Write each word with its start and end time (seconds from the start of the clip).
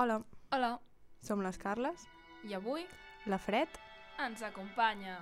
Hola, 0.00 0.22
Hola, 0.48 0.78
som 1.20 1.42
les 1.44 1.58
Carles, 1.60 2.06
i 2.48 2.54
avui 2.56 2.86
la 3.28 3.36
Fred. 3.36 3.68
ens 4.26 4.40
acompanya... 4.48 5.18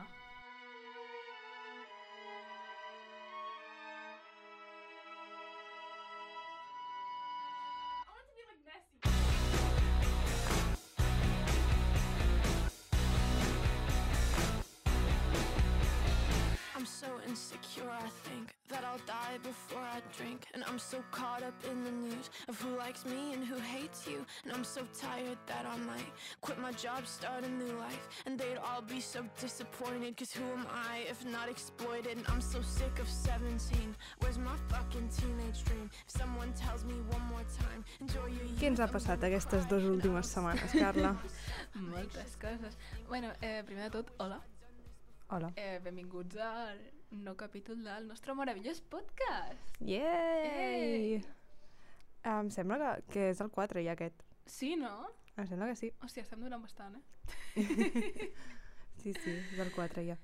die 19.29 19.39
before 19.43 19.81
I 19.81 20.01
drink. 20.17 20.47
And 20.55 20.65
I'm 20.69 20.79
so 20.79 20.99
caught 21.11 21.43
up 21.43 21.55
in 21.71 21.85
the 21.85 21.91
news 21.91 22.31
of 22.49 22.61
who 22.61 22.77
likes 22.77 23.05
me 23.05 23.35
and 23.35 23.45
who 23.45 23.59
hates 23.59 24.07
you. 24.07 24.25
And 24.45 24.53
I'm 24.53 24.65
so 24.65 24.83
tired 24.99 25.39
that 25.47 25.65
I 25.67 25.77
might 25.91 26.13
quit 26.41 26.59
my 26.61 26.73
job, 26.73 27.07
start 27.07 27.45
a 27.45 27.49
new 27.49 27.73
life. 27.79 28.09
And 28.27 28.39
they'd 28.39 28.59
all 28.59 28.83
be 28.83 29.01
so 29.01 29.21
disappointed, 29.41 30.17
cause 30.17 30.33
who 30.33 30.45
am 30.59 30.67
I 30.71 31.05
if 31.11 31.25
not 31.25 31.49
exploited? 31.49 32.17
And 32.17 32.27
I'm 32.29 32.41
so 32.41 32.61
sick 32.63 32.99
of 32.99 33.09
17. 33.09 33.95
Where's 34.21 34.39
my 34.39 34.57
fucking 34.69 35.09
teenage 35.19 35.65
dream? 35.65 35.91
If 36.07 36.13
someone 36.21 36.53
tells 36.55 36.85
me 36.85 36.95
one 37.09 37.25
more 37.33 37.47
time, 37.63 37.85
enjoy 38.01 38.29
your 38.37 38.47
Què 38.59 38.67
ens 38.73 38.81
ha 38.83 38.89
passat 38.91 39.23
aquestes 39.29 39.67
dues 39.71 39.87
últimes 39.87 40.31
setmanes, 40.35 40.75
Carla? 40.75 41.15
Moltes 41.93 42.37
coses. 42.43 42.79
Bueno, 43.09 43.33
eh, 43.41 43.63
primer 43.67 43.91
de 43.91 43.99
tot, 43.99 44.15
hola. 44.19 44.41
Hola. 45.31 45.53
Eh, 45.57 45.79
benvinguts 45.85 46.41
al 46.41 46.98
nou 47.11 47.35
capítol 47.37 47.83
del 47.85 48.07
nostre 48.09 48.35
meravellós 48.37 48.81
podcast. 48.81 49.81
Yay! 49.81 51.23
Em 52.29 52.51
sembla 52.53 52.79
que, 52.79 53.13
que 53.13 53.29
és 53.33 53.41
el 53.41 53.51
4 53.55 53.83
ja 53.87 53.95
aquest. 53.97 54.23
Sí, 54.47 54.75
no? 54.77 55.09
Em 55.39 55.47
sembla 55.49 55.71
que 55.71 55.77
sí. 55.79 55.93
Hòstia, 56.05 56.25
estem 56.27 56.43
durant 56.45 56.63
bastant, 56.63 56.99
eh? 56.99 57.05
Sí, 58.99 59.13
sí, 59.15 59.31
és 59.31 59.59
el 59.63 59.71
4 59.71 60.03
ja. 60.03 60.17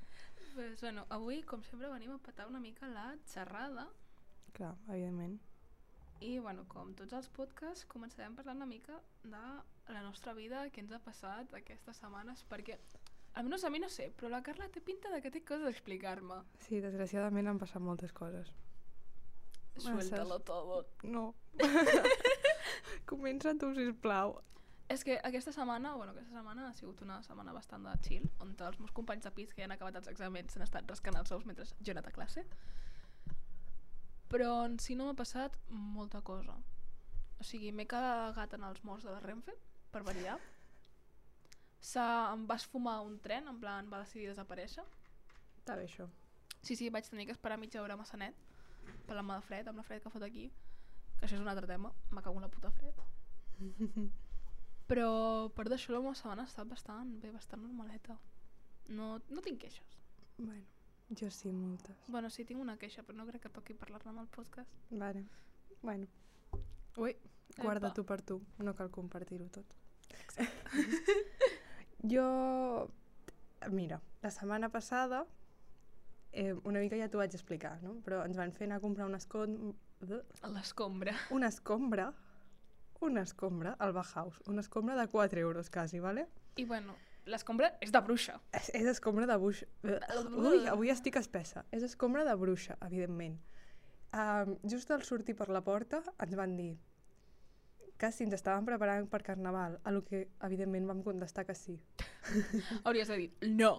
Pues, 0.54 0.80
bueno, 0.80 1.04
avui, 1.14 1.42
com 1.46 1.62
sempre, 1.62 1.88
venim 1.92 2.10
a 2.10 2.18
patar 2.18 2.48
una 2.50 2.60
mica 2.60 2.88
la 2.90 3.12
xerrada 3.30 3.84
Clar, 4.54 4.72
evidentment. 4.88 5.38
i, 6.20 6.38
bueno, 6.42 6.64
com 6.70 6.92
tots 6.98 7.14
els 7.14 7.28
podcasts, 7.36 7.86
començarem 7.90 8.34
parlant 8.34 8.58
una 8.62 8.66
mica 8.66 8.98
de 9.22 9.44
la 9.94 10.02
nostra 10.02 10.34
vida, 10.34 10.64
què 10.74 10.82
ens 10.82 10.92
ha 10.94 11.00
passat 11.02 11.54
aquestes 11.54 11.98
setmanes, 12.02 12.42
perquè, 12.50 12.78
almenys 13.34 13.64
a 13.64 13.70
mi 13.70 13.80
no 13.82 13.88
sé, 13.90 14.10
però 14.16 14.30
la 14.30 14.42
Carla 14.46 14.68
té 14.72 14.80
pinta 14.84 15.10
de 15.10 15.20
que 15.22 15.30
té 15.34 15.42
coses 15.44 15.66
a 15.66 15.74
explicar-me. 15.74 16.40
Sí, 16.66 16.80
desgraciadament 16.84 17.50
han 17.50 17.60
passat 17.60 17.82
moltes 17.82 18.12
coses. 18.12 18.52
Suéltalo 19.76 20.38
todo. 20.40 20.84
No. 21.02 21.34
Comença 23.10 23.54
tu, 23.58 23.72
sisplau. 23.74 24.38
És 24.88 25.02
que 25.02 25.16
aquesta 25.24 25.52
setmana, 25.52 25.94
bueno, 25.96 26.12
aquesta 26.12 26.36
setmana 26.36 26.68
ha 26.68 26.74
sigut 26.76 27.00
una 27.02 27.16
setmana 27.24 27.54
bastant 27.56 27.86
de 27.88 27.94
chill, 28.04 28.26
on 28.44 28.52
els 28.52 28.78
meus 28.78 28.92
companys 28.92 29.24
de 29.24 29.32
pis 29.34 29.54
que 29.54 29.62
ja 29.62 29.68
han 29.68 29.74
acabat 29.74 29.96
els 29.96 30.10
exàmens 30.12 30.52
s'han 30.52 30.66
estat 30.66 30.90
rascant 30.90 31.16
els 31.16 31.32
ous 31.32 31.46
mentre 31.48 31.64
jo 31.64 31.90
he 31.90 31.94
anat 31.96 32.10
a 32.10 32.14
classe. 32.14 32.44
Però 34.30 34.50
en 34.66 34.78
si 34.78 34.94
no 34.98 35.08
m'ha 35.08 35.16
passat 35.18 35.56
molta 35.68 36.20
cosa. 36.20 36.58
O 37.40 37.46
sigui, 37.46 37.72
m'he 37.72 37.86
cagat 37.88 38.54
en 38.54 38.68
els 38.68 38.84
morts 38.84 39.08
de 39.08 39.14
la 39.14 39.22
Renfe, 39.24 39.56
per 39.90 40.04
variar. 40.06 40.36
S'ha, 41.84 42.04
em 42.32 42.46
va 42.48 42.56
esfumar 42.60 43.00
un 43.04 43.18
tren, 43.24 43.48
en 43.50 43.58
plan, 43.60 43.88
va 43.92 44.00
decidir 44.04 44.30
desaparèixer. 44.30 44.84
Està 45.60 45.76
bé, 45.76 45.84
això. 45.88 46.08
Sí, 46.64 46.76
sí, 46.80 46.88
vaig 46.88 47.08
tenir 47.10 47.26
que 47.28 47.34
esperar 47.36 47.58
mitja 47.60 47.82
hora 47.82 47.96
a 47.96 48.00
Massanet, 48.00 48.36
per 49.06 49.16
la 49.18 49.24
mà 49.26 49.36
de 49.36 49.44
fred, 49.44 49.68
amb 49.68 49.80
la 49.80 49.84
fred 49.84 50.02
que 50.02 50.12
fot 50.12 50.24
aquí, 50.24 50.46
que 51.18 51.26
això 51.26 51.36
és 51.36 51.42
un 51.44 51.50
altre 51.52 51.68
tema, 51.68 51.92
me 52.10 52.22
cago 52.24 52.40
en 52.40 52.46
la 52.46 52.52
puta 52.52 52.70
fred. 52.72 53.02
Però 54.90 55.10
per 55.56 55.66
d'això 55.68 55.94
la 55.94 56.00
meva 56.04 56.16
setmana 56.18 56.44
ha 56.44 56.50
estat 56.50 56.68
bastant 56.68 57.14
bé, 57.20 57.30
bastant 57.32 57.62
normaleta. 57.64 58.16
No, 58.96 59.14
no 59.30 59.44
tinc 59.44 59.62
queixes. 59.62 59.94
Bueno, 60.36 60.64
jo 61.20 61.30
sí, 61.32 61.52
moltes. 61.52 62.08
Bueno, 62.08 62.28
sí, 62.30 62.44
tinc 62.44 62.60
una 62.60 62.76
queixa, 62.80 63.04
però 63.06 63.16
no 63.16 63.26
crec 63.28 63.46
que 63.46 63.52
toqui 63.52 63.76
parlar-ne 63.80 64.12
amb 64.12 64.24
el 64.24 64.28
podcast. 64.34 64.72
Vale. 64.90 65.24
Bueno. 65.80 66.08
Ui, 66.96 67.16
guarda 67.56 67.88
Epa. 67.88 67.94
tu 67.96 68.04
per 68.04 68.20
tu. 68.22 68.40
No 68.58 68.74
cal 68.76 68.92
compartir-ho 68.92 69.48
tot. 69.52 69.76
jo... 72.10 72.26
Mira, 73.72 74.00
la 74.20 74.30
setmana 74.30 74.68
passada 74.68 75.24
eh, 76.32 76.52
una 76.64 76.82
mica 76.82 76.98
ja 77.00 77.08
t'ho 77.08 77.22
vaig 77.22 77.32
explicar, 77.32 77.78
no? 77.82 77.96
Però 78.04 78.20
ens 78.26 78.36
van 78.36 78.52
fer 78.52 78.68
anar 78.68 78.82
a 78.82 78.84
comprar 78.84 79.08
una, 79.08 79.22
escom... 79.22 79.72
A 80.42 80.50
l'escombra. 80.52 81.14
una 81.32 81.48
escombra 81.48 82.10
una 83.04 83.22
escombra 83.22 83.76
al 83.78 83.92
Bauhaus. 83.92 84.40
Una 84.46 84.60
escombra 84.60 84.96
de 84.96 85.08
4 85.08 85.40
euros, 85.40 85.70
quasi, 85.70 86.00
vale? 86.00 86.28
I 86.56 86.64
bueno, 86.64 86.94
l'escombra 87.26 87.74
és 87.84 87.92
de 87.92 88.00
bruixa. 88.00 88.38
És, 88.52 88.70
és 88.74 88.86
escombra 88.88 89.26
de 89.28 89.36
bruixa. 89.36 89.66
Ui, 89.84 90.64
avui 90.70 90.92
estic 90.92 91.18
espessa. 91.20 91.64
És 91.70 91.84
escombra 91.84 92.24
de 92.24 92.34
bruixa, 92.40 92.78
evidentment. 92.86 93.36
Um, 94.14 94.56
just 94.70 94.90
al 94.94 95.02
sortir 95.02 95.34
per 95.36 95.50
la 95.50 95.60
porta 95.66 96.00
ens 96.22 96.36
van 96.38 96.56
dir 96.56 96.76
que 98.04 98.12
si 98.12 98.26
ens 98.26 98.34
estàvem 98.36 98.66
preparant 98.68 99.06
per 99.08 99.22
Carnaval, 99.24 99.78
a 99.80 99.92
lo 99.94 100.02
que 100.04 100.26
evidentment 100.44 100.88
vam 100.90 101.00
contestar 101.06 101.46
que 101.48 101.54
sí. 101.56 101.78
Hauries 102.84 103.08
de 103.08 103.16
dir, 103.22 103.30
no. 103.56 103.72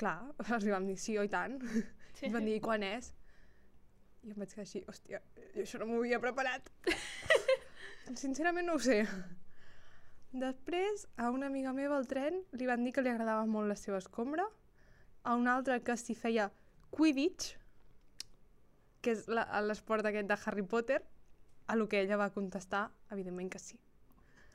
Clar, 0.00 0.18
els 0.56 0.66
vam 0.72 0.88
dir 0.90 0.96
sí, 0.98 1.14
oi 1.20 1.30
tant. 1.30 1.60
Sí. 2.16 2.26
Ens 2.26 2.34
van 2.34 2.48
dir, 2.48 2.58
quan 2.64 2.82
és? 2.82 3.12
I 4.26 4.34
em 4.34 4.42
vaig 4.42 4.50
quedar 4.50 4.66
així, 4.66 4.82
hòstia, 4.90 5.22
jo 5.54 5.62
això 5.62 5.78
no 5.78 5.86
m'ho 5.86 6.00
havia 6.00 6.18
preparat. 6.22 6.72
Sincerament 8.24 8.66
no 8.66 8.80
ho 8.80 8.82
sé. 8.82 9.04
Després, 10.36 11.06
a 11.16 11.30
una 11.30 11.46
amiga 11.46 11.74
meva 11.76 12.00
al 12.00 12.08
tren 12.10 12.42
li 12.58 12.66
van 12.66 12.82
dir 12.82 12.92
que 12.96 13.04
li 13.04 13.12
agradava 13.12 13.46
molt 13.46 13.70
la 13.70 13.78
seva 13.78 14.02
escombra, 14.02 14.48
a 15.22 15.38
una 15.38 15.54
altra 15.54 15.78
que 15.86 15.94
s'hi 15.98 16.18
feia 16.18 16.50
Quidditch, 16.94 17.54
que 19.02 19.14
és 19.14 19.28
l'esport 19.30 20.08
aquest 20.10 20.26
de 20.26 20.38
Harry 20.42 20.66
Potter, 20.66 20.98
a 21.66 21.76
lo 21.76 21.88
que 21.88 22.00
ella 22.00 22.16
va 22.16 22.30
contestar, 22.30 22.90
evidentment 23.10 23.50
que 23.52 23.58
sí. 23.58 23.78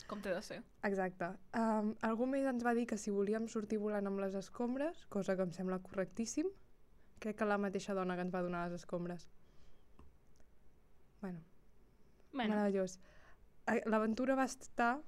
Com 0.08 0.20
té 0.22 0.32
de 0.34 0.42
ser. 0.42 0.58
Exacte. 0.84 1.28
Um, 1.56 1.94
algú 2.02 2.26
més 2.28 2.46
ens 2.50 2.64
va 2.66 2.74
dir 2.74 2.88
que 2.90 2.98
si 2.98 3.12
volíem 3.14 3.46
sortir 3.48 3.78
volant 3.80 4.08
amb 4.10 4.20
les 4.20 4.34
escombres, 4.36 5.06
cosa 5.14 5.36
que 5.38 5.46
em 5.46 5.52
sembla 5.56 5.78
correctíssim, 5.80 6.50
crec 7.22 7.38
que 7.38 7.46
la 7.46 7.58
mateixa 7.62 7.94
dona 7.94 8.16
que 8.18 8.26
ens 8.26 8.34
va 8.34 8.42
donar 8.42 8.66
les 8.70 8.82
escombres. 8.82 9.28
Bueno, 11.22 11.40
Bueno, 12.34 12.56
meravellós. 12.56 13.00
Eh, 13.68 13.82
L'aventura 13.86 14.36
va 14.36 14.46
estar 14.46 15.02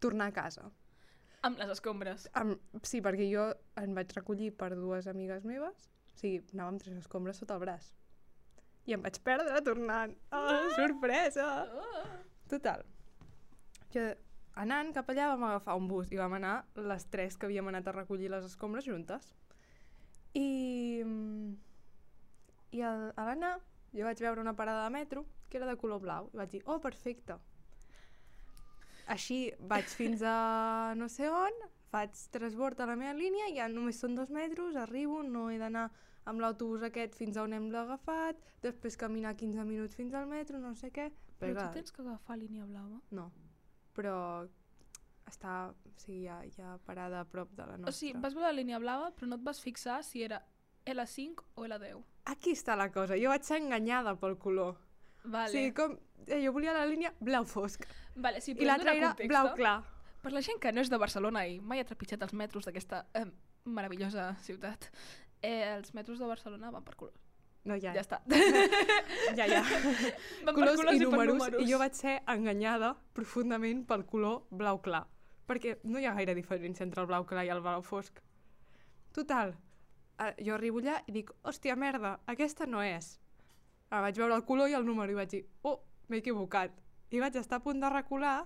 tornar 0.00 0.28
a 0.28 0.32
casa. 0.32 0.70
amb 1.44 1.58
les 1.58 1.68
escombres. 1.68 2.28
Am, 2.32 2.54
sí, 2.82 3.02
perquè 3.04 3.26
jo 3.28 3.42
em 3.76 3.92
vaig 3.94 4.14
recollir 4.16 4.50
per 4.56 4.70
dues 4.78 5.06
amigues 5.10 5.44
meves, 5.44 5.90
o 6.14 6.16
sigui, 6.16 6.38
anàvem 6.54 6.78
tres 6.80 6.96
escombres 7.02 7.36
sota 7.36 7.58
el 7.58 7.60
braç. 7.60 7.90
I 8.84 8.96
em 8.96 9.04
vaig 9.04 9.18
perdre 9.24 9.60
tornant. 9.64 10.12
Oh, 10.34 10.70
sorpresa! 10.76 11.48
Oh. 11.64 12.04
Total. 12.50 12.84
Jo, 13.94 14.08
anant 14.60 14.92
cap 14.94 15.08
allà 15.10 15.30
vam 15.32 15.46
agafar 15.48 15.76
un 15.80 15.86
bus 15.88 16.10
i 16.12 16.20
vam 16.20 16.36
anar 16.36 16.56
les 16.90 17.06
tres 17.12 17.38
que 17.38 17.48
havíem 17.48 17.70
anat 17.70 17.88
a 17.88 17.96
recollir 17.96 18.30
les 18.32 18.44
escombres 18.50 18.84
juntes. 18.86 19.30
I, 20.34 21.00
mm, 21.04 21.54
i 22.74 22.82
al, 22.82 23.08
a 23.16 23.28
l'anar 23.30 23.54
jo 23.94 24.04
vaig 24.04 24.20
veure 24.20 24.42
una 24.42 24.56
parada 24.58 24.84
de 24.84 24.90
metro 24.90 25.24
que 25.48 25.60
era 25.60 25.68
de 25.70 25.76
color 25.78 26.00
blau 26.02 26.30
i 26.32 26.40
vaig 26.40 26.56
dir, 26.56 26.62
oh, 26.66 26.80
perfecte. 26.82 27.38
Així 29.14 29.38
vaig 29.60 29.86
fins 30.00 30.24
a 30.26 30.94
no 30.98 31.08
sé 31.08 31.30
on, 31.30 31.62
faig 31.94 32.18
transbord 32.34 32.80
a 32.80 32.88
la 32.90 32.98
meva 32.98 33.14
línia, 33.16 33.52
ja 33.54 33.68
només 33.70 34.00
són 34.02 34.18
dos 34.18 34.32
metres, 34.34 34.76
arribo, 34.76 35.22
no 35.22 35.46
he 35.50 35.60
d'anar 35.62 35.88
amb 36.30 36.40
l'autobús 36.40 36.82
aquest 36.86 37.16
fins 37.18 37.36
a 37.36 37.44
on 37.44 37.52
hem 37.52 37.70
agafat, 37.74 38.40
després 38.62 38.96
caminar 38.96 39.34
15 39.36 39.64
minuts 39.68 39.96
fins 39.98 40.14
al 40.14 40.26
metro, 40.30 40.58
no 40.58 40.74
sé 40.74 40.90
què. 40.90 41.10
Però 41.38 41.52
clar, 41.52 41.68
tu 41.68 41.80
tens 41.80 41.92
que 41.92 42.02
agafar 42.02 42.38
línia 42.38 42.64
blava. 42.64 43.00
no, 43.10 43.30
però 43.94 44.16
està, 45.28 45.70
o 45.70 45.92
sigui, 46.00 46.24
ja, 46.26 46.40
ja 46.56 46.74
parada 46.86 47.22
a 47.22 47.28
prop 47.28 47.52
de 47.56 47.64
la 47.64 47.78
nostra. 47.78 47.92
O 47.92 47.96
sigui, 47.96 48.18
vas 48.20 48.34
veure 48.36 48.50
la 48.50 48.58
línia 48.58 48.80
blava, 48.82 49.10
però 49.16 49.30
no 49.30 49.38
et 49.40 49.46
vas 49.46 49.60
fixar 49.62 50.02
si 50.04 50.24
era 50.26 50.42
L5 50.90 51.46
o 51.56 51.68
L10. 51.68 52.02
Aquí 52.32 52.52
està 52.56 52.76
la 52.76 52.90
cosa, 52.92 53.16
jo 53.20 53.32
vaig 53.32 53.46
ser 53.46 53.60
enganyada 53.62 54.14
pel 54.20 54.36
color. 54.40 54.76
Vale. 55.24 55.48
O 55.48 55.52
sigui, 55.52 55.72
com, 55.76 55.96
eh, 56.26 56.42
jo 56.44 56.52
volia 56.52 56.76
la 56.76 56.84
línia 56.88 57.14
blau 57.20 57.46
fosc, 57.48 57.86
vale, 58.14 58.42
sí, 58.44 58.52
i 58.52 58.58
però 58.60 58.74
l'altra 58.74 58.92
era 58.92 59.12
context, 59.14 59.32
blau 59.32 59.50
clar. 59.56 59.78
Per 60.24 60.32
la 60.32 60.40
gent 60.44 60.60
que 60.60 60.72
no 60.72 60.80
és 60.80 60.88
de 60.92 61.00
Barcelona 61.00 61.44
i 61.48 61.58
mai 61.60 61.80
ha 61.80 61.88
trepitjat 61.88 62.22
els 62.24 62.32
metros 62.36 62.68
d'aquesta 62.68 63.02
eh, 63.16 63.26
meravellosa 63.64 64.30
ciutat, 64.44 64.90
eh, 65.44 65.76
els 65.76 65.94
metros 65.96 66.18
de 66.18 66.28
Barcelona 66.28 66.72
van 66.72 66.84
per 66.84 66.96
colors. 66.96 67.20
No, 67.64 67.76
ja, 67.80 67.94
Ja 67.96 68.02
està. 68.02 68.20
ja, 69.38 69.46
ja. 69.48 69.62
van 70.44 70.54
colors, 70.54 70.80
i, 70.80 70.84
per 70.84 70.96
números, 71.00 71.32
números. 71.32 71.62
i 71.64 71.70
jo 71.70 71.78
vaig 71.80 71.96
ser 71.96 72.18
enganyada 72.28 72.92
profundament 73.16 73.86
pel 73.88 74.04
color 74.08 74.42
blau 74.50 74.82
clar, 74.84 75.06
perquè 75.48 75.78
no 75.88 76.00
hi 76.00 76.04
ha 76.04 76.12
gaire 76.18 76.34
diferència 76.36 76.84
entre 76.84 77.00
el 77.00 77.08
blau 77.08 77.24
clar 77.28 77.46
i 77.48 77.52
el 77.54 77.62
blau 77.64 77.84
fosc. 77.84 78.20
Total, 79.16 79.54
eh, 80.18 80.34
jo 80.44 80.58
arribo 80.58 80.82
allà 80.82 80.98
i 81.08 81.14
dic, 81.16 81.32
hòstia, 81.42 81.76
merda, 81.80 82.18
aquesta 82.34 82.68
no 82.68 82.82
és. 82.84 83.14
Ah, 83.88 84.02
vaig 84.04 84.18
veure 84.20 84.36
el 84.36 84.44
color 84.44 84.68
i 84.68 84.76
el 84.76 84.84
número 84.84 85.12
i 85.12 85.16
vaig 85.16 85.32
dir, 85.32 85.44
oh, 85.62 85.78
m'he 86.08 86.20
equivocat. 86.20 86.76
I 87.14 87.22
vaig 87.22 87.36
estar 87.40 87.62
a 87.62 87.64
punt 87.64 87.80
de 87.80 87.88
recular 87.92 88.42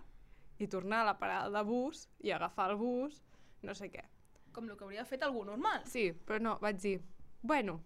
i 0.62 0.66
tornar 0.70 1.02
a 1.02 1.10
la 1.10 1.18
parada 1.18 1.50
de 1.50 1.64
bus 1.66 2.06
i 2.22 2.30
agafar 2.30 2.70
el 2.70 2.78
bus, 2.78 3.22
no 3.66 3.74
sé 3.74 3.90
què. 3.90 4.04
Com 4.52 4.68
el 4.70 4.76
que 4.76 4.84
hauria 4.84 5.04
fet 5.04 5.22
algú 5.22 5.44
normal. 5.44 5.82
Sí, 5.86 6.10
però 6.26 6.40
no, 6.42 6.56
vaig 6.62 6.78
dir, 6.82 6.96
bueno, 7.42 7.80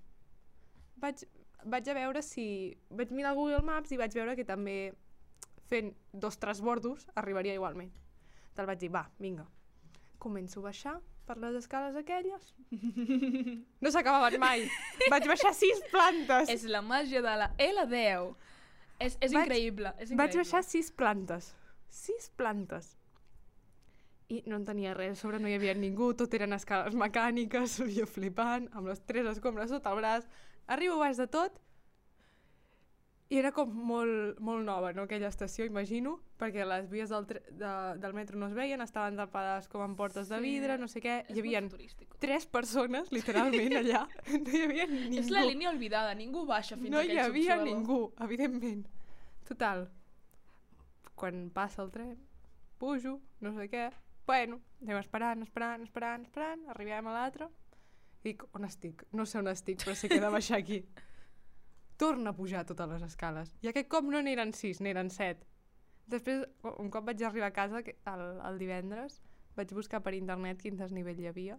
vaig, 1.03 1.25
vaig 1.65 1.89
a 1.89 1.95
veure 1.99 2.23
si... 2.23 2.47
Vaig 2.91 3.11
mirar 3.13 3.35
Google 3.37 3.63
Maps 3.67 3.93
i 3.93 3.99
vaig 4.01 4.15
veure 4.17 4.37
que 4.39 4.45
també 4.49 4.93
fent 5.69 5.93
dos 6.13 6.37
transbordos 6.39 7.07
arribaria 7.17 7.55
igualment. 7.57 7.93
Te'l 8.55 8.67
vaig 8.69 8.79
dir, 8.83 8.91
va, 8.93 9.07
vinga. 9.19 9.47
Començo 10.23 10.61
a 10.61 10.69
baixar 10.69 10.99
per 11.27 11.37
les 11.41 11.55
escales 11.63 11.97
aquelles. 11.97 12.49
No 13.81 13.91
s'acabaven 13.95 14.39
mai. 14.43 14.65
Vaig 15.13 15.27
baixar 15.31 15.53
sis 15.55 15.79
plantes. 15.91 16.51
És 16.51 16.65
la 16.71 16.81
màgia 16.83 17.23
de 17.23 17.35
la 17.39 17.49
L10. 17.63 18.33
És, 18.99 19.17
és 19.21 19.33
Vaig- 19.33 19.47
increïble, 19.47 19.93
és 19.99 20.11
increïble. 20.11 20.19
Vaig 20.21 20.37
baixar 20.43 20.63
sis 20.67 20.91
plantes. 20.93 21.53
Sis 21.89 22.29
plantes. 22.39 22.93
I 24.33 24.41
no 24.49 24.57
en 24.57 24.65
tenia 24.65 24.95
res, 24.97 25.19
sobre 25.21 25.41
no 25.43 25.51
hi 25.51 25.59
havia 25.59 25.75
ningú, 25.77 26.13
tot 26.17 26.33
eren 26.39 26.57
escales 26.57 26.95
mecàniques, 26.97 27.77
jo 27.99 28.07
flipant, 28.09 28.71
amb 28.73 28.89
les 28.89 29.03
tres 29.05 29.29
escombres 29.35 29.69
sota 29.75 29.93
el 29.93 30.01
braç. 30.01 30.25
Arribo 30.73 30.97
baix 31.03 31.19
de 31.21 31.27
tot 31.29 31.59
i 33.33 33.39
era 33.41 33.49
com 33.57 33.71
molt, 33.73 34.41
molt 34.45 34.61
nova, 34.67 34.91
no?, 34.93 35.07
aquella 35.07 35.31
estació, 35.33 35.65
imagino, 35.65 36.19
perquè 36.37 36.67
les 36.69 36.91
vies 36.93 37.09
del, 37.09 37.25
de, 37.25 37.71
del 38.03 38.13
metro 38.13 38.37
no 38.37 38.51
es 38.51 38.53
veien, 38.53 38.83
estaven 38.85 39.17
tapades 39.17 39.71
com 39.73 39.81
amb 39.81 39.97
portes 39.97 40.29
de 40.29 40.37
Sí, 40.37 40.45
vidre, 40.45 40.77
no 40.77 40.89
sé 40.93 41.01
què, 41.01 41.15
hi 41.33 41.41
havia 41.41 41.63
tres 42.21 42.45
persones, 42.45 43.09
literalment, 43.15 43.73
allà, 43.81 44.03
no 44.45 44.53
hi 44.53 44.61
havia 44.67 44.85
ningú. 44.91 45.17
És 45.23 45.33
la 45.33 45.47
línia 45.49 45.71
olvidada, 45.73 46.13
ningú 46.19 46.45
baixa 46.45 46.77
fins 46.77 46.93
No 46.93 47.01
a 47.01 47.07
hi 47.07 47.15
aquell 47.15 47.23
havia 47.25 47.57
subsuelo. 47.57 47.71
ningú, 47.71 47.99
evidentment. 48.29 48.85
Total. 49.49 49.87
Quan 51.17 51.47
passa 51.57 51.81
el 51.87 51.91
tren, 51.95 52.15
pujo, 52.83 53.17
no 53.41 53.55
sé 53.57 53.71
què, 53.73 53.89
bueno, 54.27 54.61
anem 54.83 54.99
esperant, 55.01 55.43
esperant, 55.43 55.83
esperant, 55.87 56.27
esperant, 56.29 56.67
arribem 56.75 57.09
a 57.09 57.17
l'altre, 57.17 57.49
i 58.23 58.31
dic, 58.31 58.45
on 58.55 58.65
estic? 58.69 59.03
No 59.13 59.27
sé 59.27 59.41
on 59.41 59.51
estic, 59.51 59.83
però 59.83 59.97
sé 59.99 60.09
que 60.09 60.21
he 60.21 60.23
de 60.23 60.31
baixar 60.31 60.61
aquí. 60.61 60.83
Torna 62.03 62.31
a 62.31 62.37
pujar 62.37 62.65
totes 62.67 62.89
les 62.91 63.03
escales. 63.07 63.51
I 63.63 63.71
aquest 63.73 63.89
cop 63.91 64.07
no 64.07 64.23
n'eren 64.23 64.55
sis, 64.55 64.81
n'eren 64.81 65.11
set. 65.11 65.43
Després, 66.11 66.45
un 66.79 66.91
cop 66.91 67.07
vaig 67.07 67.23
arribar 67.27 67.51
a 67.51 67.57
casa, 67.57 67.83
el, 67.83 68.25
el 68.47 68.59
divendres, 68.59 69.21
vaig 69.57 69.75
buscar 69.75 70.03
per 70.03 70.15
internet 70.19 70.63
quin 70.63 70.79
desnivell 70.79 71.21
hi 71.21 71.29
havia. 71.31 71.59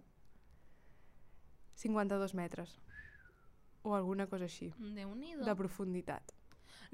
52 1.80 2.34
metres. 2.34 2.78
O 3.84 3.94
alguna 3.94 4.26
cosa 4.26 4.48
així. 4.48 4.70
Déu-n'hi-do. 4.78 5.44
De 5.44 5.54
profunditat. 5.58 6.32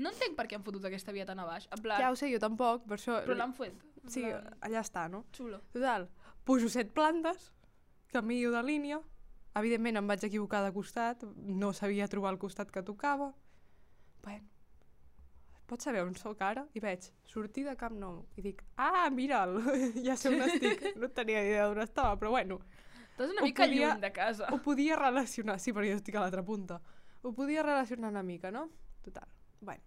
No 0.01 0.11
entenc 0.11 0.37
per 0.39 0.47
què 0.49 0.57
han 0.57 0.65
fotut 0.65 0.85
aquesta 0.89 1.13
via 1.13 1.27
tan 1.29 1.39
a 1.43 1.45
baix. 1.47 1.67
En 1.75 1.83
plan, 1.85 2.01
Ja 2.01 2.11
ho 2.11 2.17
sé, 2.19 2.31
jo 2.33 2.41
tampoc, 2.43 2.87
per 2.89 2.97
això... 2.97 3.21
però 3.27 3.37
l'han 3.37 3.53
fet. 3.57 3.77
Sí, 4.09 4.23
plan, 4.25 4.55
allà 4.61 4.81
està, 4.81 5.09
no? 5.11 5.25
Xulo. 5.37 5.61
Total, 5.73 6.09
pujo 6.45 6.69
set 6.73 6.93
plantes, 6.97 7.51
canvio 8.13 8.51
de 8.53 8.63
línia, 8.63 9.01
evidentment 9.55 9.97
em 10.01 10.07
vaig 10.09 10.25
equivocar 10.25 10.63
de 10.65 10.73
costat, 10.73 11.23
no 11.37 11.73
sabia 11.73 12.09
trobar 12.09 12.33
el 12.33 12.39
costat 12.39 12.71
que 12.71 12.83
tocava. 12.83 13.33
Bueno, 14.23 14.47
pots 15.67 15.85
saber 15.87 16.03
on 16.03 16.15
sóc 16.19 16.41
ara? 16.43 16.65
I 16.75 16.81
veig 16.83 17.07
sortir 17.31 17.65
de 17.69 17.77
Camp 17.79 17.95
Nou 17.99 18.25
i 18.37 18.43
dic, 18.43 18.65
ah, 18.77 19.09
mira'l, 19.15 19.61
ja 20.07 20.17
sé 20.19 20.33
on 20.33 20.43
estic. 20.49 20.83
No 21.01 21.09
tenia 21.15 21.45
idea 21.47 21.69
d'on 21.69 21.83
estava, 21.85 22.17
però 22.19 22.31
bueno, 22.35 22.61
Estàs 23.13 23.31
una 23.35 23.43
mica 23.45 23.67
podia- 23.67 23.91
lluny 23.93 24.01
de 24.01 24.13
casa. 24.17 24.49
ho 24.51 24.59
podia 24.65 24.97
relacionar, 24.97 25.59
sí, 25.61 25.73
perquè 25.77 25.93
jo 25.93 26.01
estic 26.01 26.17
a 26.17 26.21
l'altra 26.25 26.43
punta, 26.43 26.81
ho 27.23 27.33
podia 27.37 27.63
relacionar 27.63 28.11
una 28.11 28.23
mica, 28.25 28.51
no? 28.51 28.71
Total, 29.05 29.29
bueno, 29.61 29.83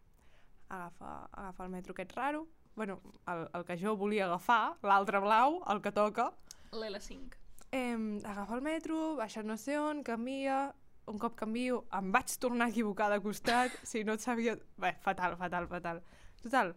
agafa, 0.69 1.25
agafa 1.31 1.66
el 1.66 1.71
metro 1.71 1.94
aquest 1.98 2.13
raro, 2.16 2.48
bueno, 2.75 3.00
el, 3.28 3.48
el 3.54 3.66
que 3.66 3.78
jo 3.78 3.96
volia 3.98 4.25
agafar, 4.25 4.78
l'altre 4.84 5.20
blau, 5.22 5.62
el 5.70 5.81
que 5.81 5.92
toca, 5.92 6.31
L'L5. 6.74 7.36
eh, 7.72 8.22
agafa 8.25 8.56
el 8.56 8.62
metro, 8.66 9.16
baixa 9.16 9.44
no 9.44 9.58
sé 9.58 9.78
on, 9.78 10.02
canvia, 10.04 10.74
un 11.06 11.20
cop 11.20 11.36
canvio, 11.36 11.84
em 11.94 12.12
vaig 12.12 12.31
tornar 12.40 12.68
a 12.70 12.74
equivocar 12.74 13.12
de 13.12 13.20
costat, 13.22 13.72
si 13.84 14.04
no 14.04 14.14
et 14.18 14.22
sabia... 14.24 14.58
Bé, 14.78 14.96
fatal, 15.04 15.36
fatal, 15.38 15.68
fatal. 15.68 16.02
Total, 16.42 16.74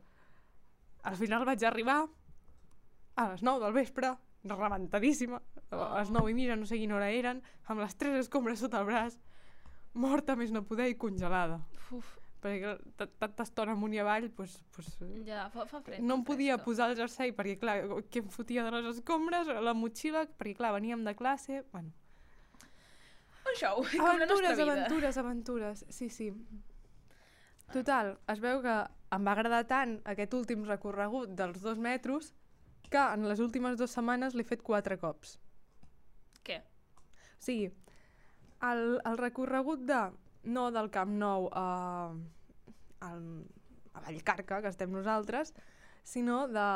al 1.07 1.17
final 1.17 1.45
vaig 1.47 1.65
arribar 1.65 2.03
a 3.17 3.29
les 3.33 3.43
9 3.43 3.65
del 3.65 3.73
vespre, 3.73 4.13
rebentadíssima, 4.47 5.41
a 5.71 5.99
les 6.01 6.11
9 6.11 6.31
i 6.31 6.35
mitja, 6.35 6.57
no 6.59 6.67
sé 6.69 6.77
quina 6.79 6.99
hora 6.99 7.09
eren, 7.11 7.41
amb 7.67 7.81
les 7.81 7.97
tres 7.97 8.19
escombres 8.27 8.61
sota 8.61 8.83
el 8.83 8.87
braç, 8.91 9.17
morta 9.95 10.37
més 10.37 10.53
no 10.53 10.63
poder 10.67 10.91
i 10.93 10.99
congelada. 11.01 11.63
Uf, 11.97 12.16
Perquè 12.43 12.75
tanta 13.19 13.43
estona 13.47 13.73
amunt 13.73 13.95
i 13.97 13.99
avall, 14.03 14.29
pues, 14.37 14.59
pues, 14.77 14.91
ja, 15.27 15.47
fa, 15.51 15.65
fa 15.67 15.81
fred. 15.83 16.03
no 16.05 16.19
em 16.21 16.25
podia 16.25 16.55
fresca. 16.59 16.65
posar 16.65 16.91
el 16.91 16.97
jersei 16.99 17.33
perquè, 17.35 17.57
clar, 17.59 17.77
què 18.13 18.21
em 18.23 18.29
fotia 18.31 18.65
de 18.67 18.75
les 18.77 18.91
escombres, 18.99 19.49
la 19.49 19.73
motxilla, 19.75 20.27
perquè, 20.39 20.55
clar, 20.61 20.75
veníem 20.77 21.05
de 21.07 21.15
classe... 21.17 21.63
Bueno, 21.73 21.93
Un 23.47 23.55
show, 23.55 23.77
com 23.87 24.19
la 24.19 24.27
nostra 24.27 24.51
aventures, 24.51 24.59
vida. 24.59 24.73
aventures, 24.73 25.17
aventures, 25.23 25.85
sí, 25.89 26.09
sí. 26.11 26.33
Total, 27.73 28.17
es 28.33 28.41
veu 28.43 28.61
que 28.63 28.75
em 29.15 29.27
va 29.27 29.33
agradar 29.37 29.65
tant 29.71 29.97
aquest 30.13 30.35
últim 30.35 30.65
recorregut 30.67 31.33
dels 31.39 31.63
dos 31.63 31.79
metres 31.79 32.33
que 32.91 32.99
en 33.15 33.27
les 33.31 33.41
últimes 33.43 33.79
dues 33.79 33.95
setmanes 33.95 34.35
l'he 34.35 34.45
fet 34.47 34.63
quatre 34.67 34.99
cops. 34.99 35.37
Què? 36.47 36.59
O 37.39 37.43
sigui, 37.43 37.71
el, 38.67 38.85
el 39.05 39.19
recorregut 39.19 39.83
de, 39.89 40.01
no 40.47 40.69
del 40.75 40.89
Camp 40.95 41.11
Nou 41.19 41.49
a, 41.53 41.65
al, 43.01 43.23
a 43.95 44.01
Vallcarca, 44.07 44.61
que 44.63 44.69
estem 44.73 44.93
nosaltres, 44.95 45.53
sinó 46.07 46.47
de... 46.49 46.67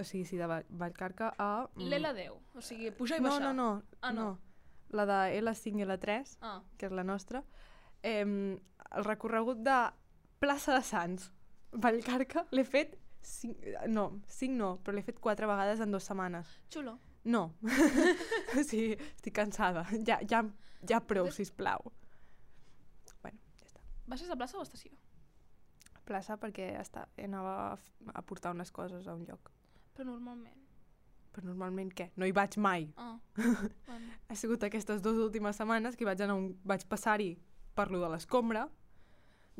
O 0.00 0.04
sigui, 0.04 0.24
sí, 0.24 0.38
de 0.40 0.46
Va- 0.48 0.62
Vallcarca 0.70 1.32
a... 1.36 1.68
mm, 1.76 1.90
L'L10, 1.92 2.38
o 2.56 2.62
sigui, 2.64 2.90
pujar 2.96 3.18
i 3.20 3.24
no, 3.24 3.28
baixar. 3.34 3.52
no, 3.52 3.52
no, 3.52 3.82
Ah, 4.00 4.12
no. 4.12 4.22
no. 4.32 4.38
La 4.92 5.06
de 5.08 5.18
L5 5.40 5.78
i 5.80 5.86
L3, 5.86 6.36
Ah, 6.44 6.58
que 6.76 6.86
és 6.88 6.92
la 6.92 7.04
nostra, 7.04 7.42
eh, 8.02 8.24
el 8.24 9.04
recorregut 9.06 9.62
de 9.64 9.76
plaça 10.42 10.74
de 10.76 10.82
Sants, 10.84 11.30
Vallcarca, 11.72 12.46
l'he 12.52 12.64
fet 12.68 12.98
cinc, 13.24 13.56
no, 13.88 14.08
cinc 14.28 14.52
no, 14.58 14.74
però 14.84 14.92
l'he 14.96 15.04
fet 15.06 15.20
quatre 15.22 15.46
vegades 15.48 15.80
en 15.80 15.92
dues 15.94 16.04
setmanes. 16.04 16.48
xulo. 16.72 16.98
No. 17.24 17.54
sigui, 18.68 18.96
estic 19.14 19.32
cansada. 19.36 19.84
Ja, 20.06 20.18
ja, 20.28 20.42
ja 20.88 20.98
prou, 21.00 21.30
sisplau. 21.30 21.92
Baixes 24.06 24.30
a 24.30 24.36
plaça 24.36 24.58
o 24.58 24.62
a 24.62 24.66
estació? 24.66 24.92
Plaça 26.08 26.36
perquè 26.40 26.72
està, 26.80 27.06
anava 27.22 27.54
a, 27.72 27.78
a 28.18 28.22
portar 28.26 28.52
unes 28.54 28.72
coses 28.74 29.06
a 29.06 29.14
un 29.14 29.24
lloc. 29.28 29.52
Però 29.94 30.08
normalment. 30.08 30.58
Però 31.32 31.46
normalment 31.46 31.92
què? 31.96 32.10
No 32.20 32.26
hi 32.28 32.34
vaig 32.36 32.58
mai. 32.60 32.88
Ah, 33.00 33.16
bueno. 33.88 34.18
Ha 34.28 34.36
sigut 34.36 34.64
aquestes 34.66 35.00
dues 35.04 35.20
últimes 35.22 35.56
setmanes 35.56 35.96
que 35.96 36.08
vaig, 36.08 36.20
anar 36.24 36.36
un, 36.40 36.50
vaig 36.68 36.84
passar-hi 36.90 37.36
per 37.78 37.88
lo 37.92 38.02
de 38.02 38.10
l'escombra. 38.12 38.66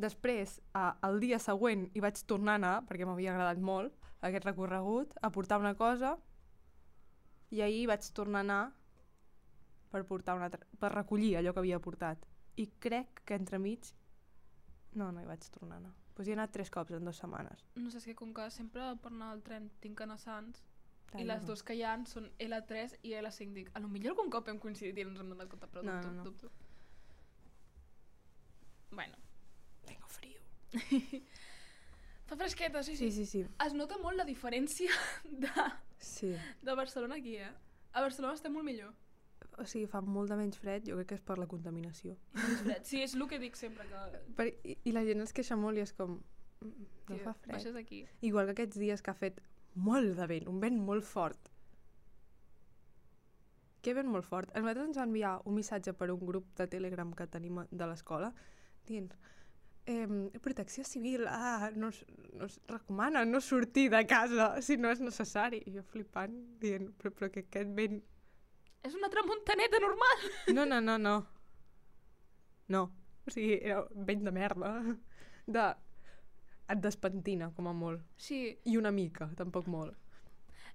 Després, 0.02 0.58
a, 0.76 0.92
el 1.08 1.20
dia 1.22 1.38
següent, 1.40 1.86
hi 1.94 2.02
vaig 2.04 2.20
tornar 2.28 2.56
a 2.56 2.60
anar, 2.60 2.74
perquè 2.88 3.08
m'havia 3.08 3.32
agradat 3.34 3.62
molt 3.62 3.96
aquest 4.22 4.46
recorregut, 4.46 5.16
a 5.20 5.30
portar 5.34 5.58
una 5.60 5.74
cosa. 5.78 6.16
I 7.52 7.60
ahir 7.64 7.86
vaig 7.90 8.06
tornar 8.16 8.42
a 8.42 8.46
anar 8.46 8.62
per, 9.92 10.04
portar 10.08 10.36
una 10.38 10.48
per 10.50 10.92
recollir 10.94 11.36
allò 11.36 11.52
que 11.52 11.64
havia 11.64 11.80
portat. 11.80 12.28
I 12.56 12.68
crec 12.80 13.24
que 13.26 13.38
entremig... 13.38 13.92
No, 14.94 15.10
no 15.12 15.20
hi 15.22 15.26
vaig 15.26 15.46
tornar 15.50 15.76
a 15.76 15.80
anar. 15.80 15.92
Pues 16.14 16.28
hi 16.28 16.32
he 16.32 16.34
anat 16.36 16.52
tres 16.52 16.68
cops 16.70 16.92
en 16.92 17.04
dues 17.08 17.16
setmanes. 17.16 17.64
No 17.76 17.90
sé, 17.90 17.98
és 17.98 18.04
que 18.04 18.14
com 18.14 18.34
que 18.36 18.50
sempre 18.52 18.90
per 19.00 19.12
anar 19.12 19.30
al 19.32 19.40
tren 19.42 19.70
tinc 19.80 19.96
que 19.98 20.04
anar 20.04 20.18
a 20.20 20.22
Sants, 20.22 20.60
Clar, 21.12 21.22
i 21.22 21.24
les 21.28 21.40
no. 21.42 21.46
dues 21.48 21.62
que 21.62 21.74
hi 21.76 21.82
ha 21.84 21.94
són 22.08 22.28
L3 22.38 22.98
i 23.02 23.14
L5. 23.20 23.52
Dic, 23.56 23.70
a 23.74 23.80
lo 23.80 23.88
millor 23.88 24.12
algun 24.14 24.30
cop 24.30 24.48
hem 24.48 24.58
coincidit 24.60 24.98
i 24.98 25.04
no 25.04 25.10
ens 25.14 25.20
hem 25.24 25.32
donat 25.32 25.48
compte, 25.48 25.66
però 25.72 25.82
No, 25.84 25.94
dubto, 25.96 26.08
no, 26.10 26.14
no. 26.18 26.24
dubto. 26.24 26.50
Bueno, 28.90 29.16
Tengo 29.86 30.06
frío. 30.08 30.40
fa 32.26 32.36
fresqueta, 32.36 32.82
sí, 32.82 32.96
sí, 32.96 33.10
Sí, 33.10 33.24
sí, 33.24 33.26
sí. 33.44 33.46
Es 33.66 33.74
nota 33.74 33.96
molt 33.98 34.16
la 34.16 34.24
diferència 34.24 34.90
de, 35.24 35.48
Sí. 35.98 36.34
de 36.62 36.74
Barcelona 36.74 37.16
aquí, 37.16 37.36
eh? 37.36 37.50
A 37.92 38.00
Barcelona 38.00 38.34
estem 38.34 38.52
molt 38.52 38.64
millor. 38.64 38.92
O 39.62 39.66
sigui, 39.70 39.86
fa 39.86 40.00
molt 40.02 40.32
de 40.32 40.36
menys 40.40 40.58
fred, 40.58 40.88
jo 40.88 40.96
crec 40.98 41.08
que 41.12 41.14
és 41.20 41.22
per 41.22 41.36
la 41.38 41.46
contaminació. 41.46 42.16
Sí, 42.82 42.98
és 43.04 43.14
el 43.14 43.22
que 43.30 43.38
dic 43.38 43.54
sempre, 43.56 43.86
que... 43.86 44.22
Per, 44.38 44.48
i, 44.66 44.76
I 44.90 44.94
la 44.96 45.04
gent 45.06 45.22
es 45.22 45.32
queixa 45.36 45.54
molt 45.56 45.78
i 45.78 45.84
és 45.84 45.92
com... 45.94 46.16
"Mm, 46.60 46.86
No 47.08 47.14
tio, 47.16 47.22
fa 47.24 47.32
fred. 47.34 47.54
Baixes 47.54 47.76
aquí. 47.78 48.04
Igual 48.26 48.46
que 48.50 48.56
aquests 48.56 48.78
dies 48.82 49.02
que 49.02 49.10
ha 49.12 49.14
fet 49.18 49.38
molt 49.74 50.16
de 50.18 50.26
vent, 50.26 50.48
un 50.50 50.58
vent 50.62 50.78
molt 50.82 51.04
fort. 51.06 51.50
Que 53.82 53.94
vent 53.98 54.06
molt 54.10 54.24
fort. 54.28 54.50
A 54.54 54.60
nosaltres 54.62 54.88
ens 54.90 54.98
va 55.00 55.06
enviar 55.08 55.32
un 55.44 55.56
missatge 55.58 55.92
per 55.98 56.10
un 56.12 56.20
grup 56.26 56.50
de 56.58 56.66
Telegram 56.70 57.10
que 57.18 57.26
tenim 57.26 57.62
de 57.70 57.86
l'escola 57.90 58.28
dient 58.86 59.08
eh, 59.86 60.06
protecció 60.42 60.84
civil, 60.86 61.24
ah, 61.26 61.70
no, 61.74 61.90
no 62.38 62.46
es 62.46 62.60
recomana 62.70 63.24
no 63.24 63.40
sortir 63.42 63.88
de 63.90 64.04
casa 64.06 64.52
si 64.62 64.76
no 64.76 64.90
és 64.94 65.00
necessari. 65.02 65.62
I 65.66 65.74
jo 65.78 65.82
flipant, 65.82 66.36
dient, 66.62 66.92
però, 66.98 67.10
però 67.10 67.30
que 67.34 67.42
aquest 67.48 67.74
vent... 67.78 68.02
És 68.82 68.94
una 68.98 69.08
tramuntaneta 69.10 69.78
normal! 69.82 70.24
No, 70.54 70.64
no, 70.66 70.80
no, 70.80 70.98
no. 70.98 71.14
No. 72.68 72.82
O 73.22 73.30
sigui, 73.30 73.54
era 73.62 73.84
vent 73.94 74.24
de 74.26 74.32
merda. 74.34 74.70
De... 75.46 75.64
Et 76.72 76.80
despentina, 76.82 77.52
com 77.54 77.68
a 77.70 77.72
molt. 77.76 78.02
Sí, 78.18 78.38
I 78.66 78.74
una 78.80 78.90
mica, 78.90 79.28
tampoc 79.38 79.68
molt. 79.70 79.94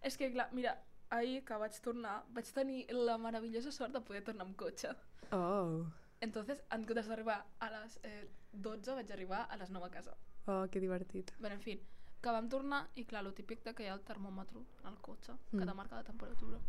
És 0.05 0.15
que, 0.15 0.29
clar, 0.31 0.45
mira, 0.55 0.77
ahir 1.09 1.41
que 1.43 1.57
vaig 1.59 1.75
tornar, 1.83 2.21
vaig 2.35 2.47
tenir 2.55 2.85
la 2.95 3.17
meravellosa 3.19 3.71
sort 3.75 3.91
de 3.97 3.99
poder 3.99 4.21
tornar 4.29 4.45
amb 4.47 4.55
cotxe. 4.59 4.93
Oh. 5.35 5.83
Entonces, 6.23 6.61
en 6.71 6.85
comptes 6.87 7.09
d'arribar 7.11 7.41
a 7.59 7.69
les 7.73 7.99
eh, 8.07 8.29
12, 8.53 8.95
vaig 9.01 9.11
arribar 9.11 9.43
a 9.51 9.59
les 9.59 9.69
9 9.75 9.89
a 9.89 9.91
casa. 9.97 10.15
Oh, 10.47 10.63
que 10.71 10.79
divertit. 10.79 11.33
Bé, 11.43 11.51
en 11.51 11.59
fi, 11.65 11.75
que 12.23 12.31
vam 12.37 12.47
tornar 12.47 12.85
i, 12.95 13.03
clar, 13.03 13.25
lo 13.27 13.33
típic 13.35 13.65
de 13.67 13.75
que 13.75 13.83
hi 13.83 13.91
ha 13.91 13.97
el 13.99 14.05
termòmetre 14.07 14.63
en 14.85 14.91
el 14.93 15.01
cotxe, 15.03 15.35
que 15.51 15.57
Mm. 15.59 15.67
te 15.67 15.75
marca 15.81 15.99
la 15.99 16.07
temperatura. 16.13 16.63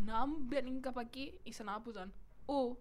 Anàvem 0.00 0.34
venint 0.50 0.80
cap 0.84 0.98
aquí 1.00 1.28
i 1.44 1.52
s'anava 1.54 1.82
posant 1.84 2.12
1, 2.50 2.76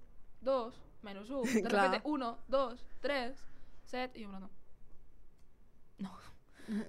2, 0.47 0.81
menys 1.07 1.29
1, 1.29 1.53
de 1.63 1.69
Clar. 1.69 1.85
repente 1.85 2.09
1, 2.09 2.29
2, 2.49 2.85
3, 3.05 3.45
7, 3.93 4.19
i 4.19 4.25
jo 4.25 4.39
no. 4.39 4.49
No, 6.03 6.11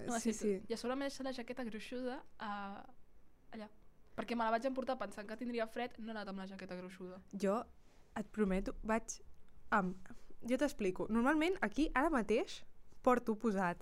no 0.07 0.19
sí, 0.19 0.33
sí. 0.33 0.57
I 0.67 0.73
a 0.73 0.77
sobre 0.79 0.95
m'he 0.95 1.09
deixat 1.09 1.27
la 1.27 1.33
jaqueta 1.35 1.65
gruixuda 1.67 2.19
a... 2.39 2.51
allà. 3.55 3.69
Perquè 4.15 4.37
me 4.37 4.47
la 4.47 4.53
vaig 4.53 4.65
emportar 4.67 4.95
pensant 4.97 5.27
que 5.27 5.37
tindria 5.37 5.67
fred, 5.67 5.97
no 5.99 6.11
he 6.11 6.15
anat 6.15 6.31
amb 6.31 6.39
la 6.39 6.47
jaqueta 6.47 6.77
gruixuda. 6.79 7.19
Jo 7.43 7.59
et 8.15 8.29
prometo, 8.31 8.75
vaig 8.83 9.19
amb... 9.75 10.13
Jo 10.45 10.59
t'explico. 10.61 11.07
Normalment 11.09 11.57
aquí, 11.65 11.89
ara 11.97 12.11
mateix, 12.13 12.61
porto 13.03 13.35
posat 13.35 13.81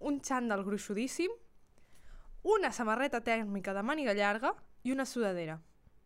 un 0.00 0.20
xandall 0.24 0.64
gruixudíssim, 0.64 1.32
una 2.54 2.70
samarreta 2.72 3.20
tèrmica 3.20 3.74
de 3.76 3.82
màniga 3.84 4.14
llarga 4.16 4.54
i 4.84 4.92
una 4.92 5.06
sudadera. 5.06 5.60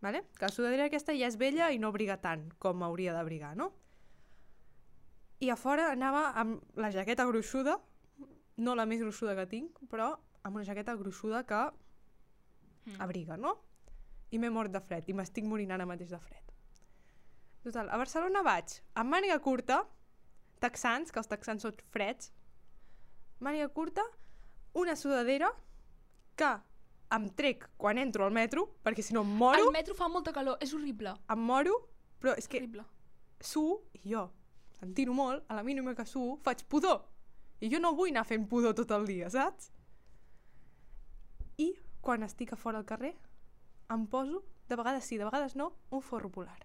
Vale? 0.05 0.25
Que 0.37 0.45
la 0.47 0.53
sudadera 0.53 0.85
aquesta 0.91 1.15
ja 1.17 1.29
és 1.31 1.39
vella 1.41 1.71
i 1.73 1.79
no 1.79 1.89
abriga 1.89 2.19
tant 2.21 2.51
com 2.61 2.83
hauria 2.85 3.15
d'abrigar, 3.17 3.55
no? 3.57 3.71
I 5.41 5.49
a 5.51 5.57
fora 5.57 5.91
anava 5.93 6.27
amb 6.41 6.77
la 6.79 6.91
jaqueta 6.93 7.25
gruixuda, 7.27 7.79
no 8.57 8.75
la 8.75 8.87
més 8.87 9.01
gruixuda 9.03 9.35
que 9.39 9.47
tinc, 9.51 9.81
però 9.91 10.13
amb 10.45 10.57
una 10.57 10.65
jaqueta 10.65 10.95
gruixuda 10.97 11.45
que 11.49 11.63
Mm. 12.85 13.01
abriga, 13.01 13.37
no? 13.41 13.55
I 14.31 14.39
m'he 14.39 14.51
mort 14.51 14.71
de 14.71 14.81
fred, 14.81 15.09
i 15.09 15.15
m'estic 15.17 15.47
morint 15.49 15.71
ara 15.73 15.87
mateix 15.87 16.11
de 16.11 16.19
fred. 16.21 16.51
Total, 17.65 17.89
a 17.89 17.97
Barcelona 17.97 18.43
vaig 18.43 18.75
amb 18.95 19.11
màniga 19.11 19.39
curta, 19.41 19.87
texans, 20.61 21.11
que 21.11 21.19
els 21.19 21.29
texans 21.31 21.63
són 21.63 21.73
freds, 21.95 22.31
màniga 23.41 23.71
curta, 23.73 24.03
una 24.75 24.97
sudadera 24.97 25.49
que 26.37 26.51
em 27.15 27.29
trec 27.39 27.69
quan 27.79 27.99
entro 27.99 28.25
al 28.27 28.33
metro, 28.35 28.67
perquè 28.85 29.03
si 29.03 29.15
no 29.15 29.23
em 29.23 29.33
moro, 29.39 29.67
Al 29.69 29.73
metro 29.73 29.95
fa 29.95 30.09
molta 30.09 30.33
calor, 30.33 30.57
és 30.61 30.73
horrible. 30.75 31.15
em 31.31 31.39
moro, 31.39 31.75
però 32.21 32.35
és 32.37 32.49
que 32.49 32.59
Horrible. 32.59 32.85
su, 33.41 33.81
i 34.03 34.11
jo, 34.11 34.31
sentint-ho 34.81 35.15
molt, 35.15 35.45
a 35.49 35.55
la 35.55 35.63
mínima 35.63 35.95
que 35.95 36.05
su, 36.07 36.39
faig 36.43 36.65
pudor. 36.67 37.05
I 37.61 37.71
jo 37.71 37.79
no 37.81 37.95
vull 37.95 38.11
anar 38.11 38.25
fent 38.27 38.49
pudor 38.49 38.75
tot 38.75 38.91
el 38.91 39.07
dia, 39.07 39.31
saps? 39.31 39.71
I 41.59 41.71
quan 42.01 42.23
estic 42.27 42.53
a 42.53 42.57
fora 42.57 42.79
al 42.79 42.85
carrer, 42.85 43.15
em 43.95 44.07
poso, 44.07 44.43
de 44.69 44.77
vegades 44.77 45.05
sí, 45.05 45.17
de 45.19 45.25
vegades 45.25 45.55
no, 45.57 45.73
un 45.91 46.03
forro 46.03 46.31
polar. 46.33 46.59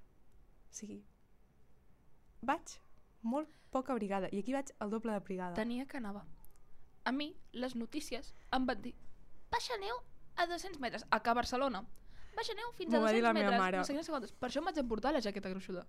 O 0.70 0.74
sigui, 0.74 1.04
vaig 2.42 2.80
molt 3.22 3.50
poc 3.72 3.90
abrigada, 3.94 4.30
i 4.32 4.40
aquí 4.40 4.54
vaig 4.56 4.72
el 4.82 4.90
doble 4.90 5.14
de 5.14 5.20
brigada. 5.20 5.56
Tenia 5.56 5.86
que 5.86 5.98
anava. 5.98 6.26
A 7.06 7.12
mi, 7.12 7.36
les 7.54 7.76
notícies 7.76 8.34
em 8.56 8.66
van 8.66 8.82
dir 8.82 8.96
baixa 9.52 9.78
neu 9.82 9.98
a 10.36 10.46
200 10.48 10.80
metres, 10.80 11.06
a 11.10 11.20
que 11.22 11.30
a 11.30 11.34
Barcelona. 11.34 11.84
Baixa 12.36 12.54
neu 12.56 12.72
fins 12.78 12.94
a 12.94 12.98
M'ho 12.98 13.04
va 13.04 13.12
200 13.12 13.16
dir 13.18 13.24
la 13.24 13.34
meva 13.34 13.50
metres. 13.52 13.60
mare. 13.60 13.78
No 13.78 13.84
sé 13.84 13.94
quines 13.94 14.06
segundes. 14.06 14.32
Per 14.32 14.50
això 14.50 14.60
em 14.62 14.66
vaig 14.70 14.78
emportar 14.78 15.12
la 15.14 15.22
jaqueta 15.22 15.50
gruixuda. 15.50 15.86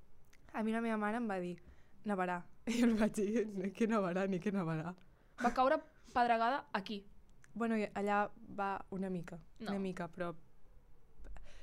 A 0.53 0.63
mi 0.63 0.73
la 0.73 0.81
meva 0.81 0.97
mare 0.97 1.17
em 1.21 1.29
va 1.31 1.39
dir, 1.39 1.57
nevarà. 2.05 2.41
I 2.67 2.73
jo 2.81 2.87
li 2.87 2.95
vaig 2.99 3.13
dir, 3.15 3.47
ni 3.47 3.71
que 3.73 3.87
nevarà, 3.87 4.27
ni 4.29 4.41
que 4.41 4.51
nevarà. 4.53 4.95
Va 5.45 5.53
caure 5.55 5.79
pedregada 6.13 6.65
aquí. 6.73 7.05
Bueno, 7.55 7.77
i 7.77 7.85
allà 7.95 8.29
va 8.59 8.85
una 8.91 9.11
mica, 9.11 9.39
No. 9.61 9.71
una 9.71 9.79
mica, 9.79 10.09
però... 10.09 10.35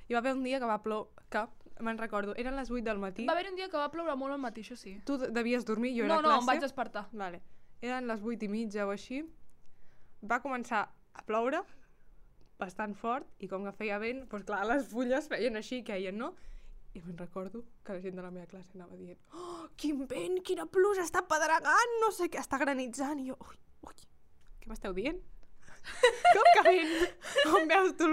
Hi 0.07 0.13
va 0.13 0.19
haver 0.19 0.34
un 0.38 0.43
dia 0.43 0.60
que 0.60 0.65
va 0.65 0.81
ploure, 0.84 1.10
que 1.29 1.41
me'n 1.84 1.98
recordo, 2.00 2.34
eren 2.39 2.55
les 2.55 2.69
8 2.72 2.84
del 2.86 2.98
matí. 3.00 3.25
Va 3.27 3.34
haver 3.34 3.50
un 3.50 3.55
dia 3.55 3.67
que 3.69 3.77
va 3.77 3.89
ploure 3.91 4.15
molt 4.15 4.34
al 4.34 4.39
matí, 4.39 4.62
això 4.63 4.75
sí. 4.79 4.93
Tu 5.05 5.17
devies 5.17 5.65
dormir, 5.65 5.91
jo 5.98 6.05
era 6.05 6.13
no, 6.13 6.19
a 6.19 6.22
no, 6.22 6.29
classe. 6.29 6.39
em 6.41 6.48
vaig 6.48 6.62
despertar. 6.63 7.07
Vale. 7.12 7.41
Eren 7.81 8.07
les 8.07 8.24
8 8.24 8.46
i 8.46 8.48
mitja 8.48 8.86
o 8.88 8.91
així. 8.91 9.19
Va 10.24 10.39
començar 10.41 10.86
a 11.13 11.24
ploure 11.27 11.60
bastant 12.59 12.95
fort 12.97 13.27
i 13.43 13.49
com 13.51 13.65
que 13.67 13.73
feia 13.77 13.99
vent, 14.01 14.25
doncs 14.31 14.47
clar, 14.47 14.63
les 14.69 14.87
fulles 14.89 15.29
feien 15.29 15.59
així, 15.59 15.83
queien, 15.85 16.17
no? 16.17 16.33
I 16.97 17.01
me'n 17.05 17.17
recordo 17.19 17.61
que 17.85 17.93
la 17.93 18.01
gent 18.01 18.17
de 18.17 18.23
la 18.25 18.31
meva 18.33 18.47
classe 18.49 18.73
anava 18.73 18.95
dient 18.97 19.19
oh, 19.37 19.67
quin 19.77 20.05
vent, 20.09 20.39
quina 20.45 20.65
pluja, 20.65 21.03
està 21.05 21.21
pedregant, 21.29 21.97
no 22.01 22.09
sé 22.15 22.29
què, 22.31 22.41
està 22.41 22.57
granitzant. 22.61 23.21
I 23.21 23.29
jo, 23.29 23.37
ui, 23.45 23.59
ui, 23.89 24.07
què 24.61 24.71
m'esteu 24.71 24.95
dient? 24.97 25.19
Com 26.35 26.49
que 26.55 26.63
vent? 26.65 26.95
On 27.53 27.69
veus 27.69 27.93
tu? 27.99 28.09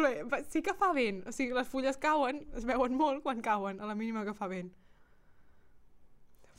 Sí 0.52 0.62
que 0.62 0.76
fa 0.78 0.92
vent. 0.96 1.22
O 1.26 1.32
sigui, 1.34 1.56
les 1.56 1.70
fulles 1.70 1.98
cauen, 2.02 2.44
es 2.58 2.68
veuen 2.68 2.94
molt 2.98 3.24
quan 3.24 3.40
cauen, 3.42 3.80
a 3.80 3.88
la 3.88 3.96
mínima 3.98 4.26
que 4.28 4.36
fa 4.36 4.50
vent. 4.52 4.70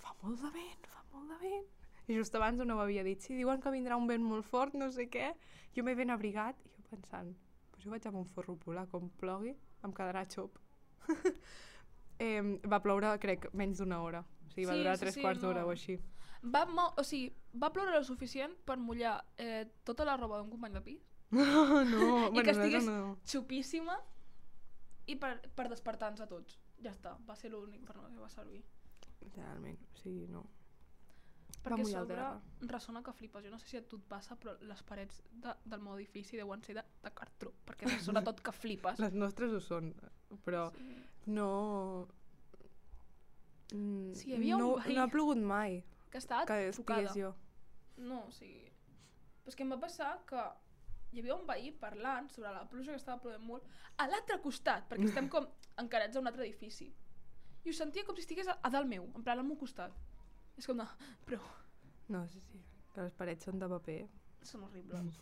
Fa 0.02 0.16
molt 0.24 0.42
de 0.42 0.52
vent, 0.56 0.92
fa 0.92 1.06
molt 1.14 1.32
de 1.36 1.40
vent. 1.46 1.72
I 2.08 2.18
just 2.18 2.36
abans 2.38 2.62
no 2.62 2.78
ho 2.78 2.84
havia 2.84 3.06
dit. 3.06 3.22
Si 3.22 3.38
diuen 3.38 3.62
que 3.62 3.74
vindrà 3.74 3.98
un 3.98 4.10
vent 4.10 4.26
molt 4.26 4.46
fort, 4.50 4.76
no 4.78 4.92
sé 4.94 5.08
què, 5.14 5.32
jo 5.78 5.86
m'he 5.86 5.96
ben 5.98 6.14
abrigat 6.14 6.58
i 6.66 6.74
jo 6.74 6.86
pensant, 6.90 7.34
jo 7.86 7.92
vaig 7.94 8.06
amb 8.10 8.18
un 8.18 8.26
forro 8.34 8.56
polar, 8.58 8.88
com 8.92 9.10
plogui, 9.22 9.54
em 9.86 9.94
quedarà 9.94 10.26
xop. 10.28 10.58
eh, 12.20 12.42
va 12.72 12.80
ploure, 12.84 13.14
crec, 13.22 13.50
menys 13.54 13.80
d'una 13.82 14.02
hora. 14.02 14.24
O 14.46 14.50
sigui, 14.52 14.66
va 14.70 14.74
Sí, 14.76 14.80
durar 14.84 14.98
sí, 14.98 15.04
tres 15.06 15.14
sí, 15.18 15.22
quarts 15.22 15.42
d'hora 15.42 15.62
no. 15.62 15.68
o 15.68 15.72
així. 15.76 16.00
Va, 16.46 16.66
mo 16.70 16.88
o 16.98 17.04
sigui, 17.04 17.32
va 17.62 17.72
ploure 17.74 17.96
el 17.98 18.06
suficient 18.06 18.54
per 18.66 18.78
mullar 18.78 19.16
eh, 19.38 19.66
tota 19.84 20.06
la 20.06 20.18
roba 20.18 20.38
d'un 20.42 20.50
company 20.52 20.74
de 20.78 20.82
pis, 20.86 21.02
no, 21.36 21.84
no, 21.84 22.28
I 22.28 22.30
bueno, 22.32 22.44
que 22.44 22.52
estigués- 22.54 22.86
no. 22.86 23.18
xupíssima, 23.26 23.98
i 25.08 25.16
per, 25.22 25.40
per 25.56 25.68
despertar-nos 25.70 26.22
a 26.22 26.28
tots. 26.30 26.60
Ja 26.84 26.92
està, 26.92 27.16
va 27.28 27.36
ser 27.36 27.50
l'únic 27.52 27.86
per 27.88 27.96
no 27.98 28.10
que 28.10 28.22
va 28.22 28.30
servir. 28.30 28.62
Realment, 29.36 29.78
o 29.94 29.98
sigui, 29.98 30.28
no. 30.30 30.44
Perquè 31.66 31.82
a 31.82 31.86
sobre 31.92 32.26
ressona 32.72 33.02
que 33.04 33.14
flipes. 33.18 33.44
Jo 33.46 33.52
no 33.52 33.58
sé 33.60 33.68
si 33.72 33.78
a 33.78 33.84
tu 33.90 33.98
et 33.98 34.04
passa, 34.10 34.36
però 34.40 34.54
les 34.62 34.84
parets 34.84 35.22
de, 35.44 35.54
del 35.66 35.82
meu 35.82 35.96
edifici 35.98 36.38
deuen 36.38 36.62
ser 36.64 36.76
de, 36.78 36.84
de 37.04 37.12
cartró, 37.18 37.52
perquè 37.66 37.90
ressona 37.90 38.22
tot 38.24 38.42
que 38.46 38.54
flipes. 38.54 39.00
Les 39.06 39.14
nostres 39.18 39.52
ho 39.58 39.62
són, 39.64 39.94
però 40.46 40.68
Sí. 40.78 40.96
no... 41.28 41.50
Mm, 43.74 44.14
Sí, 44.14 44.30
hi 44.30 44.36
havia 44.38 44.58
un 44.58 44.62
no, 44.62 44.76
veí. 44.78 44.94
no 44.96 45.02
ha 45.04 45.08
plogut 45.10 45.38
mai 45.42 45.80
Que 46.12 46.20
estava 46.22 46.46
que 46.46 46.68
estigués 46.70 47.16
jo. 47.18 47.32
No, 47.98 48.26
o 48.28 48.32
sigui... 48.32 48.70
Però 49.42 49.50
és 49.54 49.56
que 49.58 49.64
em 49.66 49.72
va 49.74 49.80
passar 49.82 50.12
que 50.30 50.42
hi 51.16 51.22
havia 51.22 51.36
un 51.36 51.46
veí 51.48 51.72
parlant 51.82 52.30
sobre 52.34 52.52
la 52.54 52.66
pluja 52.70 52.92
que 52.94 53.00
estava 53.02 53.20
plovent 53.24 53.44
molt 53.46 53.66
a 53.98 54.08
l'altre 54.10 54.38
costat, 54.44 54.86
perquè 54.90 55.10
estem 55.10 55.30
com 55.34 55.48
encarats 55.82 56.16
a 56.18 56.22
un 56.22 56.28
altre 56.30 56.46
edifici. 56.46 56.92
I 57.66 57.70
ho 57.70 57.74
sentia 57.74 58.06
com 58.06 58.16
si 58.18 58.22
estigués 58.26 58.48
a, 58.52 58.58
a 58.62 58.70
dalt 58.70 58.88
meu, 58.90 59.08
en 59.16 59.24
plan 59.24 59.40
al 59.42 59.46
meu 59.48 59.58
costat. 59.58 59.94
És 60.58 60.68
com 60.70 60.78
de... 60.80 60.86
Però 61.28 61.40
No, 62.14 62.22
sí, 62.30 62.40
sí, 62.52 62.60
que 62.94 63.02
les 63.02 63.14
parets 63.18 63.46
són 63.48 63.60
de 63.60 63.68
paper. 63.72 64.08
són 64.46 64.64
horribles. 64.68 65.20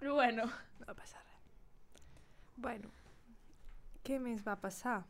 Però 0.00 0.14
bueno, 0.14 0.44
No 0.80 0.86
va 0.86 0.94
passar 0.94 1.22
res. 1.24 2.04
Bueno, 2.56 2.90
què 4.04 4.18
més 4.20 4.44
va 4.46 4.56
passar? 4.60 5.02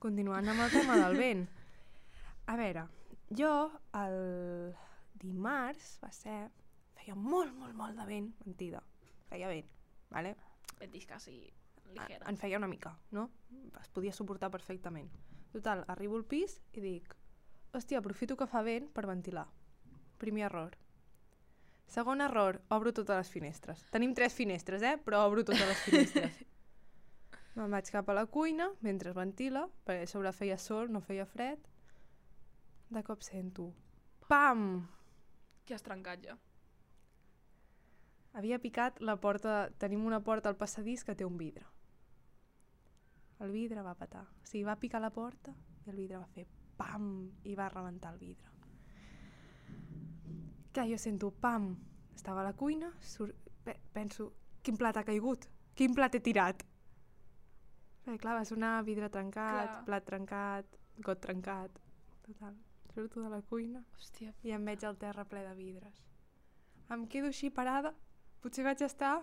Continuant 0.00 0.48
amb 0.48 0.60
el 0.64 0.70
tema 0.74 0.96
del 0.98 1.16
vent. 1.16 1.46
A 2.46 2.56
veure, 2.56 2.86
jo 3.36 3.52
el 3.94 4.74
dimarts 5.22 5.98
va 6.02 6.10
ser... 6.12 6.50
Feia 7.00 7.14
molt, 7.16 7.54
molt, 7.56 7.72
molt 7.74 7.96
de 7.96 8.04
vent. 8.04 8.26
Mentida. 8.44 8.82
Feia 9.30 9.48
vent, 9.48 9.68
vale? 10.10 10.34
ventisca 10.80 11.14
així, 11.16 11.34
En, 11.84 11.94
ligera. 11.96 12.26
en 12.30 12.36
feia 12.40 12.56
una 12.58 12.68
mica, 12.68 12.94
no? 13.12 13.26
Es 13.80 13.88
podia 13.92 14.12
suportar 14.16 14.50
perfectament. 14.50 15.10
Total, 15.52 15.82
arribo 15.92 16.16
al 16.16 16.24
pis 16.24 16.54
i 16.72 16.80
dic 16.80 17.14
hòstia, 17.72 17.98
aprofito 17.98 18.36
que 18.36 18.48
fa 18.50 18.62
vent 18.66 18.88
per 18.94 19.06
ventilar. 19.06 19.46
Primer 20.18 20.46
error. 20.48 20.76
Segon 21.90 22.20
error, 22.22 22.60
obro 22.70 22.92
totes 22.94 23.16
les 23.18 23.30
finestres. 23.30 23.82
Tenim 23.90 24.14
tres 24.14 24.34
finestres, 24.34 24.82
eh? 24.82 24.96
Però 25.02 25.24
obro 25.26 25.42
totes 25.42 25.66
les 25.66 25.80
finestres. 25.86 26.36
Me'n 27.58 27.74
vaig 27.74 27.90
cap 27.90 28.08
a 28.08 28.14
la 28.14 28.26
cuina, 28.30 28.68
mentre 28.86 29.10
es 29.10 29.16
ventila, 29.16 29.64
perquè 29.86 30.06
a 30.06 30.10
sobre 30.10 30.30
feia 30.32 30.58
sol, 30.58 30.92
no 30.92 31.02
feia 31.02 31.26
fred. 31.26 31.66
De 32.94 33.02
cop 33.06 33.26
sento... 33.26 33.72
Pam! 34.30 34.86
Que 35.66 35.74
has 35.74 35.82
trencat 35.82 36.22
ja. 36.28 36.38
Havia 38.38 38.60
picat 38.62 39.02
la 39.02 39.18
porta... 39.18 39.64
Tenim 39.82 40.06
una 40.06 40.22
porta 40.22 40.48
al 40.48 40.58
passadís 40.58 41.02
que 41.02 41.18
té 41.18 41.26
un 41.26 41.36
vidre. 41.42 41.66
El 43.42 43.50
vidre 43.50 43.82
va 43.82 43.98
petar. 43.98 44.28
O 44.30 44.46
sigui, 44.46 44.62
va 44.68 44.78
picar 44.78 45.02
la 45.02 45.10
porta 45.10 45.56
i 45.86 45.90
el 45.90 45.98
vidre 45.98 46.20
va 46.20 46.30
fer 46.30 46.46
pam 46.80 47.06
i 47.44 47.54
va 47.58 47.68
rebentar 47.68 48.14
el 48.14 48.18
vidre. 48.18 48.48
Clar, 50.72 50.86
jo 50.88 50.98
sento 50.98 51.30
pam. 51.30 51.72
Estava 52.14 52.40
a 52.42 52.48
la 52.48 52.56
cuina, 52.56 52.90
sur... 53.00 53.32
pe 53.64 53.76
penso, 53.92 54.32
quin 54.64 54.76
plat 54.80 54.96
ha 54.96 55.04
caigut? 55.04 55.46
Quin 55.76 55.94
plat 55.96 56.14
he 56.16 56.20
tirat? 56.24 56.64
Perquè 58.04 58.18
clar, 58.22 58.38
va 58.40 58.44
sonar 58.48 58.72
vidre 58.86 59.10
trencat, 59.12 59.68
Clar. 59.68 59.84
plat 59.86 60.06
trencat, 60.08 60.76
got 61.04 61.20
trencat. 61.20 61.80
Total. 62.26 62.56
Surto 62.94 63.22
de 63.22 63.28
la 63.30 63.40
cuina 63.46 63.82
Hòstia, 63.94 64.32
i 64.42 64.54
em 64.56 64.64
veig 64.66 64.84
el 64.88 64.96
terra 64.98 65.24
ple 65.28 65.42
de 65.46 65.52
vidres. 65.54 66.00
Em 66.90 67.04
quedo 67.06 67.30
així 67.30 67.50
parada, 67.54 67.92
Potser 68.40 68.64
vaig 68.64 68.80
estar, 68.86 69.18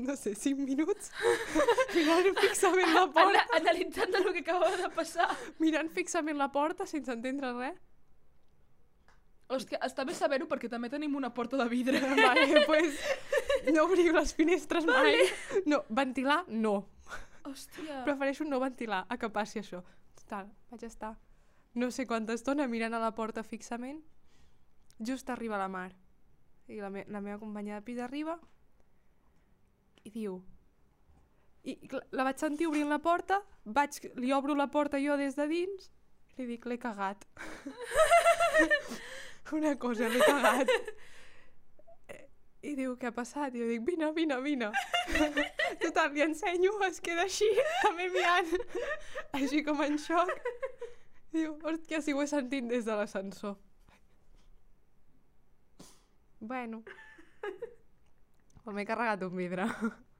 no 0.00 0.14
sé, 0.16 0.32
5 0.40 0.64
minuts 0.64 1.10
mirant 1.96 2.38
fixament 2.38 2.94
la 2.94 3.02
porta, 3.12 3.42
Ana 3.42 3.42
analitzant 3.58 4.14
el 4.20 4.30
que 4.32 4.44
acabava 4.44 4.78
de 4.80 4.88
passar. 4.94 5.28
mirant 5.60 5.90
fixament 5.92 6.40
la 6.40 6.48
porta 6.52 6.86
sense 6.88 7.12
entendre 7.12 7.52
res. 7.58 7.82
Hòstia, 9.52 9.76
està 9.84 10.06
bé 10.08 10.14
saber-ho 10.16 10.48
perquè 10.48 10.70
també 10.72 10.88
tenim 10.88 11.18
una 11.18 11.28
porta 11.36 11.60
de 11.60 11.66
vidre. 11.68 12.00
Vale, 12.22 12.64
pues, 12.64 12.96
no 13.68 13.84
obriu 13.84 14.16
les 14.16 14.32
finestres 14.32 14.88
mai. 14.88 15.20
No, 15.68 15.82
ventilar, 15.92 16.40
no. 16.48 16.78
Hòstia. 17.44 18.00
Prefereixo 18.08 18.48
no 18.48 18.62
ventilar 18.64 19.04
a 19.04 19.20
que 19.20 19.28
passi 19.28 19.60
això. 19.60 19.84
Total, 20.16 20.48
vaig 20.72 20.88
estar 20.88 21.12
no 21.74 21.90
sé 21.90 22.06
quanta 22.06 22.34
estona 22.38 22.68
mirant 22.70 22.94
a 22.94 23.00
la 23.02 23.10
porta 23.14 23.42
fixament. 23.42 24.00
Just 25.02 25.30
arriba 25.30 25.58
la 25.58 25.68
mar. 25.68 25.90
I 26.70 26.78
la, 26.78 26.88
me 26.88 27.02
la 27.10 27.20
meva 27.20 27.40
companya 27.40 27.74
de 27.74 27.82
pis 27.82 27.98
arriba 27.98 28.38
i 30.04 30.12
diu... 30.12 30.42
I 31.64 31.78
la 32.12 32.26
vaig 32.26 32.40
sentir 32.42 32.66
obrint 32.68 32.90
la 32.92 33.00
porta, 33.00 33.38
vaig, 33.64 33.96
li 34.20 34.34
obro 34.36 34.52
la 34.52 34.66
porta 34.68 34.98
jo 35.00 35.16
des 35.16 35.36
de 35.38 35.46
dins 35.48 35.86
i 36.34 36.42
li 36.42 36.46
dic, 36.50 36.66
l'he 36.68 36.76
cagat. 36.82 37.24
Una 39.56 39.72
cosa, 39.80 40.10
l'he 40.12 40.20
cagat. 40.20 40.68
I 42.64 42.72
diu, 42.78 42.94
què 43.00 43.10
ha 43.10 43.14
passat? 43.14 43.54
I 43.54 43.60
jo 43.60 43.68
dic, 43.68 43.82
vine, 43.86 44.08
vine, 44.16 44.38
vine. 44.44 44.70
Total, 45.84 46.12
li 46.14 46.24
ensenyo, 46.24 46.72
es 46.88 47.00
queda 47.04 47.26
així, 47.28 47.48
també 47.82 48.08
mirant, 48.12 48.54
així 49.38 49.60
com 49.66 49.82
en 49.84 49.98
xoc. 50.00 50.32
Diu, 51.34 51.54
hòstia, 51.64 52.00
si 52.00 52.14
ho 52.14 52.22
he 52.22 52.28
sentit 52.30 52.68
des 52.70 52.88
de 52.88 52.96
l'ascensor. 52.98 53.56
Bueno. 56.40 56.82
Però 58.64 58.74
m'he 58.74 58.86
carregat 58.88 59.22
un 59.26 59.36
vidre. 59.36 59.68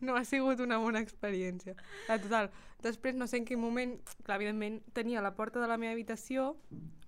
No 0.00 0.12
ha 0.12 0.26
sigut 0.28 0.60
una 0.60 0.76
bona 0.76 1.00
experiència. 1.00 1.72
Ah, 2.12 2.18
total, 2.20 2.50
després 2.84 3.16
no 3.16 3.24
sé 3.24 3.38
en 3.40 3.46
quin 3.48 3.56
moment, 3.56 3.94
clar, 4.26 4.36
evidentment, 4.36 4.82
tenia 4.92 5.22
la 5.24 5.32
porta 5.38 5.62
de 5.62 5.68
la 5.70 5.78
meva 5.80 5.94
habitació 5.96 6.50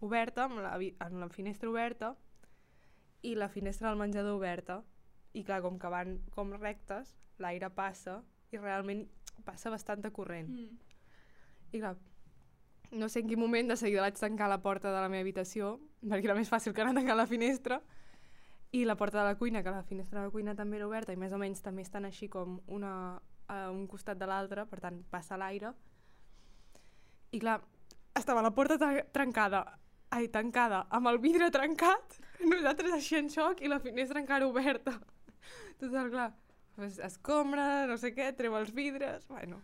oberta, 0.00 0.46
amb 0.46 0.62
la, 0.64 0.72
amb 1.04 1.20
la 1.20 1.28
finestra 1.28 1.68
oberta, 1.68 2.14
i 3.20 3.34
la 3.36 3.50
finestra 3.52 3.90
del 3.90 4.00
menjador 4.00 4.38
oberta. 4.38 4.80
I 5.36 5.44
clar, 5.44 5.60
com 5.60 5.76
que 5.78 5.92
van 5.92 6.16
com 6.32 6.54
rectes, 6.56 7.12
l'aire 7.44 7.68
passa, 7.76 8.22
i 8.52 8.56
realment 8.56 9.04
passa 9.44 9.70
bastanta 9.70 10.10
corrent. 10.10 10.48
Mm. 10.48 10.78
I 11.76 11.82
clar, 11.82 11.94
no 12.96 13.08
sé 13.12 13.20
en 13.20 13.28
quin 13.28 13.40
moment 13.40 13.68
de 13.68 13.76
seguida 13.76 14.06
vaig 14.06 14.16
tancar 14.16 14.48
la 14.48 14.62
porta 14.64 14.88
de 14.94 15.00
la 15.02 15.12
meva 15.12 15.26
habitació, 15.26 15.76
perquè 16.00 16.24
era 16.24 16.38
més 16.38 16.48
fàcil 16.48 16.72
que 16.72 16.80
anar 16.80 16.96
a 16.96 17.00
tancar 17.02 17.18
la 17.18 17.28
finestra, 17.28 17.82
i 18.72 18.84
la 18.84 18.96
porta 18.96 19.22
de 19.22 19.24
la 19.30 19.38
cuina, 19.38 19.62
que 19.62 19.72
la 19.72 19.82
finestra 19.82 20.20
de 20.20 20.26
la 20.26 20.32
cuina 20.32 20.54
també 20.54 20.76
era 20.76 20.86
oberta, 20.88 21.12
i 21.12 21.20
més 21.20 21.32
o 21.32 21.38
menys 21.40 21.62
també 21.64 21.82
estan 21.86 22.04
així 22.04 22.28
com 22.28 22.60
una 22.66 22.92
a 23.48 23.70
un 23.72 23.86
costat 23.88 24.18
de 24.20 24.28
l'altre, 24.28 24.66
per 24.68 24.80
tant 24.82 25.00
passa 25.10 25.38
l'aire. 25.40 25.72
I 27.32 27.40
clar, 27.40 27.58
estava 28.16 28.42
la 28.44 28.52
porta 28.54 28.76
trencada, 29.12 29.62
ai, 30.12 30.28
tancada, 30.32 30.84
amb 30.94 31.08
el 31.08 31.20
vidre 31.22 31.48
trencat, 31.52 32.18
nosaltres 32.52 32.98
així 32.98 33.18
en 33.20 33.32
xoc 33.32 33.62
i 33.64 33.72
la 33.72 33.80
finestra 33.80 34.20
encara 34.20 34.48
oberta. 34.48 34.98
Total, 35.80 36.12
clar, 36.12 36.28
pues, 36.76 37.00
escombra, 37.04 37.86
no 37.88 37.96
sé 38.00 38.12
què, 38.16 38.30
treu 38.36 38.56
els 38.58 38.72
vidres, 38.74 39.24
bueno, 39.32 39.62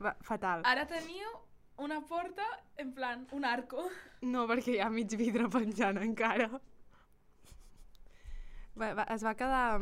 va, 0.00 0.14
fatal. 0.24 0.64
Ara 0.68 0.86
teniu 0.88 1.36
una 1.80 2.00
porta, 2.06 2.46
en 2.80 2.92
plan, 2.96 3.26
un 3.36 3.44
arco. 3.48 3.88
No, 4.22 4.46
perquè 4.48 4.76
hi 4.76 4.82
ha 4.84 4.90
mig 4.92 5.12
vidre 5.20 5.48
penjant 5.52 6.00
encara. 6.00 6.48
Va, 8.80 8.92
va, 8.94 9.06
es 9.14 9.24
va 9.26 9.34
quedar... 9.36 9.80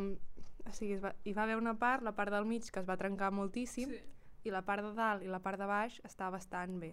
O 0.68 0.72
sigui, 0.76 0.92
es 0.98 1.02
va, 1.02 1.14
hi 1.24 1.32
va 1.32 1.44
haver 1.46 1.56
una 1.56 1.72
part, 1.80 2.02
la 2.04 2.12
part 2.12 2.32
del 2.34 2.44
mig, 2.44 2.66
que 2.70 2.80
es 2.82 2.88
va 2.88 2.98
trencar 3.00 3.30
moltíssim, 3.32 3.94
Sí. 3.94 4.00
i 4.44 4.50
la 4.52 4.60
part 4.66 4.84
de 4.84 4.92
dalt 4.94 5.24
i 5.24 5.30
la 5.30 5.40
part 5.44 5.58
de 5.60 5.66
baix 5.66 6.00
està 6.04 6.28
bastant 6.30 6.78
bé. 6.80 6.92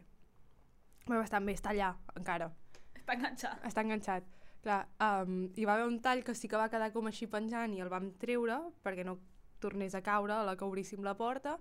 Bé, 1.05 1.17
bastant 1.17 1.45
bé, 1.45 1.53
està 1.57 1.73
allà, 1.73 1.91
encara. 2.15 2.49
Està 2.95 3.13
enganxat. 3.17 3.65
Està 3.67 3.83
enganxat. 3.83 4.29
Clar, 4.65 4.79
um, 5.05 5.43
hi 5.53 5.65
va 5.67 5.75
haver 5.75 5.85
un 5.85 5.99
tall 6.01 6.23
que 6.25 6.33
sí 6.33 6.47
que 6.49 6.57
va 6.57 6.69
quedar 6.73 6.91
com 6.93 7.05
així 7.05 7.27
penjant 7.29 7.75
i 7.75 7.81
el 7.83 7.91
vam 7.91 8.09
treure 8.21 8.57
perquè 8.81 9.05
no 9.05 9.19
tornés 9.61 9.93
a 9.93 10.01
caure 10.01 10.33
a 10.33 10.43
la 10.47 10.55
que 10.57 10.65
obríssim 10.65 11.03
la 11.05 11.13
porta. 11.19 11.59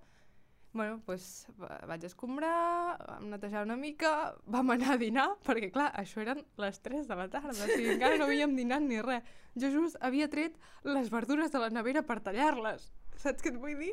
Bueno, 0.75 1.01
va- 1.07 1.81
vaig 1.87 2.05
escombrar, 2.05 2.99
vam 3.07 3.29
netejar 3.31 3.63
una 3.65 3.77
mica, 3.79 4.35
vam 4.51 4.71
anar 4.75 4.95
a 4.95 4.99
dinar, 4.99 5.29
perquè 5.47 5.71
clar, 5.73 5.93
això 5.97 6.21
eren 6.25 6.41
les 6.59 6.81
3 6.83 7.07
de 7.09 7.15
la 7.21 7.29
tarda, 7.31 7.51
o 7.55 7.69
sigui, 7.71 7.93
encara 7.95 8.19
no 8.19 8.27
havíem 8.27 8.57
dinat 8.59 8.83
ni 8.83 8.99
res. 9.01 9.23
Jo 9.55 9.71
just 9.71 9.97
havia 10.03 10.27
tret 10.29 10.57
les 10.83 11.09
verdures 11.15 11.53
de 11.55 11.63
la 11.63 11.71
nevera 11.71 12.03
per 12.03 12.19
tallar-les. 12.27 12.89
Saps 13.23 13.41
què 13.47 13.53
et 13.55 13.61
vull 13.63 13.79
dir? 13.79 13.93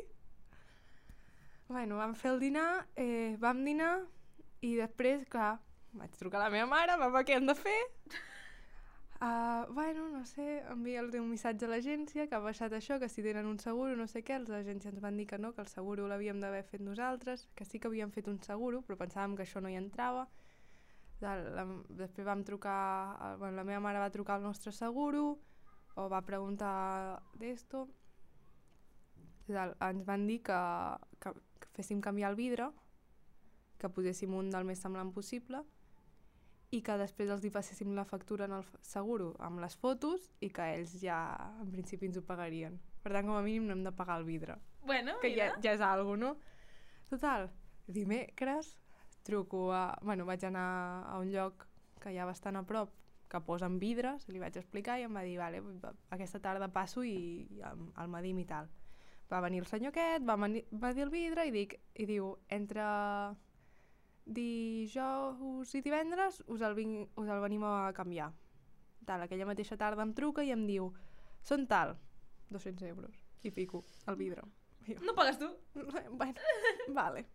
Bueno, 1.68 1.96
vam 2.02 2.14
fer 2.18 2.32
el 2.34 2.40
dinar, 2.42 2.86
eh, 2.98 3.36
vam 3.40 3.62
dinar 3.64 3.94
i 4.60 4.74
després, 4.76 5.22
clar, 5.30 5.54
vaig 5.96 6.10
trucar 6.18 6.40
a 6.40 6.44
la 6.48 6.50
meva 6.50 6.66
mare, 6.66 6.98
mama, 7.00 7.22
què 7.24 7.38
hem 7.38 7.46
de 7.48 7.54
fer? 7.56 7.78
Uh, 9.22 9.72
bueno, 9.72 10.08
no 10.10 10.24
sé, 10.26 10.64
enviar-li 10.72 11.20
un 11.22 11.28
missatge 11.30 11.68
a 11.68 11.70
l'agència 11.70 12.24
que 12.26 12.34
ha 12.34 12.40
baixat 12.42 12.72
això, 12.74 12.96
que 12.98 13.06
si 13.12 13.22
tenen 13.22 13.46
un 13.46 13.60
seguro, 13.62 13.94
no 13.94 14.08
sé 14.10 14.24
què, 14.26 14.34
els 14.40 14.50
agents 14.50 14.88
ens 14.90 14.98
van 15.04 15.14
dir 15.20 15.28
que 15.30 15.38
no, 15.38 15.52
que 15.54 15.62
el 15.62 15.68
seguro 15.70 16.08
l'havíem 16.10 16.40
d'haver 16.42 16.64
fet 16.66 16.82
nosaltres, 16.82 17.44
que 17.54 17.64
sí 17.68 17.78
que 17.78 17.86
havíem 17.86 18.10
fet 18.10 18.26
un 18.32 18.40
seguro, 18.42 18.80
però 18.82 18.98
pensàvem 19.04 19.36
que 19.38 19.44
això 19.46 19.62
no 19.62 19.70
hi 19.70 19.78
entrava. 19.78 20.24
La, 21.22 21.36
la, 21.38 21.66
després 22.02 22.26
vam 22.26 22.42
trucar, 22.44 22.74
a- 23.14 23.36
bueno, 23.38 23.54
la 23.60 23.66
meva 23.68 23.84
mare 23.86 24.02
va 24.02 24.10
trucar 24.10 24.40
al 24.40 24.48
nostre 24.48 24.72
seguro, 24.74 25.38
o 25.94 26.08
va 26.10 26.22
preguntar 26.26 26.74
d'esto. 27.38 27.86
Ens 29.52 30.04
van 30.06 30.26
dir 30.26 30.38
que, 30.46 30.58
que, 31.20 31.32
que 31.60 31.70
féssim 31.76 32.00
canviar 32.04 32.30
el 32.32 32.38
vidre, 32.38 32.70
que 33.78 33.90
poséssim 33.90 34.34
un 34.38 34.50
del 34.54 34.66
més 34.68 34.82
semblant 34.82 35.10
possible, 35.14 35.62
i 36.72 36.80
que 36.80 36.94
després 36.96 37.28
els 37.30 37.44
hi 37.44 37.50
passéssim 37.52 37.90
la 37.94 38.04
factura 38.08 38.46
en 38.48 38.54
el 38.56 38.64
seguro 38.80 39.34
amb 39.44 39.60
les 39.60 39.74
fotos 39.76 40.30
i 40.40 40.48
que 40.50 40.64
ells 40.78 40.94
ja, 41.02 41.18
en 41.60 41.70
principi, 41.74 42.08
ens 42.08 42.16
ho 42.16 42.22
pagarien. 42.24 42.78
Per 43.02 43.12
tant, 43.12 43.26
com 43.28 43.36
a 43.36 43.42
mínim, 43.44 43.66
no 43.68 43.74
hem 43.76 43.82
de 43.84 43.92
pagar 43.92 44.18
el 44.20 44.24
vidre, 44.24 44.56
Bueno, 44.86 45.18
que 45.20 45.30
ja, 45.34 45.50
mira. 45.52 45.60
ja 45.62 45.72
és 45.76 45.80
algo, 45.84 46.16
no? 46.16 46.36
Total, 47.10 47.50
dimecres 47.86 48.76
truco 49.22 49.72
a... 49.72 49.98
Bueno, 50.02 50.24
vaig 50.26 50.44
anar 50.48 51.04
a 51.12 51.18
un 51.20 51.30
lloc 51.30 51.66
que 52.00 52.10
hi 52.12 52.18
ha 52.18 52.24
bastant 52.26 52.56
a 52.58 52.64
prop, 52.66 52.90
que 53.30 53.40
posen 53.40 53.78
vidres, 53.78 54.26
li 54.28 54.40
vaig 54.42 54.56
explicar 54.58 54.98
i 54.98 55.04
em 55.06 55.14
va 55.14 55.22
dir, 55.22 55.36
vale, 55.38 55.60
va- 55.82 55.92
aquesta 56.16 56.40
tarda 56.42 56.68
passo 56.72 57.04
i, 57.04 57.46
i 57.50 57.60
el 57.62 58.08
medim 58.10 58.38
i 58.42 58.44
tal. 58.48 58.66
Va 59.30 59.40
venir 59.40 59.60
el 59.62 59.66
senyor 59.70 59.92
aquest, 59.94 60.24
va, 60.28 60.34
venir, 60.36 60.64
va 60.72 60.90
dir 60.92 61.04
el 61.06 61.10
vidre 61.14 61.46
i, 61.48 61.52
dic, 61.54 61.76
i 61.94 62.04
diu, 62.10 62.32
entre 62.52 62.82
dijous 64.24 65.74
i 65.74 65.80
divendres 65.82 66.42
us 66.46 66.60
el, 66.62 66.74
vin, 66.78 66.96
us 67.16 67.28
el 67.28 67.40
venim 67.42 67.64
a 67.66 67.92
canviar. 67.96 68.30
Tal, 69.06 69.22
aquella 69.24 69.46
mateixa 69.48 69.76
tarda 69.76 70.04
em 70.06 70.12
truca 70.14 70.44
i 70.46 70.52
em 70.54 70.66
diu, 70.68 70.92
són 71.42 71.66
tal, 71.66 71.96
200 72.54 72.86
euros, 72.92 73.16
i 73.42 73.50
pico 73.50 73.82
el 74.06 74.16
vidre. 74.16 74.42
Jo, 74.86 74.98
No 75.06 75.14
pagues 75.14 75.38
tu? 75.38 75.48
bueno, 76.18 76.40
vale. 76.88 77.26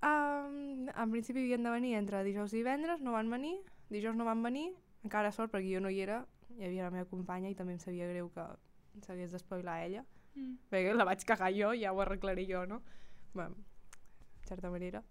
Um, 0.00 0.88
en 0.88 1.10
principi 1.12 1.42
havien 1.44 1.62
de 1.64 1.70
venir 1.74 1.94
entre 1.98 2.22
dijous 2.24 2.52
i 2.54 2.62
divendres, 2.62 3.02
no 3.04 3.12
van 3.12 3.28
venir, 3.32 3.58
dijous 3.92 4.16
no 4.16 4.24
van 4.24 4.42
venir, 4.42 4.70
encara 5.04 5.32
sort 5.32 5.52
perquè 5.52 5.74
jo 5.74 5.80
no 5.84 5.90
hi 5.92 6.00
era, 6.00 6.22
hi 6.56 6.64
havia 6.68 6.86
la 6.86 6.94
meva 6.94 7.08
companya 7.10 7.50
i 7.52 7.56
també 7.56 7.74
em 7.76 7.82
sabia 7.82 8.08
greu 8.08 8.30
que 8.32 8.46
s'hagués 9.06 9.32
d'espoilar 9.32 9.82
ella, 9.88 10.06
Mm. 10.30 10.52
perquè 10.70 10.92
la 10.94 11.02
vaig 11.04 11.24
cagar 11.26 11.48
jo, 11.50 11.72
ja 11.74 11.90
ho 11.90 11.98
arreglaré 12.04 12.44
jo, 12.46 12.60
no? 12.64 12.76
Bueno, 13.34 13.56
en 13.56 14.46
certa 14.46 14.70
manera. 14.70 15.02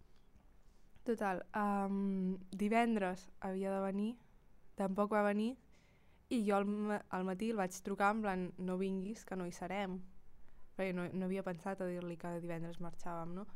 Total, 1.10 1.40
um, 1.58 2.38
divendres 2.54 3.24
havia 3.42 3.72
de 3.74 3.80
venir, 3.82 4.10
tampoc 4.78 5.16
va 5.16 5.24
venir, 5.26 5.56
i 6.30 6.44
jo 6.46 6.60
al, 6.60 6.68
ma 6.70 7.00
al 7.18 7.26
matí 7.26 7.50
el 7.50 7.58
vaig 7.58 7.74
trucar 7.82 8.12
en 8.14 8.22
plan, 8.22 8.44
no 8.62 8.76
vinguis, 8.78 9.24
que 9.26 9.38
no 9.40 9.48
hi 9.50 9.54
serem. 9.56 9.96
Perquè 10.78 10.94
no, 10.94 11.08
no 11.10 11.26
havia 11.26 11.42
pensat 11.48 11.82
a 11.82 11.88
dir-li 11.90 12.14
que 12.22 12.36
divendres 12.44 12.78
marxàvem, 12.78 13.34
no? 13.40 13.48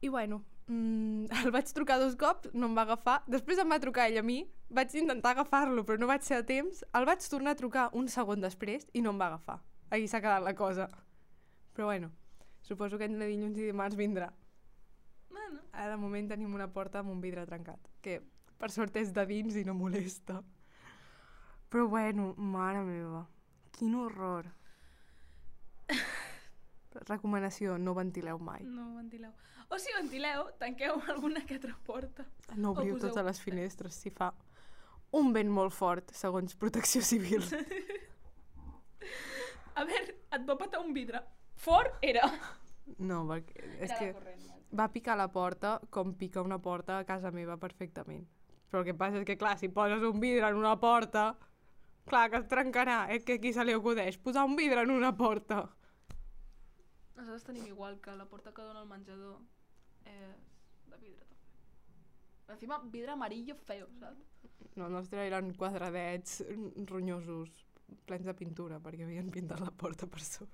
I 0.00 0.08
bueno, 0.08 0.40
mm, 0.72 1.28
el 1.44 1.52
vaig 1.52 1.68
trucar 1.76 2.00
dos 2.00 2.16
cops, 2.16 2.48
no 2.56 2.72
em 2.72 2.80
va 2.80 2.86
agafar. 2.88 3.20
Després 3.28 3.60
em 3.60 3.76
va 3.76 3.82
trucar 3.82 4.08
ell 4.08 4.22
a 4.22 4.24
mi, 4.24 4.40
vaig 4.72 4.96
intentar 4.96 5.36
agafar-lo, 5.36 5.84
però 5.84 6.00
no 6.00 6.08
vaig 6.08 6.24
ser 6.24 6.40
a 6.40 6.46
temps. 6.48 6.80
El 6.96 7.04
vaig 7.04 7.28
tornar 7.28 7.52
a 7.52 7.60
trucar 7.60 7.90
un 7.92 8.08
segon 8.08 8.40
després 8.40 8.88
i 8.96 9.04
no 9.04 9.12
em 9.12 9.20
va 9.20 9.28
agafar. 9.28 9.60
Aquí 9.92 10.08
s'ha 10.08 10.24
quedat 10.24 10.40
la 10.40 10.56
cosa. 10.56 10.88
Però 11.76 11.92
bueno, 11.92 12.14
suposo 12.64 12.96
que 12.96 13.12
entre 13.12 13.28
dilluns 13.28 13.60
i 13.60 13.68
dimarts 13.68 14.00
vindrà. 14.00 14.32
Bueno. 15.52 15.68
Ara 15.72 15.90
de 15.94 15.96
moment 16.00 16.28
tenim 16.32 16.54
una 16.54 16.68
porta 16.72 17.00
amb 17.02 17.10
un 17.12 17.20
vidre 17.20 17.44
trencat, 17.46 17.78
que 18.02 18.20
per 18.58 18.70
sort 18.70 18.96
és 18.96 19.12
de 19.12 19.24
dins 19.26 19.56
i 19.56 19.64
no 19.64 19.74
molesta. 19.74 20.42
Però 21.72 21.86
bueno, 21.88 22.34
mare 22.36 22.82
meva, 22.84 23.26
quin 23.72 23.94
horror. 23.96 24.50
Recomanació, 27.08 27.78
no 27.80 27.94
ventileu 27.96 28.38
mai. 28.38 28.62
No 28.68 28.94
ventileu. 28.98 29.32
O 29.72 29.78
si 29.80 29.92
ventileu, 29.96 30.50
tanqueu 30.60 30.98
alguna 31.14 31.40
que 31.46 31.54
altra 31.56 31.76
porta. 31.86 32.26
No 32.56 32.72
obriu 32.74 32.96
poseu- 32.98 33.08
totes 33.08 33.24
les 33.30 33.40
finestres 33.40 33.94
si 33.96 34.10
fa 34.12 34.32
un 35.16 35.32
vent 35.32 35.48
molt 35.52 35.72
fort, 35.72 36.12
segons 36.16 36.54
Protecció 36.56 37.00
Civil. 37.04 37.42
A 39.74 39.84
veure, 39.88 40.18
et 40.36 40.44
va 40.48 40.56
patar 40.60 40.82
un 40.84 40.92
vidre. 40.92 41.22
Fort 41.56 41.96
era. 42.04 42.26
No, 42.98 43.22
perquè 43.28 43.62
és 43.78 43.88
Era 43.90 43.98
que 43.98 44.12
corrent. 44.12 44.42
Va 44.78 44.88
picar 44.92 45.16
la 45.18 45.28
porta 45.32 45.78
com 45.90 46.14
pica 46.16 46.42
una 46.42 46.58
porta 46.58 46.98
a 46.98 47.04
casa 47.08 47.30
meva 47.30 47.58
perfectament. 47.60 48.24
Però 48.70 48.80
el 48.80 48.88
que 48.88 48.96
passa 48.96 49.20
és 49.20 49.26
que, 49.28 49.36
clar, 49.36 49.58
si 49.60 49.68
poses 49.68 50.02
un 50.08 50.20
vidre 50.20 50.48
en 50.48 50.56
una 50.56 50.78
porta, 50.80 51.34
clar 52.08 52.28
que 52.32 52.40
es 52.40 52.48
trencarà. 52.48 53.04
És 53.12 53.26
que 53.28 53.36
aquí 53.36 53.52
se 53.52 53.64
li 53.64 53.74
acudeix 53.76 54.16
posar 54.18 54.46
un 54.48 54.56
vidre 54.56 54.86
en 54.86 54.94
una 54.94 55.12
porta. 55.16 55.66
Nosaltres 57.16 57.44
tenim 57.44 57.66
igual 57.68 58.00
que 58.00 58.16
la 58.16 58.24
porta 58.26 58.54
que 58.56 58.64
dona 58.64 58.80
al 58.80 58.88
menjador 58.88 59.36
és 60.08 60.40
de 60.88 60.96
vidre 61.02 61.26
també. 61.28 61.50
Encima, 62.56 62.80
vidre 62.94 63.12
amarillo 63.12 63.58
feo, 63.68 63.90
saps? 64.00 64.24
No, 64.74 64.86
el 64.88 64.96
nostre 64.96 65.26
eren 65.26 65.52
quadradets 65.60 66.40
ronyosos, 66.88 67.52
plens 68.08 68.24
de 68.24 68.34
pintura, 68.34 68.80
perquè 68.80 69.04
havien 69.04 69.28
pintat 69.30 69.60
la 69.60 69.70
porta 69.70 70.08
per 70.08 70.24
sobre. 70.24 70.50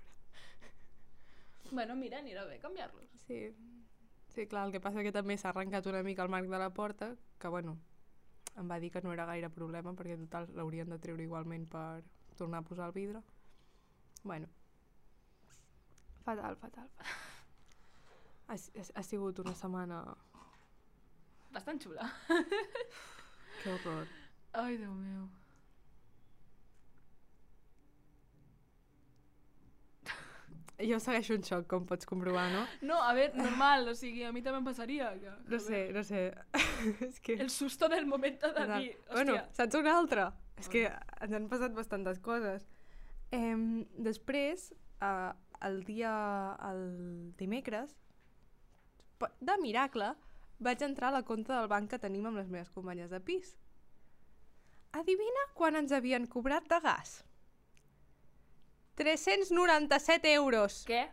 Bueno, 1.71 1.95
mira, 1.95 2.19
anirà 2.19 2.47
bé 2.49 2.59
canviar-los. 2.59 3.13
Sí, 3.27 3.45
sí 4.39 4.47
clar, 4.47 4.67
el 4.67 4.73
que 4.73 4.79
passa 4.79 5.03
que 5.03 5.11
també 5.11 5.35
s'ha 5.35 5.51
arrencat 5.51 5.87
una 5.91 6.05
mica 6.07 6.23
el 6.23 6.31
marc 6.31 6.47
de 6.47 6.59
la 6.63 6.71
porta, 6.71 7.09
que 7.43 7.49
bueno, 7.51 7.73
em 8.61 8.69
va 8.71 8.79
dir 8.79 8.91
que 8.95 9.03
no 9.03 9.13
era 9.13 9.27
gaire 9.27 9.51
problema, 9.51 9.95
perquè 9.99 10.15
total 10.21 10.47
l'haurien 10.55 10.95
de 10.95 10.99
treure 11.03 11.25
igualment 11.25 11.65
per 11.73 12.05
tornar 12.39 12.61
a 12.63 12.69
posar 12.69 12.87
el 12.87 12.95
vidre. 12.95 13.23
Bueno, 14.23 14.47
fatal, 16.23 16.57
fatal, 16.63 16.87
ha, 18.47 18.55
ha 18.95 19.03
sigut 19.03 19.43
una 19.43 19.57
setmana... 19.59 20.05
Bastant 21.51 21.83
xula. 21.83 22.07
Que 23.59 23.75
horror. 23.75 24.07
Ai, 24.53 24.77
Déu 24.79 24.95
meu. 24.95 25.27
Jo 30.79 31.01
segueixo 31.03 31.35
en 31.35 31.43
xoc, 31.43 31.65
com 31.67 31.87
pots 31.87 32.07
comprovar, 32.07 32.45
no? 32.53 32.61
No, 32.87 33.01
a 33.03 33.11
veure, 33.17 33.35
normal, 33.35 33.89
o 33.91 33.95
sigui, 33.99 34.23
a 34.23 34.31
mi 34.33 34.43
també 34.47 34.61
em 34.61 34.67
passaria. 34.69 35.09
Que, 35.19 35.33
No 35.51 35.59
sé, 35.59 35.81
no 35.93 36.05
sé. 36.07 36.21
és 37.09 37.19
que... 37.19 37.35
El 37.35 37.51
susto 37.51 37.89
del 37.91 38.07
moment 38.07 38.37
de 38.39 38.47
Exacte. 38.53 38.79
dir, 38.79 38.93
hòstia, 39.09 39.15
Bueno, 39.17 39.37
saps 39.59 39.75
una 39.81 39.97
altra? 39.99 40.29
És 40.59 40.69
que 40.71 40.85
ens 40.87 41.35
han 41.35 41.49
passat 41.51 41.75
bastantes 41.75 42.21
coses. 42.23 42.69
Eh, 43.35 43.57
després, 43.99 44.69
eh, 45.03 45.33
el 45.67 45.83
dia... 45.85 46.13
el 46.71 47.33
dimecres, 47.39 47.97
de 49.43 49.57
miracle, 49.59 50.13
vaig 50.63 50.83
entrar 50.87 51.09
a 51.11 51.17
la 51.19 51.25
compta 51.27 51.59
del 51.59 51.67
banc 51.71 51.91
que 51.91 51.99
tenim 51.99 52.27
amb 52.31 52.39
les 52.39 52.47
meves 52.51 52.71
companyes 52.71 53.11
de 53.11 53.19
pis. 53.19 53.57
Adivina 54.95 55.43
quan 55.59 55.75
ens 55.77 55.91
havien 55.93 56.27
cobrat 56.31 56.71
de 56.71 56.79
gas? 56.87 57.25
397 58.99 60.33
euros 60.35 60.83
què? 60.89 61.07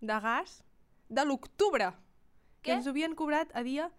de 0.00 0.18
gas 0.24 0.62
de 1.08 1.24
l'octubre. 1.28 1.90
Què? 1.92 2.64
Que 2.64 2.76
ens 2.78 2.88
ho 2.88 2.94
havien 2.94 3.14
cobrat 3.14 3.52
a 3.54 3.62
dia 3.66 3.90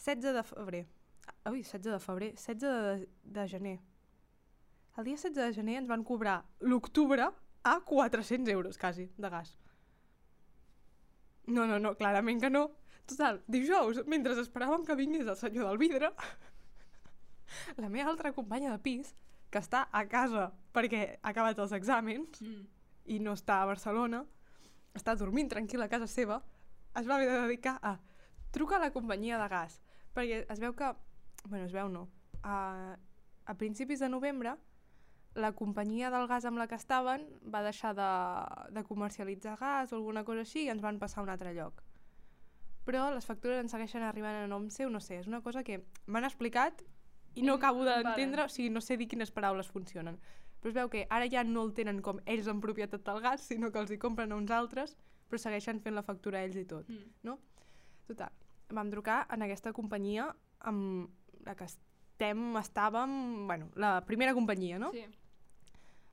16 0.00 0.32
de 0.38 0.42
febrer. 0.48 0.86
Ui, 1.50 1.60
16 1.60 1.92
de 1.92 1.98
febrer, 2.02 2.30
16 2.38 2.62
de, 2.62 3.08
de 3.36 3.48
gener. 3.50 3.78
El 4.96 5.04
dia 5.04 5.18
16 5.20 5.36
de 5.36 5.50
gener 5.56 5.76
ens 5.82 5.90
van 5.90 6.04
cobrar 6.04 6.42
l'octubre 6.60 7.28
a 7.62 7.74
400 7.80 8.48
euros, 8.52 8.78
quasi, 8.78 9.10
de 9.16 9.30
gas. 9.30 9.52
No, 11.46 11.66
no, 11.66 11.78
no, 11.78 11.94
clarament 11.98 12.40
que 12.40 12.50
no. 12.50 12.70
Total, 13.06 13.42
dijous, 13.50 14.00
mentre 14.08 14.34
esperàvem 14.40 14.86
que 14.86 14.96
vingués 14.96 15.28
el 15.28 15.36
senyor 15.36 15.68
del 15.68 15.78
vidre, 15.78 16.12
la 17.82 17.88
meva 17.92 18.10
altra 18.10 18.32
companya 18.32 18.72
de 18.72 18.80
pis, 18.82 19.12
que 19.50 19.60
està 19.60 19.86
a 19.92 20.06
casa 20.08 20.50
perquè 20.72 21.18
ha 21.22 21.28
acabat 21.30 21.58
els 21.58 21.72
exàmens, 21.72 22.40
Mm. 22.42 22.66
i 23.06 23.18
no 23.18 23.32
està 23.32 23.62
a 23.62 23.66
Barcelona, 23.66 24.24
està 24.94 25.16
dormint 25.16 25.48
tranquil·la 25.50 25.84
a 25.84 25.88
casa 25.88 26.06
seva, 26.06 26.42
es 26.94 27.08
va 27.08 27.14
haver 27.16 27.28
de 27.30 27.40
dedicar 27.46 27.78
a 27.82 27.98
trucar 28.52 28.76
a 28.76 28.84
la 28.86 28.92
companyia 28.92 29.38
de 29.38 29.48
gas. 29.48 29.80
Perquè 30.14 30.44
es 30.48 30.60
veu 30.60 30.74
que... 30.74 30.92
bueno, 31.48 31.64
es 31.64 31.72
veu 31.72 31.88
no. 31.88 32.08
A, 32.42 32.96
a 33.46 33.54
principis 33.56 33.98
de 34.00 34.08
novembre, 34.08 34.56
la 35.34 35.52
companyia 35.52 36.10
del 36.10 36.26
gas 36.28 36.44
amb 36.44 36.58
la 36.58 36.66
que 36.68 36.74
estaven 36.76 37.24
va 37.52 37.62
deixar 37.64 37.94
de, 37.96 38.08
de 38.74 38.84
comercialitzar 38.84 39.56
gas 39.58 39.92
o 39.92 39.96
alguna 39.96 40.22
cosa 40.24 40.40
així 40.44 40.66
i 40.66 40.68
ens 40.68 40.82
van 40.82 40.98
passar 41.00 41.20
a 41.20 41.24
un 41.24 41.30
altre 41.30 41.54
lloc. 41.54 41.82
Però 42.84 43.10
les 43.14 43.24
factures 43.24 43.60
ens 43.62 43.70
segueixen 43.72 44.02
arribant 44.02 44.42
a 44.42 44.46
nom 44.50 44.68
seu, 44.70 44.90
no 44.90 45.00
sé, 45.00 45.20
és 45.22 45.28
una 45.30 45.40
cosa 45.40 45.62
que 45.64 45.80
m'han 46.06 46.24
explicat 46.28 46.82
i 47.34 47.42
no 47.42 47.54
Mm, 47.54 47.56
acabo 47.58 47.84
vale. 47.86 48.02
d'entendre, 48.02 48.44
o 48.44 48.48
sigui, 48.48 48.68
no 48.70 48.80
sé 48.80 48.96
dir 48.98 49.08
quines 49.08 49.30
paraules 49.32 49.70
funcionen. 49.72 50.18
Però 50.62 50.70
es 50.70 50.76
veu 50.76 50.90
que 50.90 51.06
ara 51.10 51.26
ja 51.30 51.42
no 51.44 51.64
el 51.66 51.72
tenen 51.74 51.98
com 52.06 52.20
ells 52.24 52.48
en 52.50 52.60
propietat 52.62 53.02
del 53.06 53.18
gas, 53.24 53.48
sinó 53.50 53.72
que 53.74 53.80
els 53.82 53.90
hi 53.90 53.98
compren 53.98 54.32
a 54.32 54.38
uns 54.38 54.52
altres, 54.54 54.94
però 55.28 55.40
segueixen 55.42 55.80
fent 55.82 55.96
la 55.98 56.04
factura 56.06 56.44
ells 56.46 56.60
i 56.60 56.66
tot. 56.70 56.88
Mm. 56.88 57.34
Total, 58.06 58.30
vam 58.70 58.92
trucar 58.92 59.24
en 59.34 59.42
aquesta 59.42 59.72
companyia 59.74 60.28
amb 60.70 61.10
la 61.46 61.56
que 61.58 61.66
estem, 61.66 62.52
estàvem, 62.60 63.16
bueno, 63.50 63.72
la 63.74 63.96
primera 64.06 64.34
companyia, 64.34 64.78
no? 64.78 64.92
Sí. 64.94 65.04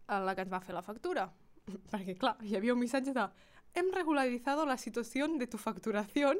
a 0.09 0.17
la 0.25 0.33
que 0.33 0.41
ens 0.41 0.51
va 0.51 0.63
fer 0.65 0.73
la 0.73 0.81
factura. 0.81 1.27
Perquè, 1.91 2.17
clar, 2.17 2.33
hi 2.41 2.55
havia 2.57 2.73
un 2.73 2.81
missatge 2.81 3.13
de 3.13 3.27
hem 3.75 3.91
regularizado 3.93 4.65
la 4.65 4.77
situación 4.77 5.37
de 5.37 5.45
tu 5.47 5.57
facturación 5.57 6.37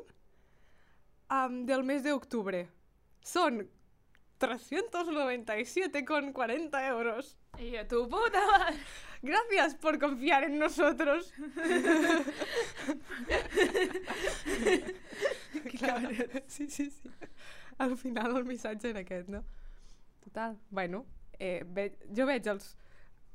um, 1.30 1.66
del 1.66 1.84
mes 1.84 2.04
de 2.04 2.14
octubre. 2.14 2.70
Son 3.22 3.70
397,40 4.40 6.88
euros. 6.88 7.38
I 7.60 7.76
a 7.78 7.88
tu 7.88 8.08
puta 8.08 8.46
mare. 8.48 8.78
Gracias 9.22 9.76
por 9.76 10.00
confiar 10.00 10.46
en 10.46 10.58
nosotros. 10.60 11.34
Clar, 15.78 16.16
sí, 16.48 16.70
sí, 16.70 16.90
sí. 16.90 17.10
Al 17.78 17.98
final 17.98 18.38
el 18.38 18.46
missatge 18.46 18.90
era 18.90 19.02
aquest, 19.02 19.28
no? 19.28 19.44
Total, 20.24 20.58
bueno, 20.70 21.06
eh, 21.38 21.66
ve, 21.68 21.98
jo 22.16 22.26
veig 22.26 22.48
els, 22.48 22.78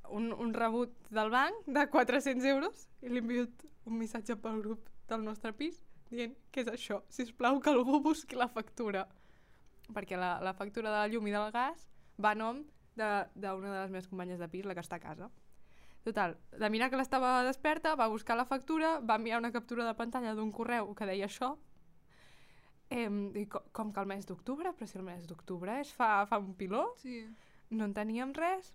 un, 0.08 0.32
un 0.32 0.54
rebut 0.54 0.92
del 1.10 1.30
banc 1.30 1.54
de 1.66 1.86
400 1.90 2.44
euros 2.48 2.88
i 3.02 3.08
li 3.12 3.20
envio 3.20 3.46
un 3.84 3.98
missatge 3.98 4.36
pel 4.40 4.60
grup 4.64 4.88
del 5.08 5.24
nostre 5.24 5.52
pis 5.52 5.80
dient 6.10 6.36
què 6.52 6.64
és 6.64 6.70
això, 6.72 7.02
si 7.08 7.26
plau 7.32 7.60
que 7.60 7.72
algú 7.72 8.00
busqui 8.04 8.36
la 8.36 8.48
factura. 8.48 9.06
Perquè 9.92 10.16
la, 10.16 10.38
la 10.40 10.54
factura 10.56 10.88
de 10.88 10.96
la 10.96 11.08
llum 11.12 11.26
i 11.28 11.34
del 11.34 11.50
gas 11.52 11.88
va 12.20 12.32
a 12.32 12.38
nom 12.38 12.62
d'una 12.96 13.28
de, 13.34 13.48
de 13.60 13.80
les 13.80 13.90
meves 13.90 14.08
companyes 14.08 14.38
de 14.38 14.48
pis, 14.48 14.64
la 14.64 14.74
que 14.74 14.80
està 14.84 14.96
a 14.96 15.02
casa. 15.02 15.30
Total, 16.04 16.36
de 16.52 16.68
mirar 16.70 16.90
que 16.90 16.98
l'estava 17.00 17.42
desperta, 17.46 17.94
va 17.96 18.08
buscar 18.12 18.36
la 18.36 18.44
factura, 18.44 18.98
va 19.00 19.16
enviar 19.16 19.38
una 19.40 19.52
captura 19.52 19.86
de 19.86 19.94
pantalla 19.96 20.34
d'un 20.34 20.52
correu 20.52 20.92
que 20.94 21.06
deia 21.08 21.24
això, 21.30 21.54
eh, 22.90 23.08
i 23.34 23.46
co 23.48 23.62
com 23.72 23.92
que 23.92 24.00
el 24.00 24.06
mes 24.06 24.26
d'octubre, 24.28 24.74
però 24.76 24.86
si 24.86 24.98
el 24.98 25.04
mes 25.04 25.26
d'octubre 25.26 25.78
és 25.80 25.92
fa, 25.96 26.26
fa 26.26 26.38
un 26.38 26.54
piló, 26.54 26.92
Sí. 27.00 27.24
no 27.70 27.84
en 27.84 27.94
teníem 27.94 28.34
res. 28.34 28.74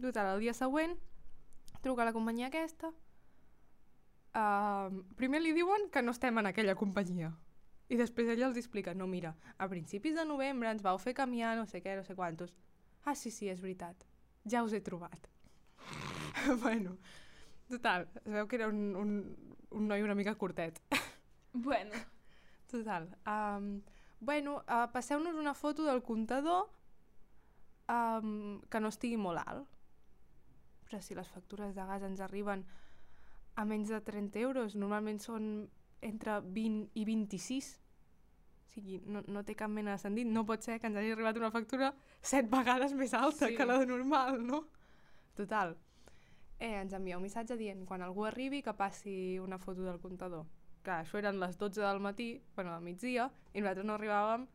Total, 0.00 0.34
el 0.34 0.40
dia 0.40 0.52
següent, 0.52 0.98
truca 1.80 2.02
a 2.02 2.04
la 2.04 2.12
companyia 2.12 2.48
aquesta, 2.48 2.92
uh, 4.34 4.92
primer 5.16 5.40
li 5.40 5.52
diuen 5.56 5.88
que 5.90 6.02
no 6.02 6.12
estem 6.12 6.36
en 6.38 6.46
aquella 6.46 6.74
companyia, 6.74 7.32
i 7.88 7.96
després 7.96 8.28
ella 8.28 8.48
els 8.48 8.58
explica, 8.58 8.94
no, 8.94 9.06
mira, 9.06 9.34
a 9.58 9.68
principis 9.68 10.14
de 10.14 10.24
novembre 10.26 10.70
ens 10.70 10.82
vau 10.82 10.98
fer 10.98 11.14
canviar 11.14 11.56
no 11.56 11.66
sé 11.66 11.80
què, 11.82 11.96
no 11.96 12.04
sé 12.04 12.14
quantos. 12.14 12.52
Ah, 13.06 13.14
sí, 13.14 13.30
sí, 13.30 13.48
és 13.48 13.62
veritat. 13.62 14.02
Ja 14.50 14.64
us 14.66 14.74
he 14.74 14.82
trobat. 14.82 15.30
bueno, 16.64 16.98
total, 17.70 18.10
es 18.24 18.32
veu 18.34 18.50
que 18.50 18.58
era 18.58 18.68
un, 18.68 18.82
un, 18.98 19.16
un 19.70 19.88
noi 19.88 20.02
una 20.02 20.18
mica 20.18 20.34
curtet. 20.34 20.82
Bueno, 21.56 21.96
Total. 22.66 23.16
Um, 23.26 23.82
bueno, 24.20 24.64
uh, 24.66 24.90
passeu-nos 24.92 25.34
una 25.34 25.54
foto 25.54 25.84
del 25.84 26.02
comptador 26.02 26.68
um, 27.88 28.60
que 28.68 28.80
no 28.80 28.90
estigui 28.90 29.18
molt 29.20 29.42
alt. 29.46 29.68
Però 30.86 31.00
si 31.02 31.14
les 31.14 31.30
factures 31.30 31.74
de 31.74 31.86
gas 31.86 32.02
ens 32.06 32.22
arriben 32.22 32.64
a 33.56 33.64
menys 33.64 33.90
de 33.94 34.00
30 34.02 34.42
euros, 34.42 34.74
normalment 34.74 35.18
són 35.22 35.68
entre 36.02 36.40
20 36.42 36.90
i 36.94 37.06
26. 37.06 37.70
O 38.66 38.72
sigui, 38.76 38.98
no, 39.06 39.22
no 39.28 39.42
té 39.46 39.54
cap 39.54 39.70
mena 39.70 39.92
de 39.94 39.98
sentit. 40.02 40.26
No 40.28 40.44
pot 40.44 40.62
ser 40.62 40.78
que 40.80 40.86
ens 40.90 40.96
hagi 40.98 41.12
arribat 41.14 41.36
una 41.40 41.50
factura 41.50 41.92
set 42.20 42.48
vegades 42.50 42.92
més 42.94 43.14
alta 43.14 43.48
Sí. 43.48 43.56
que 43.56 43.64
la 43.66 43.78
de 43.78 43.86
normal, 43.86 44.42
no? 44.46 44.64
Total. 45.36 45.76
Eh, 46.58 46.74
ens 46.80 46.92
envia 46.96 47.16
un 47.18 47.22
missatge 47.22 47.56
dient 47.56 47.84
quan 47.86 48.02
algú 48.02 48.24
arribi 48.26 48.62
que 48.62 48.72
passi 48.74 49.38
una 49.38 49.58
foto 49.58 49.82
del 49.84 50.00
comptador. 50.00 50.46
Clar, 50.82 51.02
això 51.04 51.18
eren 51.18 51.40
les 51.40 51.56
12 51.58 51.80
del 51.80 52.00
matí, 52.00 52.40
bueno, 52.54 52.74
al 52.74 52.82
migdia, 52.82 53.30
i 53.54 53.60
nosaltres 53.60 53.84
no 53.86 53.94
arribàvem 53.96 54.46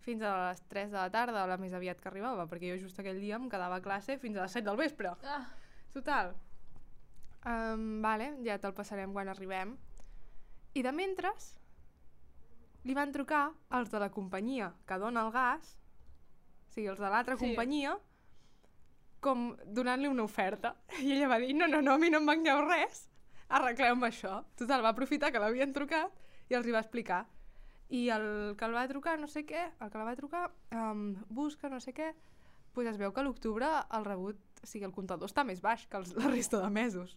fins 0.00 0.22
a 0.22 0.48
les 0.48 0.62
3 0.68 0.90
de 0.90 0.96
la 0.96 1.10
tarda, 1.10 1.46
la 1.46 1.56
més 1.58 1.72
aviat 1.74 2.00
que 2.00 2.08
arribava, 2.08 2.46
perquè 2.48 2.70
jo 2.74 2.78
just 2.86 2.98
aquell 3.00 3.18
dia 3.20 3.36
em 3.36 3.48
quedava 3.50 3.76
a 3.76 3.82
classe 3.82 4.18
fins 4.18 4.36
a 4.36 4.42
les 4.46 4.52
7 4.52 4.64
del 4.64 4.76
vespre. 4.76 5.12
ah, 5.24 5.46
Total. 5.92 6.34
Um, 7.46 8.00
vale, 8.02 8.32
ja 8.44 8.56
te'l 8.58 8.74
passarem 8.74 9.12
quan 9.14 9.28
arribem. 9.30 9.76
I 10.74 10.82
de 10.82 10.92
mentres, 10.92 11.52
li 12.86 12.94
van 12.94 13.10
trucar 13.12 13.48
els 13.78 13.90
de 13.90 13.98
la 14.02 14.10
companyia 14.14 14.70
que 14.86 14.98
dona 15.02 15.24
el 15.26 15.32
gas, 15.34 15.72
o 16.68 16.72
sigui, 16.76 16.88
els 16.92 17.00
de 17.02 17.08
l'altra 17.10 17.36
Sí. 17.36 17.44
companyia, 17.48 17.96
com 19.20 19.56
donant-li 19.74 20.08
una 20.08 20.22
oferta. 20.26 20.74
I 21.02 21.12
ella 21.16 21.28
va 21.32 21.38
dir, 21.42 21.54
no, 21.56 21.66
no, 21.68 21.80
no, 21.82 21.94
a 21.96 21.98
mi 21.98 22.10
no 22.12 22.20
em 22.22 22.26
vengueu 22.30 22.62
res, 22.68 23.08
arregleu-me 23.48 24.08
això. 24.10 24.42
Total, 24.58 24.84
va 24.84 24.92
aprofitar 24.94 25.32
que 25.32 25.42
l'havien 25.42 25.72
trucat 25.74 26.12
i 26.50 26.54
els 26.54 26.66
hi 26.66 26.74
va 26.74 26.82
explicar. 26.84 27.24
I 27.88 28.08
el 28.10 28.54
que 28.58 28.66
el 28.66 28.74
va 28.74 28.86
trucar, 28.90 29.16
no 29.18 29.28
sé 29.30 29.44
què, 29.46 29.60
el 29.80 29.90
que 29.90 29.98
la 29.98 30.04
va 30.08 30.16
trucar, 30.18 30.48
um, 30.74 31.14
busca, 31.30 31.68
no 31.70 31.78
sé 31.80 31.92
què, 31.94 32.12
pues 32.74 32.88
es 32.90 32.98
veu 32.98 33.12
que 33.14 33.22
a 33.22 33.24
l'octubre 33.24 33.66
el 33.96 34.04
rebut, 34.04 34.36
o 34.62 34.66
sigui, 34.66 34.84
el 34.84 34.92
comptador 34.92 35.30
està 35.30 35.44
més 35.46 35.62
baix 35.62 35.86
que 35.86 35.96
els, 36.00 36.10
la 36.18 36.28
resta 36.32 36.58
de 36.60 36.70
mesos. 36.70 37.16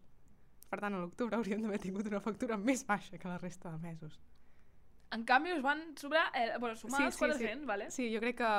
Per 0.69 0.77
tant, 0.79 0.93
a 0.93 0.99
l'octubre 1.01 1.35
hauríem 1.35 1.63
d'haver 1.65 1.79
tingut 1.81 2.05
una 2.07 2.21
factura 2.21 2.55
més 2.57 2.85
baixa 2.85 3.17
que 3.17 3.27
la 3.27 3.39
resta 3.41 3.71
de 3.73 3.79
mesos. 3.81 4.19
En 5.11 5.23
canvi, 5.25 5.51
us 5.55 5.63
van 5.65 5.79
sobrar, 5.97 6.27
eh, 6.37 6.51
bueno, 6.59 6.75
sumar 6.77 7.01
els 7.07 7.17
400, 7.17 7.65
vale? 7.65 7.87
Sí, 7.89 8.11
jo 8.13 8.19
crec 8.21 8.37
que, 8.37 8.49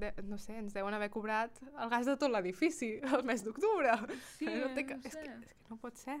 de, 0.00 0.12
no 0.24 0.38
sé, 0.40 0.54
ens 0.56 0.72
deuen 0.72 0.94
haver 0.96 1.10
cobrat 1.12 1.58
el 1.74 1.90
gas 1.92 2.06
de 2.08 2.14
tot 2.16 2.32
l'edifici 2.32 2.94
el 3.18 3.22
mes 3.28 3.44
d'octubre. 3.44 3.92
Sí, 4.38 4.46
no 4.48 4.70
té, 4.72 4.84
no 4.84 4.88
ca- 4.94 5.00
és, 5.04 5.12
sé. 5.12 5.20
que, 5.26 5.34
és 5.44 5.52
que 5.52 5.68
no 5.68 5.76
pot 5.82 6.00
ser. 6.00 6.16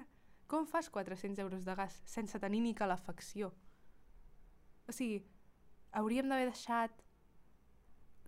Com 0.52 0.66
fas 0.68 0.90
400 0.92 1.38
euros 1.46 1.64
de 1.64 1.74
gas 1.74 1.96
sense 2.04 2.38
tenir 2.38 2.60
ni 2.60 2.74
calefacció? 2.76 3.54
O 4.86 4.92
sigui, 4.92 5.22
hauríem 5.96 6.28
d'haver 6.28 6.50
deixat 6.50 7.00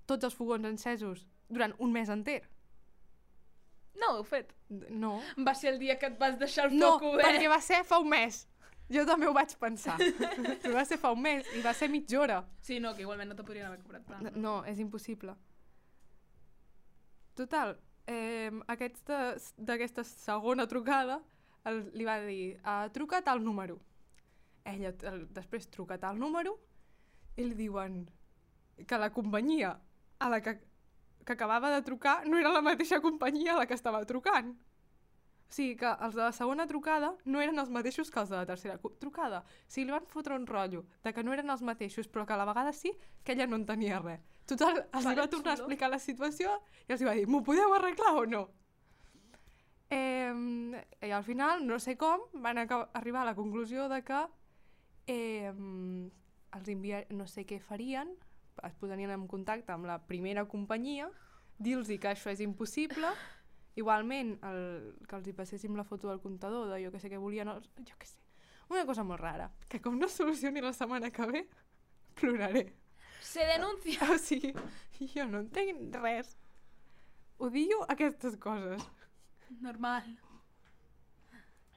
tots 0.08 0.24
els 0.24 0.34
fogons 0.38 0.64
encesos 0.64 1.26
durant 1.52 1.74
un 1.78 1.92
mes 1.92 2.08
enter. 2.08 2.40
No, 4.00 4.14
ho 4.14 4.16
heu 4.22 4.24
fet. 4.28 4.54
No. 4.88 5.18
Va 5.44 5.52
ser 5.56 5.74
el 5.74 5.78
dia 5.80 5.98
que 6.00 6.08
et 6.08 6.16
vas 6.20 6.38
deixar 6.40 6.70
el 6.70 6.78
No, 6.78 6.94
foc 6.96 7.10
obert. 7.12 7.28
perquè 7.28 7.48
va 7.52 7.60
ser 7.64 7.82
fa 7.84 7.98
un 8.00 8.08
mes. 8.12 8.46
Jo 8.92 9.02
també 9.06 9.26
ho 9.26 9.32
vaig 9.34 9.54
pensar. 9.58 9.96
Però 10.62 10.74
va 10.76 10.84
ser 10.86 10.98
fa 11.02 11.10
un 11.14 11.22
mes 11.24 11.46
i 11.58 11.62
va 11.64 11.72
ser 11.74 11.88
mitja 11.90 12.20
hora. 12.20 12.36
Sí, 12.62 12.78
no, 12.80 12.92
que 12.94 13.02
igualment 13.02 13.28
no 13.32 13.36
te 13.38 13.42
podrien 13.42 13.66
haver 13.66 13.80
cobrat 13.82 14.04
tant. 14.06 14.28
No, 14.36 14.60
és 14.64 14.78
impossible. 14.78 15.34
Total, 17.36 17.76
eh, 18.06 18.50
aquesta- 18.66 19.34
d'aquesta 19.58 20.04
segona 20.04 20.66
trucada 20.66 21.20
el, 21.66 21.90
li 21.94 22.04
va 22.06 22.20
dir, 22.22 22.60
uh, 22.62 22.88
truca 22.94 23.20
tal 23.22 23.42
número. 23.44 23.80
Ella 24.64 24.92
el, 25.10 25.26
després 25.34 25.66
truca 25.70 25.98
tal 25.98 26.18
número 26.18 26.56
i 27.36 27.44
li 27.44 27.54
diuen 27.58 28.04
que 28.86 28.98
la 28.98 29.10
companyia 29.12 29.74
a 30.18 30.28
la 30.30 30.40
que, 30.40 30.54
que 31.24 31.32
acabava 31.34 31.70
de 31.74 31.82
trucar 31.82 32.26
no 32.26 32.38
era 32.38 32.50
la 32.54 32.62
mateixa 32.62 33.00
companyia 33.00 33.54
a 33.54 33.58
la 33.58 33.66
que 33.66 33.74
estava 33.74 34.04
trucant. 34.06 34.54
O 35.46 35.54
sigui 35.54 35.76
que 35.78 35.90
els 36.02 36.16
de 36.16 36.24
la 36.24 36.32
segona 36.34 36.66
trucada 36.66 37.12
no 37.24 37.40
eren 37.40 37.58
els 37.62 37.70
mateixos 37.70 38.10
que 38.10 38.18
els 38.20 38.32
de 38.32 38.36
la 38.36 38.46
tercera 38.46 38.78
trucada. 38.98 39.44
O 39.46 39.70
sigui, 39.70 39.86
li 39.86 39.94
van 39.94 40.08
fotre 40.10 40.34
un 40.34 40.46
rotllo 40.46 40.84
de 41.04 41.12
que 41.14 41.22
no 41.22 41.32
eren 41.32 41.50
els 41.54 41.62
mateixos, 41.62 42.08
però 42.10 42.26
que 42.26 42.34
a 42.34 42.40
la 42.40 42.48
vegada 42.48 42.72
sí, 42.74 42.92
que 43.22 43.36
ella 43.36 43.46
no 43.46 43.60
entenia 43.60 44.00
res. 44.02 44.24
Total, 44.46 44.84
els 44.94 45.06
va 45.06 45.26
tornar 45.30 45.54
a 45.54 45.58
explicar 45.58 45.90
la 45.90 45.98
situació 46.02 46.52
i 46.86 46.94
els 46.94 47.02
va 47.06 47.14
dir, 47.18 47.26
m'ho 47.26 47.42
podeu 47.46 47.74
arreglar 47.74 48.12
o 48.14 48.26
no? 48.30 48.42
Eh, 49.90 50.34
I 51.02 51.10
al 51.14 51.24
final, 51.26 51.62
no 51.66 51.78
sé 51.78 51.96
com, 51.98 52.26
van 52.42 52.58
arribar 52.58 53.22
a 53.22 53.30
la 53.30 53.34
conclusió 53.38 53.88
de 53.90 54.02
que 54.06 54.20
eh, 55.06 55.52
els 55.54 56.68
envia... 56.68 57.04
no 57.10 57.26
sé 57.30 57.46
què 57.46 57.60
farien, 57.62 58.10
es 58.66 58.74
posarien 58.80 59.12
en 59.14 59.26
contacte 59.30 59.74
amb 59.74 59.86
la 59.86 60.00
primera 60.06 60.46
companyia, 60.48 61.10
dir-los 61.58 61.88
que 61.88 62.10
això 62.10 62.30
és 62.32 62.42
impossible, 62.44 63.12
igualment 63.76 64.34
el, 64.48 64.60
que 65.08 65.16
els 65.18 65.28
hi 65.28 65.34
passéssim 65.36 65.76
la 65.76 65.84
foto 65.84 66.08
del 66.08 66.20
comptador 66.24 66.70
de 66.72 66.80
jo 66.84 66.90
que 66.92 67.00
sé 67.02 67.10
què 67.12 67.18
volien, 67.20 67.48
els- 67.52 67.68
jo 67.76 67.96
que 67.98 68.06
sé, 68.08 68.18
una 68.70 68.84
cosa 68.88 69.04
molt 69.04 69.20
rara, 69.20 69.50
que 69.68 69.80
com 69.80 69.98
no 70.00 70.08
solucioni 70.08 70.60
la 70.64 70.72
setmana 70.72 71.10
que 71.12 71.26
ve, 71.30 71.44
ploraré. 72.18 72.66
Se 73.20 73.44
denuncia. 73.46 74.00
O 74.14 74.18
sigui, 74.18 74.52
jo 75.14 75.26
no 75.26 75.40
entenc 75.44 75.94
res. 76.00 76.36
Odio 77.38 77.82
aquestes 77.92 78.36
coses. 78.40 78.82
Normal. 79.60 80.06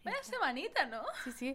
Vaya 0.05 0.23
semanita, 0.23 0.85
no? 0.88 1.01
Sí, 1.25 1.31
sí. 1.31 1.51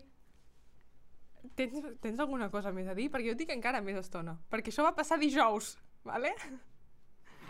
Tens, 1.57 1.80
tens 2.00 2.20
alguna 2.20 2.50
cosa 2.50 2.72
més 2.72 2.88
a 2.88 2.94
dir? 2.96 3.09
Perquè 3.12 3.33
jo 3.33 3.37
tinc 3.38 3.50
encara 3.54 3.80
més 3.85 3.96
estona. 4.00 4.37
Perquè 4.52 4.72
això 4.72 4.85
va 4.87 4.94
passar 4.96 5.18
dijous, 5.20 5.74
vale? 6.04 6.35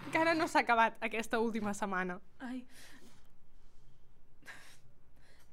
Encara 0.06 0.34
no 0.36 0.46
s'ha 0.48 0.62
acabat 0.64 0.96
aquesta 1.04 1.40
última 1.40 1.74
setmana. 1.74 2.18
Ai. 2.44 2.62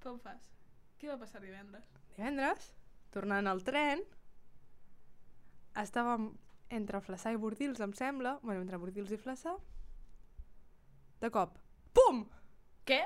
Com 0.03 0.17
fas? 0.19 0.41
Què 1.01 1.09
va 1.09 1.17
passar 1.21 1.41
divendres? 1.41 1.85
Divendres, 2.15 2.71
tornant 3.13 3.47
al 3.49 3.61
tren, 3.65 4.01
estàvem 5.81 6.31
entre 6.71 7.01
Flaçà 7.03 7.33
i 7.33 7.39
Bordils, 7.41 7.81
em 7.83 7.93
sembla, 7.97 8.37
bueno, 8.43 8.61
entre 8.63 8.79
Bordils 8.81 9.11
i 9.11 9.19
Flaçà, 9.19 9.55
de 11.21 11.29
cop, 11.33 11.57
pum! 11.93 12.23
Què? 12.87 13.01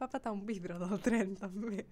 Va 0.00 0.08
patar 0.08 0.32
un 0.32 0.46
vidre 0.48 0.78
del 0.80 1.00
tren, 1.04 1.34
també. 1.36 1.84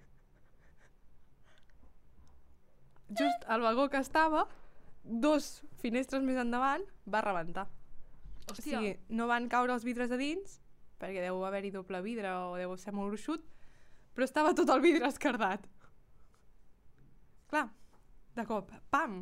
Just 3.09 3.45
al 3.53 3.61
vagó 3.61 3.85
que 3.89 4.01
estava, 4.01 4.47
dos 5.03 5.61
finestres 5.81 6.23
més 6.23 6.39
endavant, 6.39 6.83
va 7.05 7.21
rebentar. 7.25 7.67
O 8.49 8.53
Hòstia. 8.53 8.79
sigui, 8.79 8.93
no 9.15 9.27
van 9.29 9.47
caure 9.49 9.73
els 9.73 9.85
vidres 9.85 10.11
a 10.11 10.17
dins, 10.19 10.59
perquè 10.99 11.23
deu 11.23 11.43
haver-hi 11.45 11.71
doble 11.71 12.01
vidre 12.03 12.31
o 12.33 12.55
deu 12.57 12.75
ser 12.77 12.93
molt 12.95 13.13
gruixut, 13.13 13.43
però 14.15 14.27
estava 14.27 14.53
tot 14.57 14.69
el 14.73 14.81
vidre 14.83 15.07
escardat. 15.07 15.67
Clar, 17.49 17.69
de 18.35 18.45
cop, 18.45 18.71
pam! 18.91 19.21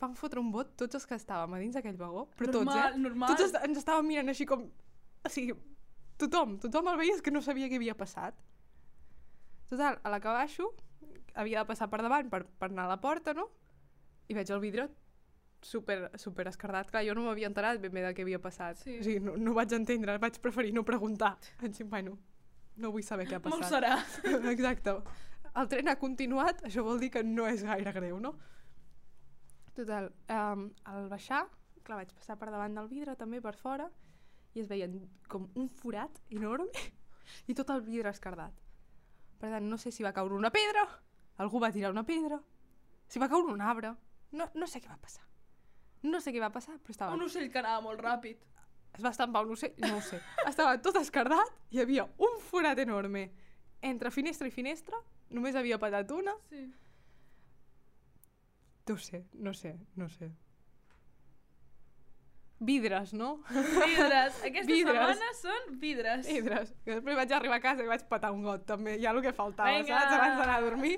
Van 0.00 0.14
fotre 0.16 0.40
un 0.42 0.50
bot 0.52 0.74
tots 0.76 0.98
els 0.98 1.06
que 1.08 1.16
estàvem 1.16 1.54
a 1.56 1.60
dins 1.60 1.76
d'aquell 1.76 1.96
vagó, 1.96 2.26
però 2.36 2.52
normal, 2.52 2.74
tots, 2.74 2.96
eh? 2.96 3.00
normal. 3.00 3.30
Tots 3.32 3.46
est 3.46 3.62
ens 3.64 3.78
estàvem 3.80 4.10
mirant 4.12 4.32
així 4.32 4.44
com... 4.48 4.66
O 5.24 5.32
sigui, 5.32 5.54
tothom, 6.20 6.58
tothom 6.60 6.90
el 6.92 6.98
veies 7.00 7.22
que 7.24 7.32
no 7.32 7.40
sabia 7.44 7.70
què 7.70 7.80
havia 7.80 7.96
passat. 7.96 8.36
Total, 9.70 9.96
a 10.04 10.12
la 10.12 10.20
que 10.22 10.34
baixo, 10.36 10.68
havia 11.34 11.62
de 11.62 11.68
passar 11.68 11.88
per 11.92 12.02
davant 12.04 12.28
per, 12.32 12.44
per 12.60 12.68
anar 12.70 12.86
a 12.86 12.92
la 12.94 13.00
porta, 13.00 13.34
no? 13.34 13.48
I 14.28 14.34
veig 14.34 14.50
el 14.50 14.60
vidre 14.62 14.88
super, 15.62 16.10
super 16.18 16.46
escardat. 16.48 16.90
Clar, 16.90 17.04
jo 17.06 17.14
no 17.16 17.26
m'havia 17.26 17.50
enterat 17.50 17.80
ben 17.82 17.94
bé 17.94 18.02
de 18.04 18.12
què 18.14 18.24
havia 18.26 18.40
passat. 18.42 18.80
Sí. 18.82 18.98
O 19.00 19.04
sigui, 19.06 19.20
no, 19.24 19.36
no 19.40 19.54
vaig 19.56 19.72
entendre, 19.76 20.16
vaig 20.22 20.40
preferir 20.42 20.74
no 20.76 20.84
preguntar. 20.86 21.36
Vaig 21.62 21.76
dir, 21.76 21.86
bueno, 21.90 22.16
no 22.76 22.92
vull 22.94 23.04
saber 23.06 23.26
què 23.28 23.38
ha 23.38 23.42
Molt 23.44 23.64
passat. 23.64 23.78
serà. 23.78 23.94
Exacte. 24.54 24.96
El 25.56 25.70
tren 25.72 25.88
ha 25.88 25.96
continuat, 25.98 26.60
això 26.68 26.84
vol 26.84 27.00
dir 27.00 27.10
que 27.14 27.22
no 27.24 27.46
és 27.48 27.64
gaire 27.64 27.92
greu, 27.96 28.18
no? 28.20 28.34
Total, 29.76 30.10
um, 30.32 30.66
al 30.88 31.08
baixar, 31.12 31.46
clar, 31.84 32.02
vaig 32.02 32.12
passar 32.16 32.36
per 32.40 32.50
davant 32.50 32.76
del 32.76 32.88
vidre, 32.88 33.16
també 33.16 33.40
per 33.44 33.54
fora, 33.56 33.88
i 34.56 34.62
es 34.62 34.68
veien 34.68 34.98
com 35.28 35.50
un 35.54 35.68
forat 35.68 36.20
enorme 36.32 36.68
i 37.50 37.56
tot 37.56 37.72
el 37.74 37.82
vidre 37.84 38.12
escardat. 38.12 38.52
Per 39.40 39.50
tant, 39.52 39.66
no 39.68 39.76
sé 39.80 39.92
si 39.92 40.04
va 40.04 40.14
caure 40.16 40.36
una 40.36 40.52
pedra, 40.52 40.86
algú 41.44 41.60
va 41.60 41.72
tirar 41.72 41.92
una 41.92 42.06
pedra, 42.08 42.38
si 43.08 43.20
va 43.20 43.28
caure 43.28 43.52
un 43.52 43.60
arbre, 43.60 43.92
no, 44.36 44.46
no 44.54 44.66
sé 44.70 44.80
què 44.84 44.90
va 44.92 44.98
passar. 45.00 45.24
No 46.06 46.20
sé 46.22 46.32
què 46.34 46.40
va 46.42 46.52
passar, 46.54 46.76
però 46.84 46.94
estava... 46.94 47.16
Un 47.16 47.24
ocell 47.26 47.48
que 47.50 47.58
anava 47.62 47.80
molt 47.88 48.00
ràpid. 48.04 48.42
Es 48.96 49.02
va 49.04 49.10
estampar 49.12 49.42
un 49.44 49.52
ocell, 49.56 49.74
no 49.82 49.96
ho 49.98 50.00
sé. 50.04 50.20
Estava 50.48 50.76
tot 50.84 50.96
escardat, 51.00 51.50
hi 51.74 51.82
havia 51.82 52.06
un 52.22 52.38
forat 52.40 52.78
enorme 52.84 53.26
entre 53.84 54.12
finestra 54.14 54.48
i 54.48 54.54
finestra, 54.54 54.96
només 55.36 55.56
havia 55.58 55.78
patat 55.82 56.10
una, 56.16 56.32
Sí. 56.50 56.62
no 58.88 58.96
sé, 58.96 59.24
no 59.34 59.52
sé, 59.54 59.74
no 59.96 60.08
sé. 60.08 60.30
Vidres, 62.58 63.12
no? 63.12 63.42
Vidres. 63.52 64.38
Aquesta 64.40 64.64
Vidres. 64.70 64.96
setmana 64.96 65.26
són 65.36 65.74
vidres. 65.80 66.26
Vidres. 66.26 66.70
I 66.86 66.94
després 66.94 67.16
vaig 67.18 67.32
arribar 67.36 67.58
a 67.58 67.60
casa 67.60 67.84
i 67.84 67.90
vaig 67.90 68.04
patar 68.08 68.30
un 68.32 68.42
got, 68.46 68.62
també. 68.68 68.94
Ja 69.02 69.10
el 69.12 69.20
que 69.24 69.32
faltava, 69.36 69.74
Vinga! 69.74 69.98
saps? 69.98 70.14
Abans 70.16 70.38
d'anar 70.40 70.54
a 70.56 70.62
dormir. 70.64 70.94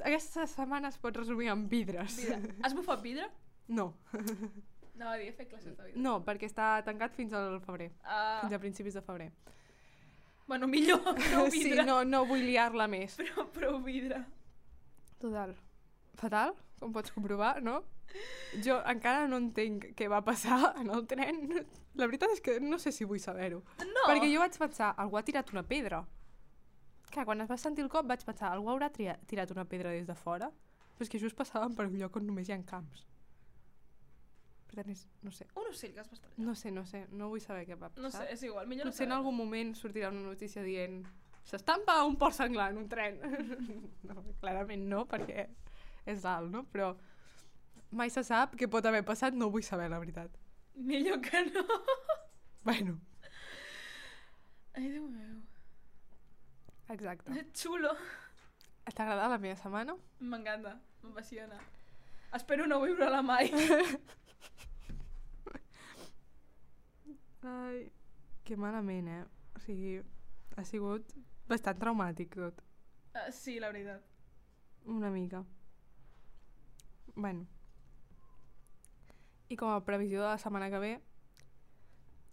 Aquesta 0.00 0.46
setmana 0.48 0.88
es 0.88 0.96
pot 1.02 1.16
resumir 1.20 1.50
en 1.52 1.66
vidres. 1.68 2.16
Vidre. 2.22 2.54
Has 2.64 2.72
bufat 2.78 3.02
vidre? 3.04 3.28
No. 3.68 3.90
No, 4.96 5.10
a 5.10 5.16
dir, 5.20 5.26
he 5.28 5.32
fet 5.36 5.50
classes 5.50 5.74
de 5.76 5.82
vidre. 5.90 6.00
No, 6.00 6.22
perquè 6.24 6.48
està 6.48 6.70
tancat 6.86 7.12
fins 7.12 7.34
al 7.36 7.58
febrer. 7.60 7.90
Ah, 8.04 8.38
Fins 8.40 8.54
a 8.56 8.60
principis 8.62 8.94
de 8.96 9.02
febrer. 9.04 9.26
bueno, 10.46 10.66
millor, 10.70 11.02
prou 11.02 11.50
Sí, 11.52 11.64
vidre. 11.64 11.84
no, 11.84 11.98
no 12.04 12.24
vull 12.24 12.40
liar-la 12.46 12.86
més. 12.88 13.18
Però 13.20 13.44
prou 13.52 13.76
vidre. 13.84 14.22
Total. 15.20 15.52
Fatal, 16.16 16.54
com 16.80 16.92
pots 16.96 17.12
comprovar, 17.12 17.58
no? 17.62 17.82
Jo 18.64 18.78
encara 18.88 19.26
no 19.28 19.40
entenc 19.42 19.90
què 19.98 20.08
va 20.08 20.22
passar 20.24 20.74
en 20.80 20.90
el 20.94 21.06
tren. 21.10 21.42
La 21.96 22.06
veritat 22.06 22.32
és 22.34 22.42
que 22.44 22.58
no 22.60 22.78
sé 22.78 22.92
si 22.92 23.08
vull 23.08 23.20
saber-ho. 23.20 23.62
No. 23.82 24.04
Perquè 24.06 24.30
jo 24.32 24.42
vaig 24.42 24.56
pensar, 24.60 24.92
algú 24.96 25.18
ha 25.18 25.24
tirat 25.26 25.52
una 25.52 25.64
pedra. 25.66 26.04
Clar, 27.10 27.24
quan 27.24 27.40
es 27.40 27.50
va 27.50 27.58
sentir 27.60 27.84
el 27.84 27.90
cop 27.92 28.06
vaig 28.08 28.24
pensar, 28.26 28.52
algú 28.52 28.70
haurà 28.72 28.90
tirat 28.92 29.52
una 29.54 29.66
pedra 29.68 29.92
des 29.94 30.06
de 30.08 30.16
fora? 30.18 30.50
Però 30.96 31.04
és 31.04 31.12
que 31.12 31.20
just 31.20 31.36
passàvem 31.36 31.74
per 31.76 31.86
un 31.90 31.98
lloc 32.00 32.16
on 32.16 32.26
només 32.26 32.48
hi 32.48 32.54
ha 32.56 32.62
camps. 32.64 33.04
Per 34.66 34.80
tant, 34.80 34.88
és, 34.90 35.04
no 35.22 35.30
sé. 35.30 35.46
Un 35.54 35.68
ocell 35.70 35.92
que 35.94 36.02
es 36.02 36.08
va 36.08 36.16
estrellar. 36.16 36.46
No 36.48 36.54
sé, 36.58 36.72
no 36.74 36.84
sé, 36.88 37.04
no 37.12 37.28
vull 37.32 37.42
saber 37.44 37.66
què 37.68 37.76
va 37.76 37.90
passar. 37.90 38.02
No 38.02 38.10
sé, 38.14 38.24
és 38.32 38.42
igual, 38.48 38.66
millor 38.70 38.88
Potser 38.88 39.04
en 39.06 39.12
no 39.12 39.14
saber. 39.14 39.22
algun 39.22 39.38
moment 39.38 39.74
sortirà 39.78 40.10
una 40.10 40.24
notícia 40.24 40.64
dient 40.66 41.04
s'estampa 41.46 42.00
un 42.08 42.16
porc 42.18 42.34
senglar 42.34 42.72
en 42.72 42.80
un 42.82 42.88
tren. 42.90 43.20
no, 44.08 44.24
clarament 44.40 44.88
no, 44.90 45.04
perquè 45.10 45.46
és 46.06 46.24
alt, 46.26 46.50
no? 46.50 46.64
Però 46.72 46.94
mai 47.90 48.10
se 48.10 48.22
sap 48.24 48.56
què 48.56 48.68
pot 48.70 48.84
haver 48.86 49.02
passat, 49.04 49.34
no 49.34 49.50
vull 49.50 49.62
saber 49.62 49.88
la 49.90 49.98
veritat. 50.02 50.30
Millor 50.76 51.20
que 51.24 51.44
no. 51.50 51.64
Bueno, 52.66 52.98
Ai, 54.76 54.88
Déu 54.92 55.06
meu. 55.08 55.36
exacte. 56.92 57.32
Xulo. 57.54 57.92
T'ha 58.92 59.02
agradat 59.04 59.30
la 59.30 59.38
meva 59.38 59.56
setmana? 59.56 59.94
M'encanta, 60.20 60.74
m'apassiona. 61.02 61.56
Espero 62.34 62.66
no 62.66 62.80
viure-la 62.82 63.22
mai. 63.22 63.48
Ai, 67.42 67.90
que 68.44 68.56
malament, 68.56 69.08
eh? 69.08 69.24
O 69.56 69.60
sigui, 69.64 70.00
ha 70.56 70.64
sigut 70.66 71.12
bastant 71.48 71.78
traumàtic 71.80 72.34
tot. 72.34 72.60
Uh, 73.14 73.28
sí, 73.32 73.58
la 73.62 73.70
veritat. 73.72 74.02
Una 74.86 75.10
mica. 75.10 75.44
Bueno. 77.14 77.46
I 79.48 79.56
com 79.56 79.70
a 79.70 79.80
previsió 79.86 80.22
de 80.22 80.28
la 80.32 80.38
setmana 80.42 80.70
que 80.72 80.78
ve, 80.82 80.94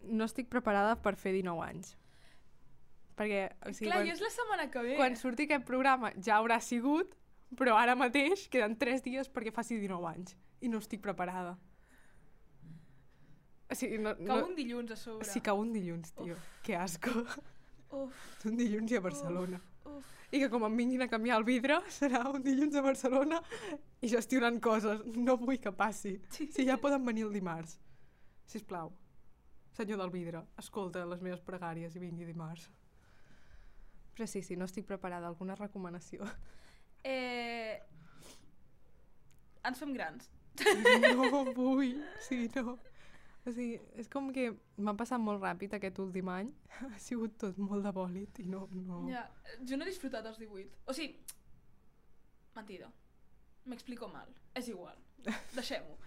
no 0.04 0.26
estic 0.26 0.50
preparada 0.52 0.96
per 1.02 1.16
fer 1.16 1.34
19 1.36 1.62
anys. 1.66 1.94
Perquè, 3.16 3.44
o 3.62 3.74
sigui, 3.74 3.92
Clar, 3.92 4.00
quan, 4.02 4.08
i 4.10 4.14
és 4.16 4.24
la 4.26 4.32
setmana 4.34 4.70
que 4.74 4.82
ve. 4.82 4.96
quan 4.98 5.16
surti 5.20 5.46
aquest 5.46 5.68
programa 5.68 6.10
ja 6.18 6.40
haurà 6.40 6.58
sigut, 6.60 7.14
però 7.56 7.76
ara 7.78 7.94
mateix 7.96 8.48
queden 8.50 8.74
3 8.82 9.04
dies 9.06 9.30
perquè 9.30 9.54
faci 9.54 9.78
19 9.78 10.10
anys. 10.10 10.34
I 10.66 10.72
no 10.74 10.80
estic 10.82 11.02
preparada. 11.04 11.54
O 13.70 13.76
sigui, 13.76 14.00
no, 14.02 14.16
Cau 14.18 14.40
no... 14.42 14.48
un 14.48 14.56
dilluns 14.58 14.92
a 14.92 14.98
sobre. 14.98 15.28
Sí, 15.30 15.42
cau 15.42 15.60
un 15.62 15.72
dilluns, 15.74 16.12
tio. 16.18 16.36
Que 16.66 16.76
asco. 16.78 17.14
Uf, 17.94 18.18
un 18.50 18.58
dilluns 18.58 18.92
i 18.92 18.98
a 18.98 19.02
Barcelona. 19.06 19.62
uf. 19.86 20.10
I 20.34 20.40
que 20.42 20.50
com 20.50 20.66
em 20.66 20.78
vinguin 20.78 21.04
a 21.06 21.08
canviar 21.12 21.38
el 21.38 21.46
vidre, 21.46 21.78
serà 22.00 22.24
un 22.32 22.42
dilluns 22.42 22.76
a 22.76 22.82
Barcelona 22.86 23.40
i 24.02 24.10
gestionant 24.10 24.60
coses. 24.64 25.04
No 25.16 25.38
vull 25.38 25.60
que 25.62 25.74
passi. 25.78 26.16
Sí. 26.34 26.50
Si 26.56 26.66
ja 26.66 26.80
poden 26.82 27.06
venir 27.06 27.28
el 27.28 27.36
dimarts. 27.36 27.78
Si 28.50 28.64
plau. 28.66 28.92
Senyor 29.78 30.02
del 30.02 30.14
vidre, 30.14 30.44
escolta 30.62 31.06
les 31.10 31.22
meves 31.22 31.42
pregàries 31.46 31.96
i 31.96 32.02
vingui 32.02 32.26
dimarts. 32.26 32.68
Però 34.14 34.28
sí, 34.30 34.44
sí, 34.46 34.58
no 34.58 34.66
estic 34.70 34.86
preparada. 34.90 35.30
Alguna 35.30 35.60
recomanació? 35.60 36.28
Eh... 37.04 37.82
Ens 39.68 39.80
fem 39.82 39.90
grans. 39.92 40.30
No 41.12 41.42
vull. 41.52 41.98
Sí, 42.24 42.46
no. 42.56 42.78
O 43.44 43.52
sigui, 43.52 43.80
és 44.00 44.08
com 44.12 44.30
que 44.36 44.50
m'ha 44.80 44.94
passat 45.00 45.20
molt 45.20 45.44
ràpid 45.44 45.76
aquest 45.76 46.00
últim 46.00 46.32
any. 46.32 46.52
Ha 46.94 47.00
sigut 47.00 47.36
tot 47.42 47.58
molt 47.62 47.84
de 47.86 47.92
bòlit 47.96 48.40
i 48.44 48.48
no... 48.50 48.66
no... 48.74 49.04
Ja, 49.12 49.28
jo 49.62 49.78
no 49.78 49.86
he 49.86 49.92
disfrutat 49.92 50.26
els 50.30 50.40
18. 50.42 50.84
O 50.88 50.96
sigui, 50.96 51.20
mentida. 52.56 52.90
M'explico 53.70 54.10
mal. 54.12 54.32
És 54.56 54.70
igual. 54.72 54.96
Deixem-ho. 55.58 55.98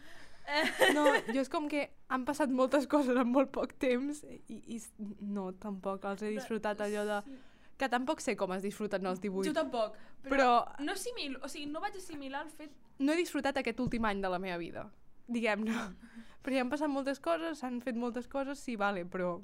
No, 0.95 1.05
jo 1.35 1.43
és 1.43 1.51
com 1.51 1.67
que 1.71 1.89
han 2.13 2.25
passat 2.27 2.53
moltes 2.55 2.87
coses 2.91 3.19
en 3.19 3.29
molt 3.33 3.51
poc 3.55 3.75
temps 3.83 4.23
i, 4.31 4.59
i 4.77 4.81
no, 5.21 5.51
tampoc 5.63 6.05
els 6.07 6.23
he 6.23 6.33
disfrutat 6.37 6.83
allò 6.87 7.05
de... 7.09 7.21
Sí. 7.27 7.39
Que 7.77 7.91
tampoc 7.93 8.23
sé 8.25 8.33
com 8.41 8.55
es 8.55 8.63
disfruten 8.65 9.05
els 9.05 9.19
18, 9.21 9.51
Jo 9.51 9.57
tampoc. 9.57 9.97
Però, 10.25 10.31
però 10.33 10.85
no 10.87 10.95
assimilo, 10.95 11.43
o 11.45 11.51
sigui, 11.53 11.67
no 11.69 11.83
vaig 11.83 11.99
assimilar 11.99 12.47
el 12.47 12.53
fet... 12.55 12.73
no 13.05 13.13
he 13.13 13.19
disfrutat 13.21 13.59
aquest 13.61 13.83
últim 13.85 14.07
any 14.09 14.23
de 14.23 14.31
la 14.33 14.39
meva 14.41 14.57
vida, 14.63 14.87
diguem-ne. 15.29 15.77
Perquè 16.47 16.61
han 16.63 16.71
passat 16.71 16.91
moltes 16.93 17.19
coses, 17.23 17.59
s'han 17.59 17.81
fet 17.83 17.97
moltes 17.99 18.29
coses, 18.31 18.61
sí, 18.63 18.77
vale, 18.79 19.05
però... 19.05 19.37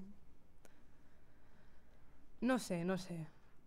No 2.42 2.58
sé, 2.58 2.82
no 2.84 2.96
sé. 2.98 3.16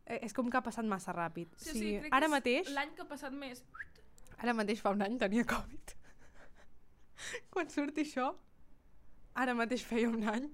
Eh, 0.06 0.20
És 0.24 0.34
com 0.36 0.50
que 0.52 0.58
ha 0.60 0.64
passat 0.64 0.86
massa 0.88 1.14
ràpid. 1.16 1.52
Sí, 1.58 1.74
Sí, 1.76 1.92
crec 2.00 2.14
ara 2.16 2.28
mateix, 2.32 2.70
L'any 2.76 2.94
que 2.96 3.04
ha 3.04 3.10
passat 3.10 3.34
més... 3.36 3.64
ara 4.38 4.54
mateix 4.54 4.82
fa 4.84 4.92
un 4.96 5.02
any 5.02 5.18
tenia 5.20 5.46
Covid. 5.48 5.96
Quan 7.56 7.72
surti 7.72 8.04
això, 8.06 8.30
ara 9.36 9.56
mateix 9.58 9.84
feia 9.88 10.12
un 10.12 10.24
any, 10.32 10.50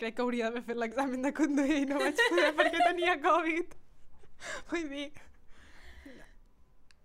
crec 0.00 0.16
que 0.16 0.24
hauria 0.24 0.48
d'haver 0.48 0.64
fet 0.68 0.80
l'examen 0.80 1.24
de 1.24 1.32
conduir 1.36 1.80
i 1.82 1.86
no 1.88 2.00
vaig 2.00 2.20
poder 2.28 2.52
perquè 2.60 2.84
tenia 2.84 3.16
Covid. 3.24 3.76
Vull 4.70 4.88
dir, 4.92 5.06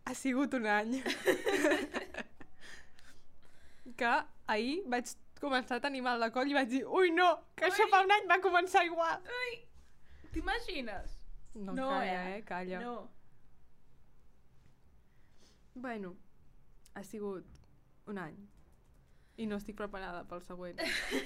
ha 0.06 0.16
sigut 0.16 0.54
un 0.60 0.68
any. 0.68 0.98
que 3.98 4.12
ahir 4.48 4.82
vaig 4.92 5.12
començar 5.42 5.80
a 5.80 5.84
tenir 5.84 6.02
mal 6.06 6.22
de 6.22 6.30
coll 6.34 6.52
i 6.52 6.54
vaig 6.58 6.70
dir 6.70 6.84
ui 6.86 7.12
no, 7.16 7.28
que 7.58 7.66
això 7.70 7.86
Ui. 7.88 7.92
fa 7.94 8.04
un 8.06 8.12
any 8.18 8.28
va 8.30 8.38
començar 8.44 8.84
igual. 8.86 9.24
T'imagines? 10.32 11.18
No, 11.56 11.74
No, 11.74 11.90
calla, 11.90 12.20
eh? 12.30 12.38
eh? 12.38 12.44
Calla. 12.48 12.80
No. 12.80 12.96
Bueno, 15.74 16.16
ha 16.94 17.04
sigut 17.04 17.46
un 18.08 18.18
any. 18.18 18.38
I 19.38 19.48
no 19.48 19.58
estic 19.58 19.76
preparada 19.80 20.24
pel 20.30 20.44
següent. 20.46 20.80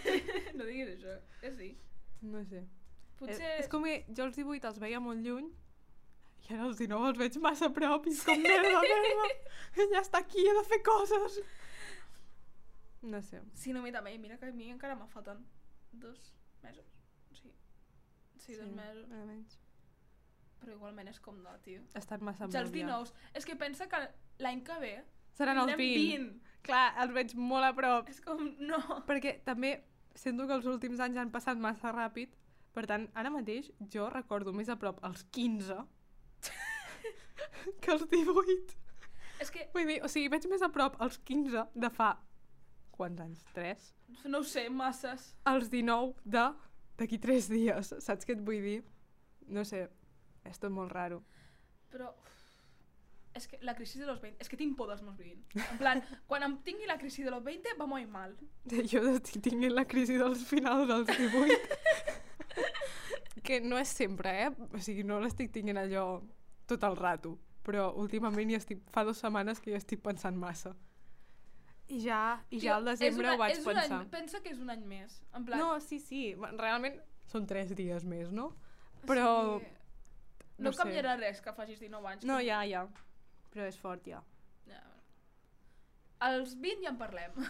no 0.57 0.65
diguis 0.65 0.93
això, 0.95 1.17
que 1.41 1.51
sí. 1.57 1.69
No 2.21 2.43
sé. 2.45 2.63
Potser... 3.19 3.35
És, 3.35 3.65
és 3.65 3.69
com 3.71 3.85
que 3.87 3.99
jo 4.15 4.27
els 4.27 4.37
18 4.37 4.69
els 4.69 4.81
veia 4.81 5.01
molt 5.03 5.21
lluny 5.25 5.49
i 6.45 6.53
ara 6.53 6.67
els 6.67 6.77
19 6.77 7.09
els 7.09 7.17
veig 7.19 7.37
massa 7.41 7.69
a 7.69 7.73
prop 7.73 8.05
i 8.05 8.13
és 8.13 8.21
com 8.27 8.41
merda, 8.43 8.81
merda. 8.85 9.29
Ja 9.93 10.01
està 10.01 10.21
aquí, 10.21 10.43
he 10.45 10.53
de 10.57 10.63
fer 10.69 10.81
coses. 10.85 11.39
No 13.05 13.21
sé. 13.21 13.41
Sí, 13.53 13.73
no, 13.73 13.83
a 13.83 13.85
mi 13.85 13.93
també. 13.93 14.15
I 14.15 14.21
Mira 14.21 14.37
que 14.41 14.49
a 14.49 14.55
mi 14.55 14.71
encara 14.73 14.95
me 14.97 15.07
falten 15.11 15.43
dos 15.91 16.31
mesos. 16.63 16.87
Sí. 17.37 17.51
Sí, 18.41 18.55
dos 18.57 18.71
mesos. 18.73 19.07
Més 19.11 19.21
o 19.21 19.27
menys. 19.29 19.59
Però 20.61 20.73
igualment 20.73 21.11
és 21.11 21.19
com 21.21 21.37
no, 21.43 21.53
tio. 21.65 21.83
Estan 21.99 22.23
massa 22.25 22.47
Ja 22.49 22.63
els 22.63 22.71
molt 22.71 22.79
19. 22.79 23.27
És 23.37 23.45
que 23.45 23.57
pensa 23.59 23.87
que 23.91 24.01
l'any 24.41 24.63
que 24.65 24.79
ve 24.81 24.95
Seran 25.35 25.59
els 25.61 25.75
tindrem 25.75 26.29
20. 26.31 26.55
Clar, 26.65 26.85
els 27.03 27.13
veig 27.13 27.35
molt 27.37 27.67
a 27.67 27.73
prop. 27.77 28.09
És 28.09 28.21
com, 28.23 28.41
no. 28.63 28.79
Perquè 29.09 29.37
també 29.45 29.75
sento 30.15 30.47
que 30.47 30.55
els 30.55 30.65
últims 30.71 31.01
anys 31.03 31.19
han 31.21 31.33
passat 31.33 31.59
massa 31.61 31.91
ràpid. 31.93 32.33
Per 32.75 32.85
tant, 32.89 33.05
ara 33.15 33.31
mateix 33.31 33.69
jo 33.91 34.07
recordo 34.11 34.51
més 34.55 34.71
a 34.71 34.75
prop 34.79 34.97
els 35.07 35.21
15 35.35 35.77
que 37.83 37.93
els 37.93 38.07
18. 38.11 38.79
És 39.43 39.51
que, 39.51 39.67
Vull 39.75 39.87
dir, 39.91 39.99
o 40.03 40.09
sigui, 40.11 40.31
veig 40.31 40.47
més 40.51 40.63
a 40.63 40.71
prop 40.71 40.97
els 41.03 41.19
15 41.27 41.67
de 41.75 41.91
fa... 41.91 42.15
Quants 42.95 43.21
anys? 43.21 43.43
3? 43.55 43.91
no 44.31 44.39
ho 44.39 44.47
sé, 44.47 44.67
masses. 44.69 45.33
Els 45.49 45.69
19 45.71 46.13
de 46.25 46.45
d'aquí 46.99 47.19
3 47.21 47.49
dies. 47.51 47.93
Saps 48.03 48.27
què 48.27 48.35
et 48.37 48.43
vull 48.45 48.61
dir? 48.63 48.77
No 49.51 49.65
sé, 49.67 49.85
és 50.47 50.61
tot 50.61 50.73
molt 50.73 50.93
raro. 50.95 51.23
Però... 51.93 52.13
És 53.35 53.49
que 53.51 53.57
la 53.67 53.73
crisi 53.75 53.99
de 53.99 54.05
los 54.07 54.21
20... 54.21 54.39
És 54.39 54.47
que 54.47 54.55
tinc 54.55 54.77
por 54.79 54.87
dels 54.87 55.01
meus 55.03 55.17
20. 55.19 55.59
En 55.59 55.79
plan, 55.81 55.99
quan 56.29 56.45
em 56.45 56.53
tingui 56.63 56.87
la 56.87 56.95
crisi 57.01 57.25
de 57.25 57.33
los 57.33 57.43
20, 57.43 57.73
va 57.75 57.87
molt 57.89 58.07
mal. 58.07 58.37
Jo 58.87 59.01
estic 59.11 59.41
tinguent 59.43 59.75
la 59.75 59.83
crisi 59.91 60.15
dels 60.21 60.45
finals 60.47 60.87
dels 60.87 61.11
18. 61.11 61.79
que 63.45 63.59
no 63.59 63.77
és 63.77 63.91
sempre, 63.91 64.31
eh? 64.45 64.49
O 64.71 64.79
sigui, 64.79 65.03
no 65.03 65.19
l'estic 65.19 65.51
tinguent 65.51 65.81
allò 65.83 66.05
tot 66.69 66.87
el 66.87 66.95
rato. 66.95 67.35
Però 67.65 67.89
últimament 67.99 68.53
ja 68.53 68.61
estic, 68.61 68.79
fa 68.95 69.03
dues 69.03 69.19
setmanes 69.19 69.59
que 69.59 69.73
ja 69.73 69.83
estic 69.83 69.99
pensant 70.05 70.39
massa. 70.39 70.71
I 71.87 71.99
ja, 72.01 72.21
i 72.49 72.59
ja 72.59 72.75
al 72.79 72.85
desembre 72.85 73.27
una- 73.27 73.33
ho 73.35 73.37
vaig 73.37 73.59
pensar. 73.63 73.99
Any, 74.01 74.09
pensa 74.09 74.39
que 74.41 74.49
és 74.49 74.59
un 74.59 74.69
any 74.73 74.85
més. 74.89 75.19
En 75.37 75.45
plan... 75.45 75.59
No, 75.59 75.79
sí, 75.79 75.99
sí, 75.99 76.21
realment 76.57 76.99
són 77.29 77.45
tres 77.45 77.75
dies 77.77 78.03
més, 78.05 78.31
no? 78.31 78.51
Però... 79.05 79.59
Sí. 79.59 79.67
no 80.57 80.69
No, 80.69 80.71
sé. 80.71 80.79
canviarà 80.81 81.17
res 81.19 81.41
que 81.41 81.53
facis 81.53 81.79
19 81.79 82.07
anys. 82.13 82.23
No, 82.25 82.37
com- 82.39 82.45
ja, 82.47 82.63
ja. 82.65 82.85
Però 83.53 83.65
és 83.67 83.77
fort, 83.77 84.05
ja. 84.07 84.21
Ja. 84.67 84.81
Als 86.25 86.55
20 86.57 86.81
ja 86.87 86.89
en 86.93 86.97
parlem. 86.97 87.31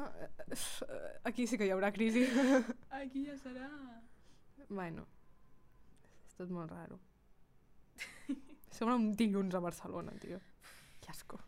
Ah, 0.00 0.10
eh, 0.48 1.20
Aquí 1.24 1.46
sí 1.46 1.58
que 1.58 1.66
hi 1.66 1.70
haurà 1.74 1.90
crisi. 1.92 2.22
Aquí 3.00 3.24
ja 3.26 3.34
serà. 3.42 3.66
bueno, 4.70 5.02
és 6.28 6.36
tot 6.38 6.48
molt 6.54 6.70
raro. 6.70 7.00
Sembla 8.70 8.94
un 8.96 9.10
dilluns 9.18 9.54
a 9.54 9.60
Barcelona, 9.60 10.12
tio. 10.22 10.38
Que 11.02 11.10
asco. 11.10 11.40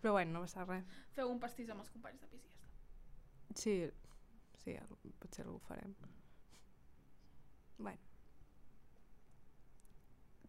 Però 0.00 0.12
bueno, 0.12 0.32
no 0.32 0.40
passa 0.46 0.64
res. 0.64 0.84
feu 1.12 1.28
un 1.30 1.40
pastís 1.40 1.68
amb 1.70 1.80
els 1.80 1.90
companys 1.90 2.20
de 2.20 2.26
pis 2.32 2.44
i 2.44 2.48
ja 2.48 2.60
està. 2.60 3.60
Sí, 3.60 3.74
sí, 4.64 4.70
el- 4.76 5.12
potser 5.20 5.46
ho 5.46 5.58
farem. 5.68 5.94
Bueno. 7.78 7.98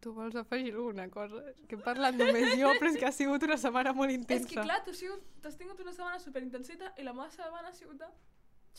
Tu 0.02 0.12
vols 0.14 0.36
afegir 0.36 0.74
alguna 0.74 1.08
cosa? 1.14 1.41
Que 1.70 1.76
he 1.78 1.82
parlat 1.86 2.16
només 2.18 2.56
jo, 2.58 2.72
però 2.80 2.89
és 2.89 2.95
que 2.97 3.06
ha 3.06 3.12
sigut 3.14 3.43
una 3.45 3.58
setmana 3.62 3.91
molt 3.93 4.10
intensa. 4.12 4.47
És 4.47 4.49
que 4.49 4.64
clar, 4.64 4.80
tu 4.84 4.89
has 4.95 4.97
sigut- 4.97 5.28
t'has 5.43 5.58
tingut 5.60 5.80
una 5.84 5.93
setmana 5.93 6.20
superintensita 6.20 6.93
i 6.97 7.04
la 7.06 7.14
meva 7.14 7.30
setmana 7.30 7.68
ha 7.70 7.74
sigut 7.74 7.99
de 7.99 8.08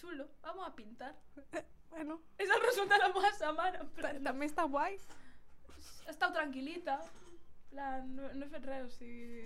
xulo, 0.00 0.26
vamos 0.42 0.66
a 0.66 0.74
pintar. 0.74 1.14
Bueno, 1.92 2.14
És 2.40 2.48
el 2.48 2.62
resultat 2.62 2.96
de 2.96 3.02
la 3.06 3.08
meva 3.12 3.30
setmana, 3.36 3.80
però 3.94 4.08
ta- 4.14 4.20
també 4.30 4.46
està 4.48 4.64
guai. 4.66 4.94
he 6.06 6.10
estat 6.10 6.32
tranquil·lita. 6.32 6.94
Plan, 7.68 8.14
no, 8.16 8.30
no 8.32 8.46
he 8.46 8.48
fet 8.48 8.64
res, 8.64 8.86
o 8.86 8.90
sigui... 8.96 9.42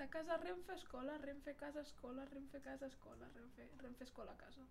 De 0.00 0.08
casa 0.08 0.38
Renfe, 0.38 0.72
escola, 0.72 1.18
Renfe, 1.18 1.54
casa, 1.56 1.82
escola, 1.82 2.24
Renfe, 2.24 2.58
casa, 2.62 2.86
escola, 2.86 3.28
Renfe, 3.34 3.68
Renfe, 3.76 4.04
escola, 4.04 4.34
casa. 4.38 4.62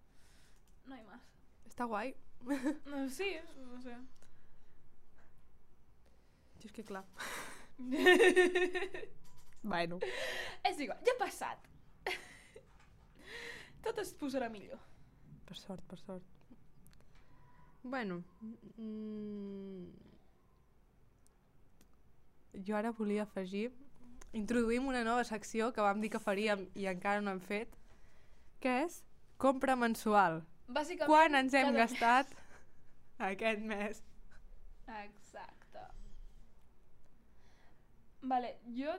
No 0.88 0.96
hay 0.96 1.04
más. 1.04 1.22
Està 1.70 1.86
guai. 1.86 2.16
No, 2.90 3.04
sí, 3.14 3.28
no 3.62 3.78
sé. 3.84 3.94
Jo 6.60 6.66
és 6.66 6.74
que 6.74 6.84
clar, 6.84 7.04
Bueno. 9.62 10.00
És 10.66 10.80
igual, 10.82 10.98
ja 11.06 11.14
ha 11.14 11.20
passat. 11.20 11.68
Tot 13.86 14.02
es 14.02 14.16
posarà 14.18 14.50
millor. 14.50 14.82
Per 15.46 15.58
sort, 15.60 15.86
per 15.92 16.00
sort. 16.02 16.26
Bueno. 17.84 18.24
Mm, 18.80 19.94
jo 22.66 22.80
ara 22.82 22.96
volia 22.98 23.30
afegir... 23.30 23.70
Introduïm 24.38 24.88
una 24.88 25.02
nova 25.04 25.24
secció 25.26 25.72
que 25.74 25.82
vam 25.82 26.02
dir 26.02 26.12
que 26.14 26.22
faríem 26.22 26.68
i 26.78 26.86
encara 26.92 27.22
no 27.26 27.32
hem 27.34 27.40
fet, 27.42 27.72
que 28.62 28.76
és 28.84 29.02
compra 29.42 29.76
mensual. 29.76 30.44
Bàsicament... 30.70 31.10
Quan 31.10 31.38
ens 31.40 31.56
hem 31.58 31.74
gastat 31.74 32.36
aquest 33.30 33.64
mes? 33.66 34.04
Exacte. 35.00 35.86
Vale, 38.22 38.54
jo 38.78 38.94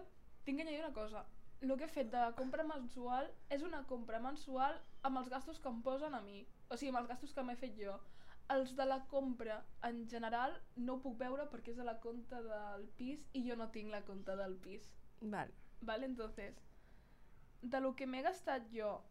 tinc 0.45 0.59
que 0.59 0.65
añadir 0.67 0.81
una 0.83 0.95
cosa. 0.97 1.25
El 1.61 1.77
que 1.77 1.85
he 1.85 1.93
fet 1.93 2.09
de 2.11 2.21
compra 2.39 2.65
mensual 2.65 3.29
és 3.55 3.63
una 3.63 3.85
compra 3.87 4.19
mensual 4.25 4.79
amb 5.07 5.21
els 5.21 5.29
gastos 5.29 5.61
que 5.61 5.69
em 5.71 5.83
posen 5.85 6.17
a 6.17 6.23
mi. 6.25 6.41
O 6.71 6.77
sigui, 6.77 6.91
amb 6.91 7.03
els 7.03 7.11
gastos 7.13 7.37
que 7.37 7.45
m'he 7.45 7.59
fet 7.61 7.77
jo. 7.79 7.99
Els 8.51 8.73
de 8.75 8.87
la 8.89 8.99
compra, 9.13 9.61
en 9.87 10.01
general, 10.11 10.57
no 10.77 10.97
ho 10.97 11.03
puc 11.05 11.21
veure 11.21 11.47
perquè 11.53 11.71
és 11.71 11.79
de 11.79 11.87
la 11.87 12.01
compta 12.03 12.41
del 12.43 12.89
pis 12.99 13.23
i 13.37 13.45
jo 13.47 13.55
no 13.61 13.69
tinc 13.71 13.93
la 13.95 14.03
compta 14.09 14.35
del 14.41 14.57
pis. 14.65 14.89
Vale. 15.21 15.53
Vale, 15.83 16.07
entonces, 16.07 16.55
de 17.63 17.81
lo 17.81 17.95
que 17.97 18.07
m'he 18.07 18.23
gastat 18.23 18.63
jo, 18.73 19.03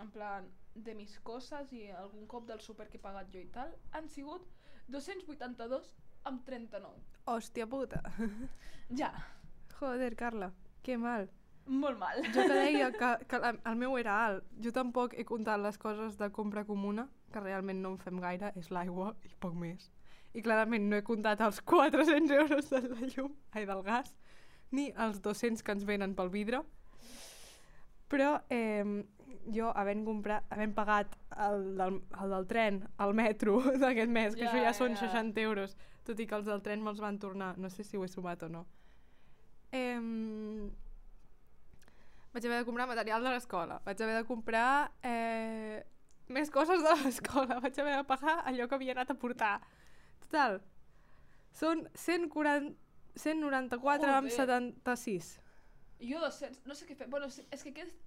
en 0.00 0.10
plan, 0.10 0.48
de 0.74 0.94
mis 0.94 1.18
coses 1.20 1.72
i 1.72 1.90
algun 1.90 2.26
cop 2.26 2.46
del 2.48 2.60
súper 2.60 2.88
que 2.88 2.96
he 2.98 3.02
pagat 3.02 3.28
jo 3.32 3.40
i 3.42 3.48
tal, 3.52 3.74
han 3.92 4.08
sigut 4.08 4.46
282 4.88 5.92
amb 6.24 6.44
39. 6.46 7.02
Hòstia 7.26 7.66
puta. 7.66 8.02
Ja, 8.98 9.12
Joder, 9.78 10.14
Carla, 10.16 10.52
que 10.82 10.96
mal. 10.98 11.28
molt 11.66 11.98
mal. 11.98 12.20
Jo 12.34 12.42
que 12.42 12.54
deia 12.54 12.90
que, 12.92 13.08
que 13.28 13.38
el 13.64 13.76
meu 13.76 13.96
era 13.98 14.16
alt. 14.26 14.44
Jo 14.62 14.72
tampoc 14.72 15.14
he 15.14 15.24
comptat 15.24 15.60
les 15.60 15.78
coses 15.78 16.18
de 16.18 16.28
compra 16.30 16.64
comuna, 16.64 17.08
que 17.32 17.40
realment 17.40 17.80
no 17.82 17.90
en 17.94 17.98
fem 17.98 18.20
gaire, 18.20 18.52
és 18.56 18.70
l'aigua 18.70 19.14
i 19.24 19.32
poc 19.40 19.54
més. 19.54 19.90
I 20.34 20.42
clarament 20.42 20.88
no 20.90 20.96
he 20.96 21.02
comptat 21.02 21.40
els 21.40 21.60
400 21.62 22.30
euros 22.36 22.68
de 22.70 22.80
la 22.88 23.08
llum, 23.14 23.34
ai, 23.52 23.64
del 23.66 23.82
gas, 23.82 24.14
ni 24.72 24.90
els 24.96 25.20
200 25.24 25.62
que 25.62 25.74
ens 25.76 25.84
venen 25.88 26.16
pel 26.18 26.32
vidre. 26.32 26.62
Però 28.12 28.34
eh, 28.52 28.84
jo, 29.52 29.70
havent, 29.74 30.04
comprat, 30.06 30.44
havent 30.52 30.74
pagat 30.76 31.16
el 31.46 31.64
del, 31.78 31.98
el 32.20 32.36
del 32.36 32.46
tren, 32.50 32.82
el 33.04 33.14
metro 33.16 33.58
d'aquest 33.82 34.12
mes, 34.12 34.36
que 34.36 34.44
Ja, 34.44 34.52
això 34.52 34.64
ja 34.66 34.74
són 34.76 34.96
ja. 34.96 35.08
60 35.08 35.42
euros, 35.44 35.76
tot 36.06 36.20
i 36.20 36.26
que 36.28 36.38
els 36.38 36.48
del 36.48 36.62
tren 36.64 36.82
me'ls 36.84 37.00
van 37.02 37.18
tornar, 37.22 37.54
no 37.58 37.70
sé 37.72 37.86
si 37.86 37.96
ho 37.96 38.04
he 38.04 38.10
sumat 38.10 38.44
o 38.46 38.50
no. 38.52 38.66
Eh, 39.72 39.96
vaig 42.32 42.44
haver 42.44 42.60
de 42.60 42.68
comprar 42.68 42.88
material 42.90 43.24
de 43.24 43.32
l'escola, 43.32 43.80
vaig 43.86 44.02
haver 44.02 44.18
de 44.20 44.28
comprar 44.28 44.92
eh, 45.04 45.80
més 46.32 46.52
coses 46.52 46.84
de 46.84 46.94
l'escola, 47.02 47.60
vaig 47.60 47.80
haver 47.80 47.96
de 47.98 48.04
pagar 48.08 48.40
allò 48.48 48.68
que 48.68 48.78
havia 48.78 48.96
anat 48.96 49.12
a 49.12 49.18
portar. 49.18 49.56
Total, 50.24 50.60
són 51.56 51.86
140, 51.98 52.72
194 53.16 54.12
amb 54.12 54.30
Joder. 54.30 54.46
76. 54.46 55.40
Jo 56.02 56.20
200, 56.20 56.64
no 56.66 56.74
sé 56.74 56.86
què 56.88 56.96
fer. 56.98 57.08
Bueno, 57.12 57.28
és 57.28 57.62
que 57.62 57.70
aquest, 57.70 57.98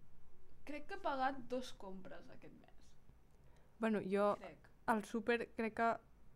crec 0.67 0.87
que 0.89 0.97
he 0.97 1.03
pagat 1.03 1.37
dos 1.51 1.71
compres 1.79 2.29
aquest 2.33 2.55
mes. 2.59 2.81
Bueno, 3.79 4.01
jo 4.03 4.35
Crec. 4.39 4.69
al 4.87 5.03
súper 5.05 5.49
crec 5.55 5.75
que 5.77 5.91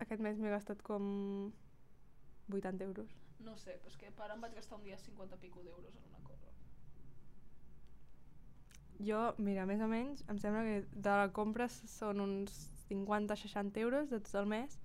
aquest 0.05 0.21
mes 0.21 0.37
m'he 0.39 0.51
gastat 0.51 0.81
com 0.85 1.51
80 2.51 2.83
euros. 2.85 3.15
No 3.39 3.55
sé, 3.57 3.77
però 3.79 3.91
és 3.91 3.97
que 3.97 4.11
per 4.11 4.29
em 4.33 4.41
vaig 4.43 4.55
gastar 4.55 4.77
un 4.77 4.83
dia 4.83 4.97
50 4.97 5.37
pico 5.39 5.63
d'euros 5.63 5.95
en 5.95 6.03
una 6.09 6.19
cosa. 6.27 6.47
Jo, 8.99 9.21
mira, 9.37 9.65
més 9.65 9.81
o 9.81 9.87
menys, 9.87 10.25
em 10.27 10.39
sembla 10.39 10.63
que 10.67 10.79
de 10.91 11.15
la 11.21 11.29
compra 11.35 11.69
són 11.71 12.19
uns 12.19 12.57
50-60 12.89 13.79
euros 13.79 14.09
de 14.11 14.19
tot 14.19 14.35
el 14.41 14.49
mes. 14.51 14.79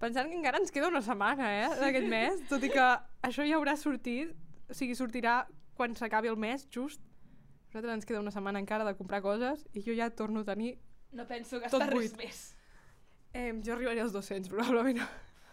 Pensant 0.00 0.30
que 0.32 0.36
encara 0.38 0.58
ens 0.62 0.72
queda 0.72 0.88
una 0.88 1.02
setmana, 1.04 1.48
eh, 1.60 1.68
d'aquest 1.80 2.06
mes, 2.08 2.40
tot 2.48 2.62
i 2.64 2.70
que 2.72 2.84
això 3.28 3.44
ja 3.44 3.58
haurà 3.58 3.74
sortit, 3.76 4.30
o 4.70 4.74
sigui, 4.76 4.94
sortirà 4.96 5.42
quan 5.76 5.92
s'acabi 5.96 6.30
el 6.32 6.38
mes, 6.40 6.64
just. 6.72 7.02
A 7.70 7.74
nosaltres 7.74 7.94
ens 8.00 8.06
queda 8.08 8.20
una 8.22 8.32
setmana 8.34 8.58
encara 8.58 8.84
de 8.88 8.96
comprar 8.98 9.20
coses 9.22 9.66
i 9.76 9.82
jo 9.84 9.92
ja 9.94 10.08
torno 10.10 10.40
a 10.40 10.44
tenir... 10.48 10.78
No 11.12 11.26
penso 11.28 11.60
gastar 11.60 11.78
Tot 11.84 11.90
res 11.92 12.12
buit. 12.12 12.16
més. 12.18 12.40
Eh, 13.34 13.52
jo 13.62 13.74
arribaré 13.76 14.00
als 14.02 14.12
200, 14.14 14.48
probablement, 14.50 14.98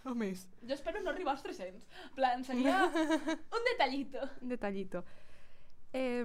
o 0.08 0.16
més. 0.18 0.48
Jo 0.64 0.74
espero 0.74 1.02
no 1.04 1.12
arribar 1.12 1.36
als 1.36 1.44
300. 1.44 1.84
En 2.08 2.16
plan, 2.16 2.44
seria 2.48 2.80
un 3.58 3.68
detallito. 3.74 4.24
Un 4.42 4.50
detallito. 4.56 5.04
Eh, 5.94 6.24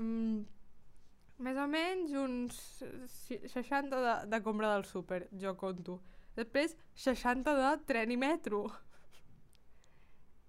més 1.43 1.59
o 1.59 1.67
menys 1.69 2.13
uns 2.23 2.57
si- 3.19 3.41
60 3.51 4.01
de, 4.07 4.15
de 4.31 4.43
compra 4.47 4.73
del 4.77 4.85
súper, 4.89 5.27
jo 5.43 5.57
conto. 5.57 5.99
Després, 6.37 6.77
60 6.97 7.55
de 7.59 7.71
tren 7.89 8.13
i 8.15 8.17
metro. 8.17 8.65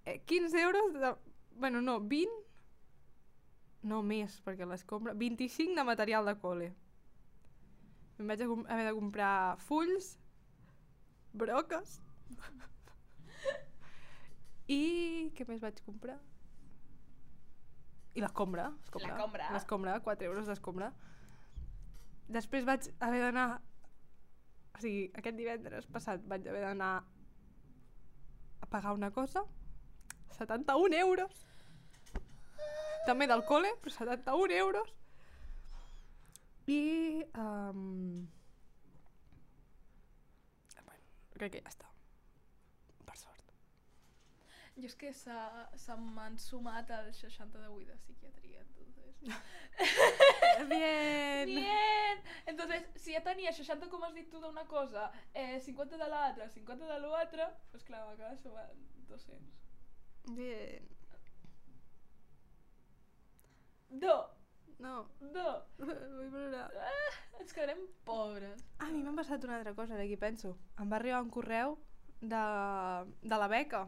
Eh, 0.05 0.21
15 0.25 0.61
euros 0.61 0.93
de... 0.93 1.13
Bueno, 1.59 1.81
no, 1.81 1.99
20... 1.99 2.31
No, 3.91 3.99
més, 4.03 4.39
perquè 4.45 4.67
les 4.67 4.83
compra... 4.87 5.13
25 5.19 5.75
de 5.75 5.83
material 5.87 6.27
de 6.27 6.37
col·le. 6.39 6.71
Em 8.19 8.29
vaig 8.29 8.43
haver 8.45 8.85
de 8.87 8.95
comprar 8.95 9.33
fulls, 9.67 10.15
broques... 11.33 11.99
I 14.71 15.31
què 15.35 15.43
més 15.49 15.59
vaig 15.59 15.81
comprar? 15.83 16.15
I 18.15 18.21
l'escombra. 18.23 18.69
escombra. 18.85 19.09
L'escombra. 19.17 19.49
L'escombra, 19.51 19.97
4 20.05 20.27
euros 20.29 20.47
d'escombra. 20.47 20.91
Després 22.31 22.65
vaig 22.69 22.87
haver 23.03 23.19
d'anar... 23.25 23.47
O 24.73 24.81
sigui, 24.81 25.03
aquest 25.19 25.37
divendres 25.37 25.87
passat 25.93 26.23
vaig 26.29 26.47
haver 26.49 26.63
d'anar 26.65 26.93
a 28.61 28.69
pagar 28.73 28.93
una 28.97 29.11
cosa. 29.11 29.45
71 30.37 30.97
euros. 31.05 31.45
També 33.07 33.27
del 33.29 33.43
col·le, 33.47 33.73
però 33.83 33.95
71 33.99 34.59
euros. 34.65 34.93
I... 36.67 36.81
Um... 37.35 38.27
Bueno, 40.83 41.03
crec 41.37 41.57
que 41.57 41.63
ja 41.65 41.73
està. 41.75 41.92
Jo 44.75 44.87
és 44.89 44.95
que 44.97 45.11
se 45.13 45.95
m'han 46.15 46.37
sumat 46.41 46.89
els 46.95 47.19
60 47.21 47.59
de 47.61 47.67
8 47.69 47.91
de 47.91 47.97
psiquiatria, 48.01 48.61
entonces... 48.61 49.19
Bien! 50.71 51.45
Bien! 51.47 52.23
Entonces, 52.45 52.87
si 52.95 53.13
ja 53.13 53.21
tenia 53.23 53.53
60, 53.53 53.89
com 53.91 54.03
has 54.03 54.15
dit 54.17 54.29
tu, 54.31 54.41
d'una 54.41 54.65
cosa, 54.67 55.11
eh, 55.33 55.59
50 55.61 55.97
de 56.01 56.09
l'altra, 56.09 56.49
50 56.49 56.89
de 56.89 56.99
l'altra, 57.05 57.49
doncs 57.71 57.85
clar, 57.87 58.03
m'acaba 58.09 58.35
sumant 58.41 58.83
200. 59.11 59.53
Bien. 60.33 60.89
Do! 63.89 64.17
No, 64.79 65.07
Do! 65.19 65.49
vull 65.85 66.29
plorar. 66.33 66.65
Ah, 66.75 67.17
ens 67.39 67.53
quedarem 67.53 67.85
pobres. 68.07 68.63
A 68.81 68.89
mi 68.91 69.03
m'ha 69.05 69.13
passat 69.19 69.45
una 69.47 69.59
altra 69.59 69.75
cosa, 69.77 69.95
ara 69.95 70.07
que 70.09 70.17
penso. 70.19 70.57
Em 70.81 70.89
va 70.89 70.97
arribar 70.97 71.21
un 71.23 71.29
correu 71.31 71.77
de, 72.19 72.41
de 73.21 73.39
la 73.43 73.49
beca. 73.51 73.85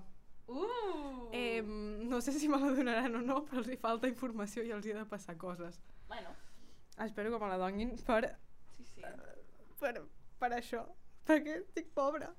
Uh! 0.47 1.29
Eh, 1.33 1.61
no 1.65 2.21
sé 2.21 2.31
si 2.33 2.47
me 2.47 2.59
la 2.61 2.71
donaran 2.71 3.15
o 3.15 3.21
no, 3.21 3.41
però 3.45 3.63
els 3.63 3.69
hi 3.73 3.77
falta 3.81 4.09
informació 4.11 4.63
i 4.63 4.73
els 4.75 4.85
hi 4.85 4.93
he 4.93 4.97
de 4.97 5.05
passar 5.09 5.37
coses. 5.41 5.81
Bueno, 6.07 6.35
Espero 7.03 7.31
que 7.31 7.43
me 7.43 7.49
la 7.49 7.57
donin 7.57 7.97
per, 8.07 8.37
sí, 8.77 8.85
sí. 8.85 9.01
per, 9.79 9.99
per 10.39 10.51
això, 10.55 10.85
perquè 11.27 11.57
estic 11.59 11.89
pobra. 11.97 12.29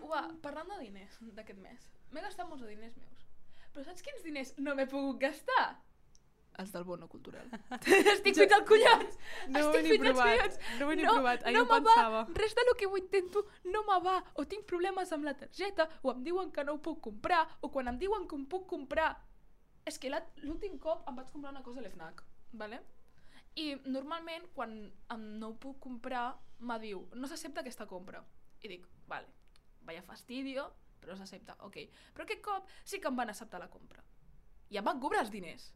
Ua, 0.00 0.22
parlant 0.44 0.70
de 0.72 0.78
diners 0.86 1.18
d'aquest 1.36 1.60
mes, 1.60 1.90
m'he 2.12 2.22
gastat 2.24 2.48
molts 2.48 2.64
diners 2.64 2.96
meus. 2.96 3.26
Però 3.74 3.84
saps 3.84 4.04
quins 4.04 4.24
diners 4.24 4.54
no 4.64 4.74
m'he 4.76 4.88
pogut 4.88 5.20
gastar? 5.20 5.66
Els 6.58 6.72
del 6.74 6.82
bono 6.84 7.06
cultural. 7.06 7.46
Estic 8.14 8.34
Jo- 8.34 8.46
al 8.56 8.64
collons! 8.66 9.18
No 9.54 9.60
ho 9.68 9.74
he 9.78 9.82
ni 9.86 9.98
provat, 10.02 10.26
collons! 10.26 10.56
no 10.80 10.86
ho 10.88 10.90
he 10.92 10.96
ni 10.98 11.04
no, 11.06 11.12
provat, 11.14 11.44
ahir 11.46 11.54
no 11.56 11.62
ho 11.62 11.68
pensava. 11.70 12.22
Va, 12.26 12.34
res 12.40 12.56
de 12.58 12.64
lo 12.66 12.74
que 12.80 12.88
ho 12.90 12.96
intento 12.98 13.44
no 13.70 13.84
me 13.86 13.98
va, 14.02 14.16
o 14.34 14.44
tinc 14.50 14.66
problemes 14.66 15.12
amb 15.14 15.28
la 15.28 15.36
targeta, 15.38 15.86
o 16.02 16.10
em 16.10 16.24
diuen 16.26 16.50
que 16.50 16.64
no 16.66 16.74
ho 16.74 16.82
puc 16.82 16.98
comprar, 17.04 17.44
o 17.62 17.70
quan 17.70 17.92
em 17.92 18.00
diuen 18.02 18.26
que 18.26 18.34
em 18.40 18.44
puc 18.50 18.66
comprar... 18.74 19.12
És 19.86 19.96
que 20.02 20.10
l'últim 20.42 20.74
cop 20.82 21.06
em 21.08 21.16
vaig 21.16 21.30
comprar 21.32 21.54
una 21.54 21.62
cosa 21.62 21.80
a 21.80 21.86
l'FNAC, 21.86 22.24
vale? 22.60 22.82
I 23.56 23.70
normalment, 23.86 24.50
quan 24.58 24.74
em 25.14 25.24
no 25.38 25.54
ho 25.54 25.56
puc 25.62 25.78
comprar, 25.86 26.26
me 26.58 26.76
diu, 26.82 27.06
no 27.14 27.30
s'accepta 27.30 27.62
aquesta 27.62 27.86
compra. 27.86 28.20
I 28.60 28.68
dic, 28.74 28.84
vale, 29.06 29.30
vaya 29.86 30.02
fastidio, 30.02 30.66
però 31.00 31.14
s'accepta, 31.16 31.56
ok. 31.64 31.78
Però 32.12 32.26
aquest 32.26 32.42
cop 32.44 32.68
sí 32.84 32.98
que 33.00 33.08
em 33.08 33.16
van 33.16 33.30
acceptar 33.30 33.62
la 33.62 33.70
compra. 33.70 34.02
I 34.68 34.82
em 34.82 34.84
van 34.84 35.00
cobrar 35.00 35.22
els 35.24 35.30
diners. 35.32 35.70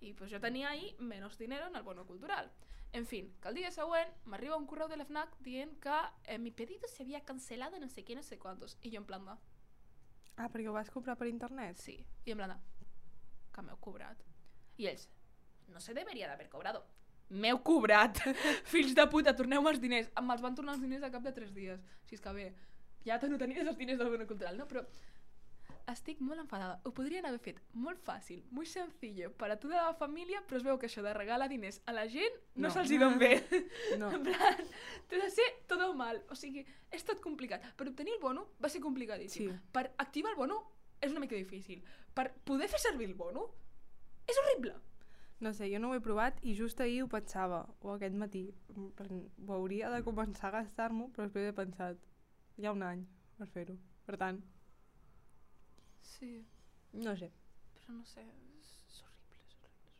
I 0.00 0.12
pues 0.14 0.30
jo 0.30 0.40
tenia 0.40 0.70
ahí 0.70 0.94
menos 0.98 1.38
dinero 1.38 1.66
en 1.66 1.76
el 1.76 1.82
bono 1.82 2.06
cultural. 2.06 2.50
En 2.92 3.06
fin, 3.06 3.34
que 3.42 3.48
el 3.48 3.54
dia 3.54 3.70
següent 3.70 4.08
m'arriba 4.24 4.56
un 4.56 4.66
correu 4.66 4.88
de 4.88 4.96
l'FNAC 4.96 5.34
dient 5.44 5.74
que 5.82 5.96
eh, 6.24 6.38
mi 6.38 6.50
pedido 6.50 6.88
se 6.88 7.02
había 7.02 7.24
cancelado 7.24 7.78
no 7.78 7.88
sé 7.88 8.04
qué, 8.04 8.14
no 8.14 8.22
sé 8.22 8.38
cuántos. 8.38 8.78
I 8.82 8.90
jo 8.90 8.96
en 8.98 9.04
plan 9.06 9.24
de, 9.26 9.36
Ah, 10.38 10.48
perquè 10.48 10.68
ho 10.68 10.72
vas 10.72 10.90
comprar 10.90 11.16
per 11.18 11.26
internet? 11.26 11.76
sí. 11.76 12.04
I 12.24 12.30
en 12.30 12.38
plan 12.38 12.54
de, 12.54 12.56
que 13.52 13.62
m'heu 13.62 13.76
cobrat. 13.80 14.22
I 14.78 14.86
ells, 14.86 15.08
no 15.68 15.80
se 15.80 15.94
deberia 15.94 16.28
d'haver 16.28 16.48
cobrado. 16.48 16.84
M'heu 17.28 17.58
cobrat, 17.62 18.20
fills 18.72 18.94
de 18.94 19.06
puta, 19.10 19.34
torneu-me 19.36 19.70
els 19.70 19.80
diners. 19.80 20.08
Me'ls 20.22 20.40
van 20.40 20.54
tornar 20.54 20.74
els 20.76 20.82
diners 20.82 21.02
a 21.02 21.10
cap 21.10 21.22
de 21.26 21.32
tres 21.32 21.52
dies. 21.52 21.82
Si 22.06 22.14
és 22.14 22.22
que 22.22 22.32
bé, 22.32 22.54
ja 23.04 23.18
no 23.28 23.36
tenies 23.38 23.66
els 23.66 23.76
diners 23.76 23.98
del 23.98 24.10
bono 24.14 24.26
cultural, 24.26 24.56
no? 24.56 24.66
Però 24.68 24.84
estic 25.92 26.20
molt 26.20 26.40
enfadada. 26.40 26.80
Ho 26.84 26.92
podrien 26.94 27.24
haver 27.26 27.38
fet 27.40 27.58
molt 27.72 28.00
fàcil, 28.04 28.42
molt 28.50 28.68
sencillo, 28.68 29.30
per 29.40 29.50
a 29.52 29.56
tota 29.60 29.82
la 29.86 29.94
família, 29.94 30.42
però 30.46 30.56
es 30.58 30.64
veu 30.66 30.78
que 30.78 30.86
això 30.86 31.02
de 31.02 31.12
regalar 31.14 31.48
diners 31.48 31.80
a 31.86 31.92
la 31.92 32.06
gent 32.08 32.34
no, 32.54 32.68
No. 32.68 32.70
se'ls 32.74 32.90
hi 32.90 32.98
don 32.98 33.18
bé. 33.18 33.42
No. 33.98 34.10
En 34.18 34.22
plan, 34.24 34.64
té 35.08 35.20
de 35.20 35.30
ser 35.30 35.46
tot 35.66 35.80
mal. 35.96 36.22
O 36.30 36.34
sigui, 36.34 36.66
és 36.90 37.04
tot 37.04 37.20
complicat. 37.20 37.62
Per 37.76 37.88
obtenir 37.88 38.12
el 38.16 38.20
bono 38.20 38.48
va 38.62 38.68
ser 38.68 38.80
complicadíssim. 38.80 39.50
Sí. 39.50 39.58
Per 39.72 39.86
activar 39.98 40.32
el 40.32 40.36
bono 40.36 40.62
és 41.00 41.10
una 41.12 41.20
mica 41.20 41.36
difícil. 41.36 41.82
Per 42.14 42.32
poder 42.44 42.68
fer 42.68 42.80
servir 42.80 43.06
el 43.08 43.14
bono 43.14 43.48
és 44.26 44.36
horrible. 44.42 44.74
No 45.40 45.52
sé, 45.54 45.68
jo 45.70 45.78
no 45.78 45.90
ho 45.92 45.94
he 45.94 46.00
provat 46.02 46.40
i 46.42 46.52
just 46.58 46.80
ahir 46.80 47.04
ho 47.04 47.08
pensava, 47.08 47.60
o 47.80 47.92
aquest 47.94 48.14
matí. 48.14 48.52
mm, 48.74 49.46
Ho 49.46 49.52
hauria 49.54 49.88
de 49.90 50.02
començar 50.02 50.48
a 50.48 50.56
gastar-m'ho, 50.62 51.12
però 51.12 51.28
després 51.28 51.48
he 51.48 51.52
pensat, 51.54 51.96
hi 52.58 52.66
ha 52.66 52.72
un 52.72 52.82
any 52.82 53.06
per 53.38 53.46
fer-ho. 53.46 53.76
Per 54.04 54.16
tant, 54.18 54.42
Sí, 56.08 56.30
no 56.92 57.14
sé. 57.16 57.28
però 57.78 57.94
no 57.98 58.04
sé, 58.08 58.22
és, 58.22 58.28
horrible, 58.32 58.86
és 58.88 59.02
horrible, 59.04 59.36
és 59.44 59.54
horrible. 59.58 59.92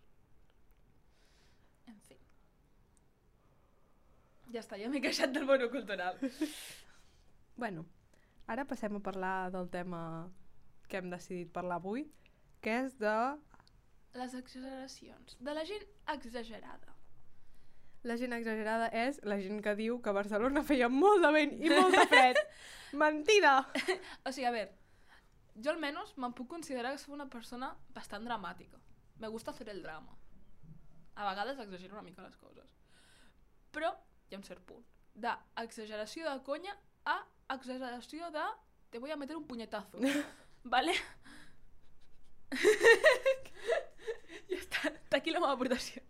En 1.92 2.00
fi. 2.08 2.16
Ja 4.54 4.62
està, 4.64 4.78
ja 4.80 4.88
m'he 4.92 5.00
queixat 5.04 5.32
del 5.36 5.46
bono 5.48 5.70
cultural. 5.72 6.18
Bueno, 7.58 7.82
ara 8.46 8.62
passem 8.70 8.94
a 8.94 9.00
parlar 9.02 9.50
del 9.50 9.66
tema 9.72 10.00
que 10.88 11.00
hem 11.00 11.08
decidit 11.10 11.48
parlar 11.50 11.80
avui, 11.80 12.04
que 12.62 12.76
és 12.84 12.94
de 13.00 13.14
Les 14.14 14.34
exageracions. 14.38 15.34
De 15.42 15.54
la 15.56 15.64
gent 15.66 15.82
exagerada. 16.14 16.94
la 18.06 18.14
gent 18.16 18.32
exagerada 18.32 18.86
és 18.94 19.18
la 19.26 19.40
gent 19.42 19.58
que 19.60 19.74
diu 19.74 19.98
que 20.00 20.08
a 20.10 20.14
Barcelona 20.16 20.62
feia 20.62 20.86
molt 20.88 21.20
de 21.26 21.32
vent 21.34 21.56
i 21.58 21.68
molt 21.74 21.96
de 21.98 22.06
fred. 22.12 22.38
Mentida! 23.02 23.56
O 24.24 24.30
sigui, 24.32 24.46
a 24.46 24.54
veure, 24.54 24.77
jo 25.64 25.70
almenys 25.72 26.14
me'n 26.16 26.34
puc 26.34 26.48
considerar 26.48 26.92
que 26.94 26.98
soc 27.02 27.14
una 27.14 27.26
persona 27.30 27.72
bastant 27.94 28.24
dramàtica. 28.26 28.78
Me 29.18 29.28
gusta 29.28 29.52
fer 29.52 29.68
el 29.72 29.82
drama. 29.82 30.14
A 31.18 31.24
vegades 31.30 31.58
exagero 31.58 31.94
una 31.98 32.02
mica 32.06 32.22
les 32.22 32.36
coses. 32.36 32.74
Però 33.74 33.90
hi 34.30 34.34
ha 34.34 34.38
un 34.38 34.44
cert 34.46 34.62
punt. 34.68 34.84
D'exageració 35.14 36.28
de 36.30 36.42
conya 36.46 36.76
a 37.04 37.16
exageració 37.54 38.30
de 38.30 38.44
te 38.90 38.98
voy 38.98 39.10
a 39.10 39.16
meter 39.16 39.36
un 39.36 39.46
puñetazo. 39.46 39.98
¿Vale? 40.64 40.92
ja 44.50 44.58
està. 44.58 44.92
Aquí 45.18 45.32
la 45.34 45.40
meva 45.42 45.52
aportació. 45.56 46.02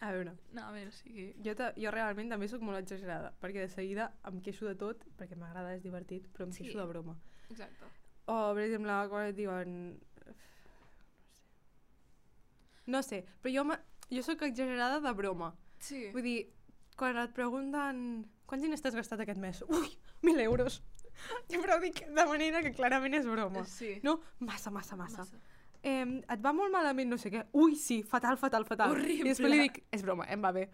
A 0.00 0.10
veure, 0.16 0.32
No, 0.56 0.62
a 0.64 0.72
veure, 0.72 0.88
o 0.88 0.96
sigui... 0.96 1.26
jo, 1.44 1.52
ta, 1.54 1.74
jo 1.76 1.90
realment 1.92 2.30
també 2.32 2.46
sóc 2.48 2.62
molt 2.64 2.78
exagerada, 2.80 3.34
perquè 3.42 3.66
de 3.66 3.68
seguida 3.68 4.06
em 4.24 4.38
queixo 4.40 4.64
de 4.64 4.72
tot, 4.80 5.02
perquè 5.18 5.36
m'agrada, 5.36 5.74
és 5.76 5.82
divertit, 5.84 6.24
però 6.32 6.46
em 6.48 6.52
Sí. 6.56 6.64
queixo 6.64 6.78
de 6.80 6.86
broma. 6.88 7.18
Exacte. 7.50 7.84
O, 8.26 8.54
per 8.54 8.64
exemple, 8.66 8.96
quan 9.12 9.30
et 9.30 9.36
diuen... 9.38 9.74
No 12.90 13.02
sé, 13.06 13.22
però 13.42 13.52
jo, 13.54 13.64
jo 14.10 14.22
sóc 14.26 14.42
exagerada 14.42 14.98
de 15.04 15.12
broma. 15.14 15.52
Sí. 15.80 16.08
Vull 16.14 16.26
dir, 16.26 16.38
quan 16.98 17.18
et 17.20 17.34
pregunten 17.36 18.00
quants 18.50 18.64
diners 18.64 18.82
t'has 18.82 18.96
gastat 18.98 19.22
aquest 19.22 19.38
mes? 19.40 19.62
Ui, 19.70 19.92
mil 20.26 20.40
euros. 20.42 20.80
Jo 21.52 21.60
però 21.64 21.78
ho 21.78 21.84
dic 21.84 22.02
de 22.08 22.26
manera 22.26 22.64
que 22.64 22.74
clarament 22.74 23.14
és 23.20 23.28
broma. 23.28 23.64
Sí. 23.68 23.96
No? 24.06 24.18
Massa, 24.42 24.72
massa, 24.74 24.98
massa. 24.98 25.24
Massa. 25.24 25.40
Eh, 25.80 26.04
et 26.20 26.42
va 26.44 26.52
molt 26.52 26.72
malament, 26.74 27.08
no 27.08 27.16
sé 27.20 27.30
què. 27.32 27.46
Ui, 27.56 27.76
sí, 27.80 28.02
fatal, 28.06 28.36
fatal, 28.40 28.66
fatal. 28.68 28.92
Horrible. 28.92 29.30
I 29.30 29.32
després 29.32 29.54
li 29.54 29.62
dic, 29.62 29.80
és 29.96 30.04
broma, 30.04 30.26
em 30.32 30.42
va 30.44 30.52
bé. 30.56 30.66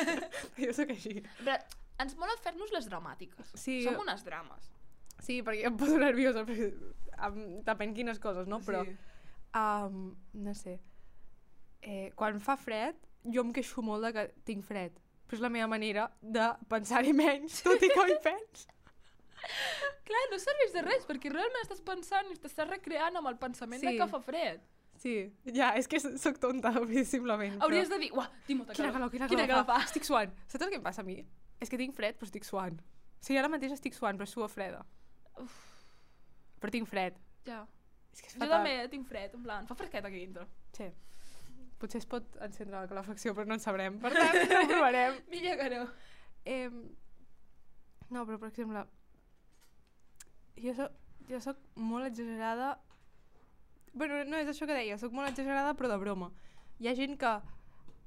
jo 0.64 0.72
sóc 0.74 0.90
així. 0.96 1.20
Però 1.44 1.54
ens 2.02 2.16
mola 2.18 2.34
fer-nos 2.42 2.72
les 2.74 2.88
dramàtiques. 2.90 3.54
Sí, 3.60 3.82
Som 3.86 4.00
unes 4.02 4.24
drames. 4.26 4.70
Sí, 5.20 5.40
perquè 5.46 5.66
em 5.68 5.76
poso 5.76 5.98
nerviosa, 6.00 6.44
perquè 6.48 6.70
em, 7.26 7.38
depèn 7.66 7.94
quines 7.96 8.18
coses, 8.22 8.48
no? 8.48 8.60
Però, 8.64 8.82
Sí. 8.86 8.96
um, 9.54 10.16
no 10.34 10.54
sé, 10.54 10.78
eh, 11.82 12.10
quan 12.16 12.40
fa 12.40 12.56
fred, 12.56 12.96
jo 13.24 13.42
em 13.44 13.52
queixo 13.52 13.82
molt 13.82 14.04
de 14.06 14.12
que 14.16 14.26
tinc 14.44 14.64
fred. 14.64 14.92
Però 15.28 15.38
és 15.38 15.40
la 15.44 15.50
meva 15.52 15.68
manera 15.70 16.08
de 16.20 16.48
pensar-hi 16.68 17.12
menys, 17.14 17.62
tot 17.62 17.82
i 17.82 17.88
que 17.92 18.06
hi 18.10 18.18
pens. 18.24 18.66
Clar, 20.04 20.24
no 20.32 20.38
serveix 20.42 20.72
de 20.74 20.82
res, 20.84 21.06
perquè 21.08 21.30
realment 21.32 21.62
estàs 21.64 21.80
pensant 21.86 22.28
i 22.32 22.36
t'estàs 22.36 22.68
recreant 22.68 23.16
amb 23.16 23.30
el 23.30 23.38
pensament 23.40 23.80
sí. 23.80 23.86
de 23.88 23.96
que 24.00 24.08
fa 24.10 24.20
fred. 24.20 24.60
Sí, 25.00 25.14
ja, 25.56 25.70
és 25.80 25.86
que 25.88 25.96
sóc 26.00 26.36
tonta, 26.42 26.72
simplement. 27.08 27.56
Hauries 27.64 27.88
de 27.88 27.98
dir, 28.02 28.10
uah, 28.12 28.26
tinc 28.46 28.58
molta 28.60 28.74
Quina 28.76 28.90
calor, 28.92 29.08
quina 29.12 29.28
calor, 29.28 29.36
quina 29.36 29.46
calor 29.48 29.64
fa. 29.64 29.78
fa. 29.78 29.86
Estic 29.88 30.04
suant. 30.04 30.34
Saps 30.46 30.66
el 30.66 30.72
que 30.74 30.76
em 30.76 30.84
passa 30.84 31.00
a 31.00 31.06
mi? 31.06 31.16
És 31.60 31.70
que 31.72 31.78
tinc 31.80 31.94
fred, 31.96 32.18
però 32.18 32.28
estic 32.28 32.44
suant. 32.44 32.76
O 32.80 33.24
sigui, 33.24 33.38
ara 33.40 33.48
mateix 33.52 33.72
estic 33.72 33.96
suant, 33.96 34.18
però 34.20 34.28
suo 34.28 34.48
freda. 34.48 34.82
Uf. 35.38 35.58
Però 36.60 36.70
tinc 36.70 36.88
fred. 36.88 37.16
Ja. 37.46 37.66
És 38.12 38.20
que 38.20 38.26
és 38.28 38.34
Jo 38.34 38.40
fatal. 38.40 38.56
també 38.58 38.88
tinc 38.90 39.06
fred, 39.08 39.34
en 39.34 39.42
plan, 39.42 39.66
fa 39.66 39.74
fresquet 39.78 40.04
aquí 40.04 40.24
dintre. 40.26 40.46
Sí. 40.76 40.90
Potser 41.80 42.02
es 42.02 42.06
pot 42.06 42.36
encendre 42.44 42.76
la 42.80 42.88
calefacció, 42.90 43.32
però 43.34 43.46
no 43.46 43.54
en 43.54 43.60
sabrem. 43.60 43.98
Per 44.02 44.10
tant, 44.12 44.36
no 44.50 44.58
ho 44.60 44.66
provarem. 44.68 45.20
Millor 45.32 45.56
que 45.56 45.70
no. 45.72 45.84
Eh, 46.44 46.68
no, 48.10 48.26
però 48.26 48.38
per 48.38 48.50
exemple, 48.50 48.84
jo 50.60 50.74
soc, 50.76 50.92
jo 51.30 51.40
soc 51.40 51.56
molt 51.76 52.10
exagerada... 52.10 52.74
bueno, 53.92 54.20
no 54.24 54.36
és 54.38 54.48
això 54.50 54.66
que 54.66 54.76
deia, 54.76 54.98
soc 54.98 55.12
molt 55.12 55.30
exagerada 55.30 55.72
però 55.78 55.88
de 55.90 55.98
broma. 56.02 56.30
Hi 56.80 56.88
ha 56.90 56.94
gent 56.98 57.16
que 57.20 57.32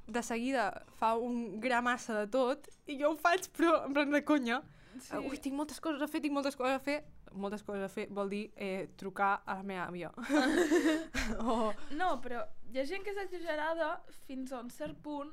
de 0.07 0.21
seguida 0.23 0.67
fa 0.99 1.13
un 1.15 1.59
gra 1.63 1.81
massa 1.81 2.13
de 2.19 2.27
tot 2.27 2.67
i 2.91 2.97
jo 2.99 3.13
ho 3.13 3.17
faig 3.19 3.47
però 3.57 3.85
en 3.87 3.93
plan 3.95 4.11
de 4.11 4.23
conya. 4.27 4.61
Sí. 5.01 5.17
Ui, 5.17 5.37
tinc 5.41 5.55
moltes 5.57 5.79
coses 5.81 6.01
a 6.01 6.07
fer, 6.07 6.19
tinc 6.21 6.33
moltes 6.35 6.55
coses 6.55 6.75
a 6.75 6.79
fer. 6.83 6.99
Moltes 7.33 7.63
coses 7.65 7.83
a 7.83 7.89
fer 7.89 8.07
vol 8.13 8.29
dir 8.29 8.43
eh, 8.55 8.89
trucar 8.97 9.41
a 9.45 9.55
la 9.55 9.63
meva 9.63 9.87
àvia. 9.89 10.11
o, 11.39 11.73
No, 11.97 12.09
però 12.21 12.43
hi 12.71 12.79
ha 12.81 12.85
gent 12.89 13.03
que 13.05 13.13
és 13.13 13.21
exagerada 13.23 13.95
fins 14.27 14.51
a 14.53 14.59
un 14.61 14.69
cert 14.73 14.99
punt 15.05 15.31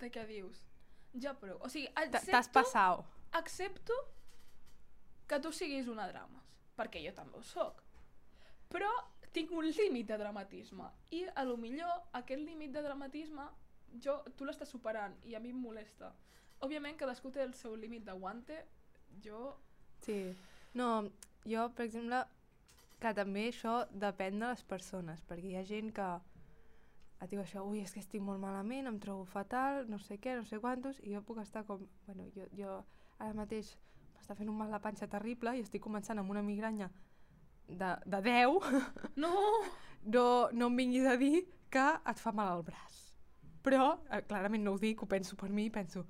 de 0.00 0.10
què 0.10 0.24
dius. 0.26 0.64
Ja 1.22 1.34
prou. 1.38 1.58
O 1.62 1.68
sigui, 1.68 1.86
t- 1.94 2.08
t'has 2.10 2.28
accepto, 2.28 2.60
passat. 2.60 3.04
accepto 3.38 3.94
que 5.30 5.38
tu 5.40 5.52
siguis 5.54 5.88
una 5.88 6.08
drama, 6.10 6.42
perquè 6.78 7.02
jo 7.04 7.12
també 7.14 7.38
ho 7.38 7.42
sóc. 7.46 7.82
Però 8.70 8.90
tinc 9.34 9.50
un 9.54 9.66
límit 9.66 10.08
de 10.10 10.16
dramatisme 10.18 10.88
i 11.14 11.24
a 11.38 11.44
lo 11.46 11.56
millor 11.56 12.08
aquest 12.18 12.42
límit 12.42 12.72
de 12.74 12.82
dramatisme 12.82 13.44
jo, 14.02 14.16
tu 14.36 14.46
l'estàs 14.46 14.70
superant 14.70 15.14
i 15.26 15.34
a 15.34 15.40
mi 15.42 15.50
em 15.54 15.58
molesta. 15.62 16.12
Òbviament 16.62 16.98
cadascú 16.98 17.30
té 17.34 17.42
el 17.42 17.54
seu 17.54 17.74
límit 17.78 18.04
d'aguante, 18.06 18.58
jo... 19.24 19.54
Sí. 20.04 20.18
No, 20.74 21.10
jo, 21.44 21.66
per 21.76 21.86
exemple, 21.86 22.22
que 23.00 23.12
també 23.16 23.48
això 23.48 23.84
depèn 23.90 24.38
de 24.40 24.52
les 24.52 24.62
persones, 24.68 25.22
perquè 25.28 25.52
hi 25.52 25.58
ha 25.58 25.66
gent 25.66 25.92
que 25.96 26.08
et 27.20 27.28
diu 27.28 27.42
això, 27.42 27.62
ui, 27.68 27.82
és 27.84 27.92
que 27.92 28.00
estic 28.00 28.22
molt 28.24 28.40
malament, 28.40 28.88
em 28.88 28.96
trobo 29.00 29.26
fatal, 29.28 29.84
no 29.92 29.98
sé 30.00 30.16
què, 30.22 30.38
no 30.38 30.46
sé 30.48 30.60
quantos, 30.60 31.00
i 31.04 31.12
jo 31.12 31.20
puc 31.26 31.40
estar 31.42 31.66
com, 31.68 31.82
bueno, 32.06 32.26
jo, 32.36 32.46
jo 32.56 32.78
ara 33.18 33.36
mateix 33.36 33.74
m'està 34.14 34.36
fent 34.38 34.48
un 34.48 34.56
mal 34.56 34.72
la 34.72 34.80
panxa 34.80 35.08
terrible 35.10 35.52
i 35.56 35.64
estic 35.64 35.84
començant 35.84 36.20
amb 36.20 36.32
una 36.32 36.44
migranya 36.44 36.88
de, 37.68 37.92
de 38.06 38.22
10, 38.24 38.70
No! 39.16 39.34
no, 40.14 40.24
no 40.52 40.70
em 40.70 40.80
vinguis 40.80 41.06
a 41.06 41.16
dir 41.20 41.44
que 41.70 41.86
et 42.12 42.18
fa 42.20 42.32
mal 42.32 42.54
al 42.54 42.64
braç. 42.66 42.96
Però, 43.60 43.98
eh, 44.08 44.22
clarament 44.24 44.64
no 44.64 44.74
ho 44.74 44.80
dic, 44.80 45.02
ho 45.02 45.08
penso 45.08 45.36
per 45.36 45.50
mi 45.52 45.68
penso, 45.70 46.06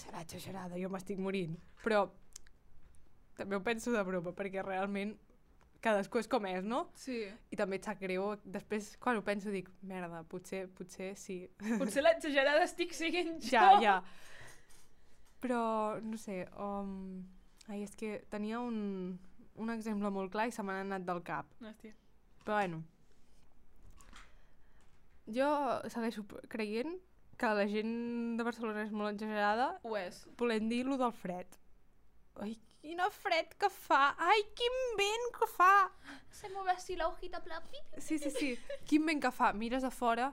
serà 0.00 0.22
exagerada, 0.24 0.78
jo 0.80 0.90
m'estic 0.92 1.20
morint. 1.22 1.56
Però 1.84 2.06
també 3.38 3.56
ho 3.58 3.62
penso 3.64 3.92
de 3.94 4.02
broma, 4.06 4.32
perquè 4.36 4.62
realment 4.64 5.14
cadascú 5.84 6.20
és 6.22 6.28
com 6.30 6.46
és, 6.48 6.64
no? 6.64 6.86
Sí. 6.96 7.18
I 7.52 7.58
també 7.60 7.78
et 7.80 7.86
sap 7.86 8.00
greu. 8.00 8.30
Després, 8.44 8.94
quan 9.02 9.18
ho 9.20 9.24
penso, 9.26 9.52
dic, 9.52 9.68
merda, 9.84 10.22
potser, 10.30 10.64
potser 10.78 11.12
sí. 11.20 11.42
Potser 11.80 12.04
l'exagerada 12.04 12.64
estic 12.64 12.94
siguent 12.96 13.36
jo. 13.44 13.52
ja, 13.52 13.66
ja. 13.84 13.98
Però, 15.44 15.60
no 16.00 16.16
sé, 16.20 16.44
um... 16.56 17.20
ai, 17.68 17.82
és 17.84 17.92
que 18.00 18.22
tenia 18.32 18.62
un, 18.64 19.18
un 19.60 19.72
exemple 19.74 20.08
molt 20.12 20.32
clar 20.32 20.48
i 20.48 20.54
se 20.56 20.64
m'ha 20.64 20.80
anat 20.86 21.04
del 21.04 21.20
cap. 21.24 21.50
Hòstia. 21.60 21.92
Però 22.44 22.58
bueno, 22.58 22.80
jo 25.32 25.48
segueixo 25.92 26.24
creient 26.52 26.96
que 27.38 27.50
la 27.58 27.66
gent 27.70 28.36
de 28.38 28.44
Barcelona 28.46 28.82
és 28.84 28.92
molt 28.94 29.14
exagerada 29.14 29.80
Ho 29.82 29.96
és. 29.98 30.22
volent 30.38 30.68
dir 30.70 30.84
lo 30.86 30.96
del 31.00 31.12
fred. 31.12 31.46
Ai, 32.42 32.56
quina 32.82 33.08
fred 33.10 33.54
que 33.58 33.68
fa! 33.70 34.14
Ai, 34.18 34.40
quin 34.58 34.78
vent 34.98 35.28
que 35.38 35.46
fa! 35.50 35.90
Se 36.30 36.48
mueve 36.50 36.72
así 36.72 36.96
la 36.96 37.08
hojita 37.08 37.42
plan 37.44 37.62
pip. 37.70 37.98
Sí, 37.98 38.18
sí, 38.18 38.30
sí. 38.30 38.58
Quin 38.86 39.06
vent 39.06 39.22
que 39.22 39.30
fa. 39.32 39.52
Mires 39.52 39.84
a 39.84 39.90
fora 39.90 40.32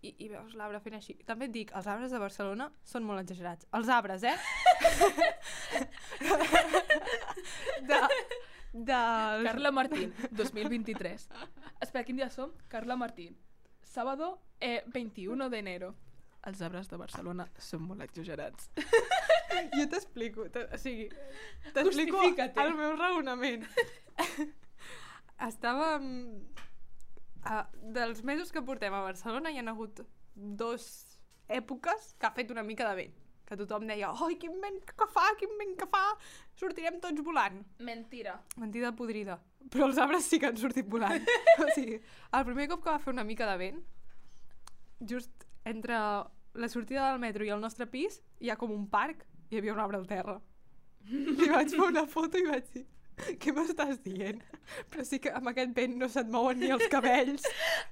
i, 0.00 0.14
i 0.24 0.28
veus 0.30 0.54
l'arbre 0.54 0.80
fent 0.80 0.94
així. 0.98 1.14
També 1.26 1.48
et 1.48 1.52
dic, 1.54 1.72
els 1.76 1.86
arbres 1.90 2.10
de 2.14 2.20
Barcelona 2.22 2.70
són 2.86 3.04
molt 3.04 3.20
exagerats. 3.24 3.66
Els 3.74 3.88
arbres, 3.88 4.22
eh? 4.22 4.36
de, 7.82 8.00
de... 8.72 9.00
Carla 9.44 9.70
Martín, 9.72 10.14
2023. 10.30 11.28
Espera, 11.80 12.04
quin 12.04 12.16
dia 12.16 12.30
som? 12.30 12.52
Carla 12.68 12.96
Martín. 12.96 13.36
sábado 13.82 14.40
eh, 14.60 14.82
21 14.86 15.48
de 15.50 15.58
enero. 15.58 15.94
Els 16.46 16.60
arbres 16.62 16.88
de 16.88 16.96
Barcelona 17.00 17.48
són 17.58 17.82
molt 17.88 18.04
exagerats. 18.06 18.70
Jo 19.74 19.86
t'explico, 19.90 20.44
te- 20.54 20.68
o 20.70 20.78
sigui, 20.78 21.08
t'explico 21.74 22.20
el 22.62 22.74
meu 22.78 22.92
raonament. 22.98 23.64
Estàvem... 25.48 26.04
Uh, 27.48 27.62
dels 27.94 28.20
mesos 28.26 28.50
que 28.52 28.60
portem 28.66 28.92
a 28.92 29.00
Barcelona 29.06 29.50
hi 29.54 29.60
ha 29.60 29.64
hagut 29.70 30.02
dos 30.34 30.84
èpoques 31.48 32.12
que 32.18 32.26
ha 32.28 32.32
fet 32.36 32.50
una 32.52 32.64
mica 32.66 32.86
de 32.90 32.96
vent. 32.98 33.16
Que 33.48 33.56
tothom 33.56 33.86
deia, 33.88 34.10
oi, 34.26 34.36
quin 34.36 34.58
vent 34.60 34.82
que 34.90 35.06
fa, 35.08 35.24
quin 35.40 35.54
vent 35.58 35.72
que 35.80 35.86
fa, 35.88 36.02
sortirem 36.60 36.98
tots 37.00 37.24
volant. 37.24 37.62
Mentira. 37.80 38.36
Mentida 38.60 38.92
podrida. 38.92 39.38
Però 39.72 39.88
els 39.88 39.98
arbres 40.02 40.28
sí 40.28 40.38
que 40.42 40.50
han 40.50 40.60
sortit 40.60 40.90
volant. 40.92 41.24
o 41.64 41.70
sigui, 41.72 41.96
el 41.98 42.44
primer 42.50 42.68
cop 42.74 42.84
que 42.84 42.92
va 42.92 43.00
fer 43.00 43.14
una 43.16 43.24
mica 43.24 43.48
de 43.48 43.56
vent, 43.62 43.80
just 45.00 45.47
entre 45.70 45.96
la 46.58 46.68
sortida 46.68 47.10
del 47.10 47.20
metro 47.22 47.44
i 47.46 47.52
el 47.54 47.60
nostre 47.60 47.86
pis, 47.86 48.22
hi 48.40 48.50
ha 48.50 48.58
com 48.60 48.72
un 48.74 48.86
parc, 48.90 49.24
i 49.48 49.54
hi 49.54 49.60
havia 49.62 49.74
un 49.74 49.82
arbre 49.82 50.00
al 50.00 50.06
terra. 50.08 50.38
Li 51.08 51.48
vaig 51.48 51.72
fer 51.72 51.86
una 51.86 52.06
foto 52.10 52.40
i 52.40 52.46
vaig 52.48 52.66
dir, 52.74 52.84
què 53.42 53.52
m'estàs 53.54 54.00
dient? 54.04 54.42
Però 54.90 55.04
sí 55.06 55.20
que 55.22 55.32
amb 55.34 55.50
aquest 55.52 55.74
vent 55.76 55.96
no 56.00 56.08
se't 56.12 56.30
mouen 56.32 56.60
ni 56.60 56.70
els 56.74 56.86
cabells. 56.92 57.46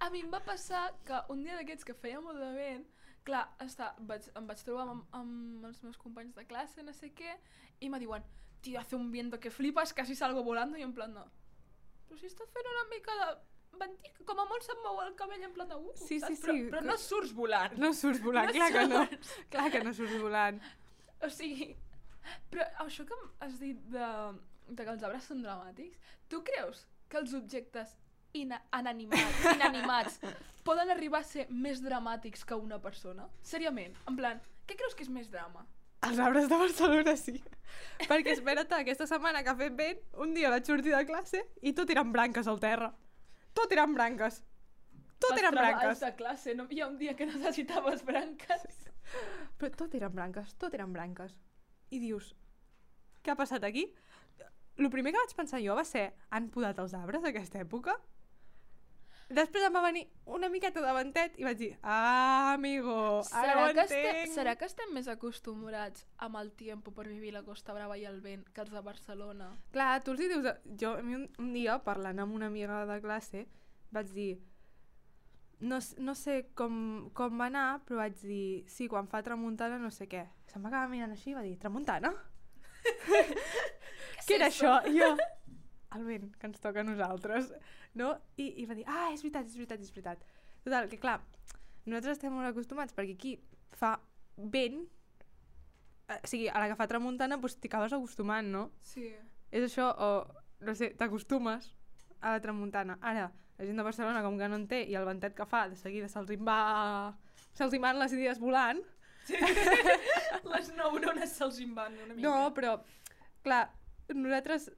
A 0.04 0.10
mi 0.12 0.22
em 0.24 0.32
va 0.32 0.42
passar 0.44 0.88
que 1.06 1.22
un 1.32 1.42
dia 1.44 1.56
d'aquests 1.58 1.86
que 1.88 1.96
feia 1.96 2.20
molt 2.22 2.42
de 2.42 2.50
vent, 2.56 2.84
clar, 3.26 3.46
està, 3.64 3.92
vaig, 4.08 4.28
em 4.38 4.46
vaig 4.46 4.62
trobar 4.66 4.86
amb, 4.92 5.06
amb 5.16 5.66
els 5.70 5.82
meus 5.82 5.98
companys 5.98 6.36
de 6.36 6.46
classe, 6.46 6.84
no 6.86 6.94
sé 6.94 7.10
què, 7.16 7.38
i 7.80 7.90
me 7.90 8.00
diuen, 8.02 8.24
tio, 8.62 8.78
hace 8.80 8.96
un 8.96 9.10
viento 9.10 9.40
que 9.40 9.50
flipas, 9.50 9.94
casi 9.94 10.14
salgo 10.14 10.44
volando, 10.46 10.78
i 10.78 10.86
en 10.86 10.94
plan 10.94 11.14
de... 11.14 11.24
Però 12.06 12.18
si 12.20 12.30
està 12.30 12.46
fent 12.52 12.68
una 12.70 12.86
mica 12.92 13.16
de 13.22 13.30
ventic, 13.80 14.18
com 14.28 14.40
a 14.42 14.46
molt 14.48 14.64
se'm 14.66 14.80
mou 14.84 15.00
el 15.04 15.14
cabell 15.18 15.42
en 15.46 15.52
plan 15.56 15.68
de... 15.70 15.76
Uh, 15.78 15.92
Sí, 15.96 16.18
sí, 16.18 16.20
saps? 16.20 16.40
sí, 16.42 16.56
Però, 16.66 16.70
però 16.76 16.82
no 16.88 16.96
surts 17.02 17.32
volant. 17.36 17.76
No 17.82 17.92
surts 17.94 18.22
volant, 18.24 18.50
No 18.50 18.56
clar 18.58 18.72
que 18.74 18.86
no. 18.90 19.04
surts. 19.06 19.34
Clar 19.54 19.70
que 19.74 19.84
no 19.84 19.92
surts 20.00 20.16
volant. 20.22 20.60
O 21.26 21.30
sigui, 21.32 21.70
però 22.50 22.66
això 22.86 23.06
que 23.08 23.16
has 23.46 23.58
dit 23.60 23.78
de, 23.92 24.08
de 24.68 24.82
que 24.84 24.90
els 24.96 25.06
arbres 25.06 25.28
són 25.30 25.42
dramàtics, 25.46 25.98
tu 26.28 26.42
creus 26.44 26.84
que 27.08 27.20
els 27.22 27.32
objectes 27.38 27.94
ina 28.36 28.58
inanimats, 28.76 29.44
inanimats 29.56 30.18
poden 30.66 30.90
arribar 30.90 31.20
a 31.22 31.28
ser 31.28 31.46
més 31.48 31.80
dramàtics 31.84 32.42
que 32.44 32.58
una 32.58 32.80
persona? 32.82 33.28
Seriament, 33.46 33.94
en 34.10 34.16
plan, 34.18 34.40
què 34.66 34.74
creus 34.76 34.94
que 34.98 35.06
és 35.06 35.12
més 35.12 35.30
drama? 35.30 35.62
Els 36.06 36.18
arbres 36.20 36.48
de 36.50 36.56
Barcelona 36.60 37.14
sí. 37.16 37.38
Perquè 38.06 38.34
espera't, 38.34 38.68
aquesta 38.76 39.06
setmana 39.08 39.40
que 39.42 39.50
ha 39.50 39.56
fet 39.58 39.72
vent, 39.78 40.02
un 40.22 40.34
dia 40.36 40.50
vaig 40.52 40.66
sortir 40.68 40.92
de 40.92 41.00
classe 41.08 41.40
i 41.62 41.72
tot 41.74 41.88
eren 41.94 42.12
branques 42.12 42.46
al 42.50 42.60
terra. 42.62 42.90
Tot 43.56 43.72
eren 43.72 43.94
branques. 43.96 44.42
Tot 45.18 45.32
Els 45.32 45.40
eren 45.40 45.54
branques. 45.56 46.00
de 46.04 46.10
classe, 46.18 46.54
no 46.54 46.66
hi 46.70 46.82
ha 46.82 46.88
un 46.90 46.98
dia 47.00 47.14
que 47.16 47.26
necessitaves 47.28 48.04
branques. 48.04 48.66
Però 49.56 49.70
tot 49.72 49.94
eren 49.96 50.12
branques, 50.12 50.52
tot 50.60 50.74
eren 50.76 50.92
branques. 50.92 51.32
I 51.94 52.00
dius, 52.02 52.34
què 53.22 53.32
ha 53.32 53.38
passat 53.38 53.64
aquí? 53.64 53.86
El 54.76 54.90
primer 54.92 55.14
que 55.14 55.22
vaig 55.22 55.32
pensar 55.38 55.62
jo 55.64 55.76
va 55.78 55.86
ser, 55.88 56.10
han 56.36 56.50
podat 56.52 56.78
els 56.82 56.92
arbres 56.98 57.24
aquesta 57.24 57.62
època? 57.62 57.96
Després 59.26 59.64
em 59.66 59.74
va 59.74 59.80
venir 59.82 60.04
una 60.30 60.46
miqueta 60.48 60.78
de 60.84 60.92
ventet 60.94 61.34
i 61.40 61.44
vaig 61.46 61.58
dir, 61.58 61.70
ah, 61.82 62.52
amigo, 62.52 62.94
ara 63.34 63.54
Serà 63.54 63.54
ho 63.58 63.72
que, 63.74 63.82
este, 63.82 64.02
entenc. 64.10 64.34
serà 64.36 64.52
que 64.54 64.68
estem 64.70 64.92
més 64.94 65.08
acostumbrats 65.10 66.04
amb 66.22 66.38
el 66.38 66.52
tiempo 66.54 66.92
per 66.94 67.08
vivir 67.08 67.32
la 67.34 67.42
Costa 67.42 67.74
Brava 67.74 67.96
i 67.98 68.04
el 68.06 68.20
vent 68.22 68.44
que 68.54 68.62
els 68.62 68.70
de 68.70 68.82
Barcelona? 68.86 69.48
Clar, 69.74 69.88
tu 70.06 70.14
els 70.14 70.22
hi 70.22 70.28
dius... 70.30 70.46
Jo, 70.78 70.94
un, 71.02 71.26
un 71.42 71.50
dia, 71.56 71.80
parlant 71.82 72.22
amb 72.22 72.38
una 72.38 72.46
amiga 72.52 72.84
de 72.86 73.00
classe, 73.02 73.46
vaig 73.90 74.14
dir... 74.14 74.30
No, 75.58 75.80
no 75.98 76.14
sé 76.14 76.52
com, 76.54 77.10
com 77.16 77.40
va 77.40 77.48
anar, 77.50 77.66
però 77.88 78.04
vaig 78.04 78.20
dir... 78.22 78.62
Sí, 78.70 78.86
quan 78.92 79.10
fa 79.10 79.24
tramuntana 79.26 79.80
no 79.82 79.90
sé 79.90 80.06
què. 80.06 80.22
Se'm 80.52 80.62
va 80.62 80.70
acabar 80.70 80.92
mirant 80.92 81.16
així 81.16 81.32
i 81.32 81.34
va 81.34 81.42
dir... 81.42 81.56
Tramuntana? 81.58 82.14
Què 84.26 84.38
era 84.38 84.52
això? 84.52 84.78
I 84.86 85.00
jo... 85.00 85.16
El 85.96 86.04
vent, 86.04 86.30
que 86.36 86.48
ens 86.50 86.60
toca 86.60 86.82
a 86.82 86.84
nosaltres. 86.84 87.50
No? 87.96 88.10
I, 88.36 88.50
I 88.62 88.66
va 88.68 88.76
dir... 88.76 88.84
Ah, 88.86 89.08
és 89.14 89.22
veritat, 89.24 89.46
és 89.48 89.56
veritat, 89.56 89.80
és 89.80 89.92
veritat. 89.94 90.24
Total, 90.66 90.88
que 90.90 90.98
clar, 91.00 91.20
nosaltres 91.86 92.18
estem 92.18 92.34
molt 92.34 92.50
acostumats 92.50 92.92
perquè 92.96 93.14
aquí 93.16 93.36
fa 93.78 93.94
vent... 94.36 94.82
eh, 96.10 96.18
O 96.22 96.28
sigui, 96.28 96.50
a 96.52 96.60
la 96.60 96.68
que 96.72 96.76
fa 96.78 96.86
tramuntana 96.90 97.38
doncs 97.40 97.56
t'hi 97.56 97.70
acabes 97.72 97.94
acostumant, 97.96 98.50
no? 98.52 98.66
Sí. 98.84 99.08
És 99.50 99.64
això, 99.70 99.88
o, 99.96 100.10
no 100.66 100.74
sé, 100.76 100.90
t'acostumes 100.98 101.70
a 102.20 102.34
la 102.36 102.42
tramuntana. 102.44 102.98
Ara, 103.00 103.30
la 103.56 103.64
gent 103.64 103.80
de 103.80 103.86
Barcelona, 103.86 104.20
com 104.26 104.36
que 104.36 104.48
no 104.52 104.58
en 104.60 104.66
té, 104.68 104.82
i 104.90 104.96
el 104.98 105.06
ventet 105.08 105.34
que 105.38 105.46
fa, 105.48 105.64
de 105.72 105.78
seguida 105.80 106.10
se'ls 106.12 106.34
va... 106.44 106.60
Se'ls 107.56 107.72
hi 107.72 107.80
van 107.80 107.96
les 108.02 108.12
idees 108.12 108.38
volant. 108.42 108.82
Les 110.52 110.68
neurones 110.76 111.32
se'ls 111.34 111.56
en 111.64 111.72
van 111.74 111.94
una 112.04 112.14
mica. 112.14 112.28
No, 112.28 112.50
però, 112.54 112.76
clar, 113.42 113.62
nosaltres 114.12 114.68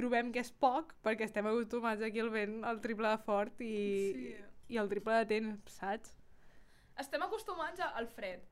trobem 0.00 0.32
que 0.34 0.40
és 0.42 0.50
poc 0.52 0.94
perquè 1.04 1.28
estem 1.28 1.46
acostumats 1.50 2.02
aquí 2.02 2.20
al 2.24 2.32
vent 2.34 2.60
el 2.64 2.80
triple 2.84 3.08
de 3.12 3.18
fort 3.26 3.60
i, 3.60 3.74
Sí. 4.14 4.30
i 4.74 4.80
el 4.80 4.88
triple 4.88 5.20
de 5.20 5.26
temps, 5.34 5.76
saps? 5.80 6.16
Estem 7.00 7.22
acostumats 7.24 7.80
al 7.86 8.08
fred. 8.12 8.42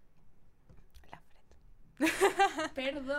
La 1.11 1.19
fred. 1.21 1.49
Perdó. 2.75 3.19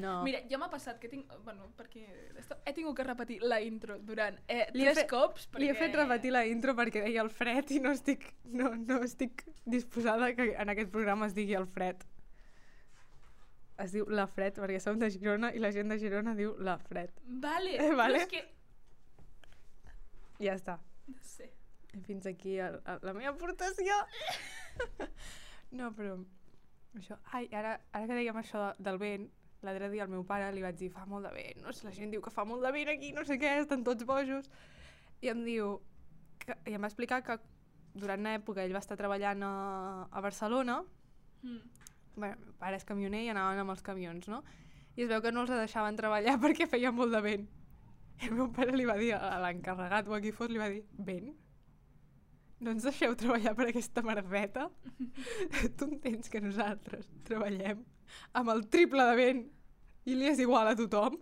No. 0.00 0.14
Mira, 0.24 0.40
ja 0.50 0.58
m'ha 0.58 0.70
passat 0.72 0.98
que 1.02 1.08
tinc... 1.12 1.28
Bueno, 1.44 1.68
perquè 1.76 2.04
esto- 2.40 2.56
he 2.64 2.72
tingut 2.76 2.96
que 2.96 3.04
repetir 3.04 3.38
la 3.44 3.60
intro 3.62 3.98
durant 4.00 4.38
eh, 4.48 4.64
Li 4.72 4.86
tres 4.86 5.02
fet- 5.02 5.10
cops. 5.10 5.46
Perquè... 5.48 5.60
Li 5.62 5.68
he 5.70 5.76
fet 5.78 5.94
repetir 6.00 6.32
la 6.34 6.44
intro 6.48 6.74
perquè 6.78 7.04
deia 7.04 7.22
el 7.22 7.30
fred 7.30 7.70
i 7.76 7.80
no 7.84 7.92
estic, 7.92 8.24
no, 8.44 8.72
no 8.76 9.02
estic 9.04 9.44
disposada 9.64 10.32
que 10.34 10.54
en 10.56 10.72
aquest 10.74 10.90
programa 10.94 11.26
es 11.30 11.34
digui 11.36 11.54
el 11.58 11.66
fred. 11.68 12.02
Es 13.82 13.90
diu 13.90 14.06
la 14.06 14.26
fred 14.30 14.54
perquè 14.60 14.78
som 14.80 14.98
de 15.00 15.08
Girona 15.10 15.50
i 15.54 15.58
la 15.58 15.72
gent 15.74 15.88
de 15.90 15.98
Girona 15.98 16.34
diu 16.38 16.52
la 16.62 16.76
fred. 16.78 17.10
Vale, 17.26 17.74
Eh, 17.82 17.94
vale. 17.94 18.20
però 18.20 18.22
és 18.22 18.30
que... 18.30 18.44
Ja 20.44 20.54
està. 20.58 20.78
No 21.08 21.18
sé. 21.22 21.50
Fins 22.06 22.26
aquí 22.26 22.56
el, 22.58 22.80
el, 22.90 22.98
la 23.06 23.14
meva 23.14 23.32
aportació. 23.34 23.94
no, 25.78 25.90
però... 25.94 26.16
Això, 26.94 27.16
ai, 27.34 27.48
ara, 27.50 27.72
ara 27.90 28.06
que 28.06 28.14
dèiem 28.20 28.36
això 28.38 28.60
de, 28.68 28.84
del 28.86 28.98
vent, 29.02 29.24
l'altre 29.66 29.88
dia 29.90 30.04
al 30.04 30.10
meu 30.12 30.22
pare 30.28 30.52
li 30.54 30.62
vaig 30.62 30.76
dir 30.78 30.90
fa 30.94 31.02
molt 31.10 31.26
de 31.26 31.32
vent, 31.34 31.62
no 31.64 31.72
sé, 31.74 31.88
la 31.88 31.94
gent 31.96 32.12
diu 32.12 32.22
que 32.22 32.30
fa 32.30 32.44
molt 32.46 32.62
de 32.62 32.70
vent 32.70 32.92
aquí, 32.92 33.10
no 33.16 33.24
sé 33.26 33.34
què, 33.40 33.56
estan 33.64 33.82
tots 33.86 34.06
bojos. 34.06 34.46
I 35.24 35.32
em 35.32 35.42
diu... 35.46 35.80
Que, 36.44 36.54
I 36.70 36.76
em 36.76 36.82
va 36.84 36.90
explicar 36.90 37.22
que 37.26 37.38
durant 37.94 38.22
una 38.22 38.36
època 38.38 38.62
ell 38.62 38.74
va 38.76 38.82
estar 38.82 38.98
treballant 39.00 39.42
a, 39.46 39.54
a 40.10 40.22
Barcelona, 40.24 40.82
Mm. 41.44 41.58
Bueno, 42.16 42.38
meu 42.40 42.54
pare 42.60 42.78
és 42.78 42.86
camioner 42.86 43.24
i 43.24 43.30
anaven 43.32 43.62
amb 43.62 43.74
els 43.74 43.84
camions, 43.84 44.28
no? 44.30 44.42
I 44.94 45.04
es 45.04 45.10
veu 45.10 45.22
que 45.22 45.32
no 45.34 45.44
els 45.44 45.54
deixaven 45.54 45.96
treballar 45.98 46.36
perquè 46.44 46.68
feia 46.70 46.92
molt 46.94 47.14
de 47.14 47.22
vent. 47.24 47.46
I 48.22 48.28
el 48.30 48.36
meu 48.38 48.50
pare 48.54 48.74
li 48.76 48.86
va 48.86 48.98
dir 49.00 49.12
a 49.16 49.38
l'encarregat 49.42 50.08
o 50.08 50.14
a 50.14 50.20
qui 50.22 50.32
fos, 50.34 50.50
li 50.50 50.60
va 50.62 50.70
dir, 50.70 50.84
vent? 51.08 51.32
No 52.62 52.72
ens 52.72 52.86
deixeu 52.86 53.16
treballar 53.18 53.54
per 53.58 53.68
aquesta 53.68 54.04
merdeta? 54.06 54.68
tu 55.76 55.88
entens 55.90 56.30
que 56.30 56.40
nosaltres 56.40 57.10
treballem 57.26 57.82
amb 58.38 58.52
el 58.54 58.62
triple 58.70 59.04
de 59.10 59.16
vent 59.18 59.42
i 60.06 60.14
li 60.14 60.30
és 60.30 60.40
igual 60.44 60.70
a 60.70 60.76
tothom? 60.78 61.18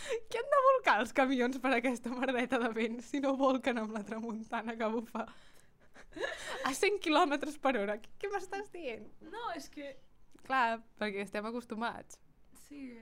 Què 0.30 0.40
han 0.40 0.50
de 0.50 0.64
volcar 0.66 0.98
els 1.04 1.14
camions 1.14 1.60
per 1.62 1.72
aquesta 1.76 2.12
merdeta 2.12 2.58
de 2.62 2.70
vent 2.74 3.00
si 3.06 3.22
no 3.22 3.36
volquen 3.38 3.78
amb 3.78 3.94
la 3.94 4.02
tramuntana 4.06 4.76
que 4.78 4.90
bufa 4.90 5.26
a 6.68 6.72
100 6.74 7.00
km 7.04 7.36
per 7.62 7.76
hora? 7.80 7.98
Què, 8.02 8.10
què 8.20 8.32
m'estàs 8.32 8.72
dient? 8.74 9.06
No, 9.30 9.50
és 9.56 9.68
que... 9.72 9.94
Clar, 10.46 10.80
perquè 10.98 11.22
estem 11.22 11.46
acostumats. 11.46 12.18
Sí. 12.66 12.96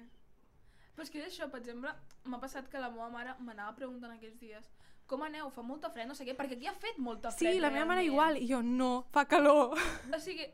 Però 0.95 1.07
és 1.07 1.13
que 1.15 1.23
és 1.23 1.31
això, 1.31 1.47
per 1.53 1.63
exemple, 1.63 1.93
m'ha 2.29 2.41
passat 2.43 2.69
que 2.69 2.83
la 2.83 2.91
meva 2.93 3.09
mare 3.13 3.37
m'anava 3.41 3.77
preguntant 3.79 4.13
aquests 4.17 4.41
dies 4.43 4.71
com 5.09 5.23
aneu, 5.25 5.49
fa 5.51 5.63
molta 5.65 5.89
fred, 5.89 6.05
no 6.07 6.15
sé 6.15 6.27
què, 6.29 6.35
perquè 6.37 6.59
aquí 6.59 6.69
ha 6.69 6.75
fet 6.77 6.99
molta 7.01 7.31
Sí, 7.33 7.47
fred 7.47 7.63
la 7.63 7.71
meva 7.73 7.87
mare 7.89 8.03
realment. 8.03 8.13
igual, 8.13 8.41
i 8.43 8.49
jo, 8.51 8.61
no, 8.63 8.91
fa 9.15 9.25
calor. 9.31 9.79
O 10.13 10.21
sigui, 10.21 10.45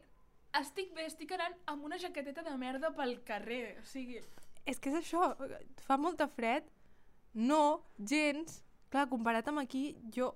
estic 0.61 0.95
bé, 0.95 1.09
estic 1.11 1.35
anant 1.35 1.57
amb 1.73 1.89
una 1.89 1.99
jaqueteta 1.99 2.45
de 2.47 2.55
merda 2.61 2.93
pel 2.95 3.17
carrer, 3.27 3.81
o 3.83 3.87
sigui... 3.91 4.21
És 4.65 4.79
que 4.81 4.93
és 4.93 5.01
això, 5.01 5.33
fa 5.85 5.99
molta 6.01 6.29
fred, 6.31 6.71
no, 7.35 7.83
gens. 7.99 8.63
Clar, 8.95 9.09
comparat 9.11 9.51
amb 9.51 9.65
aquí, 9.65 9.89
jo 10.15 10.31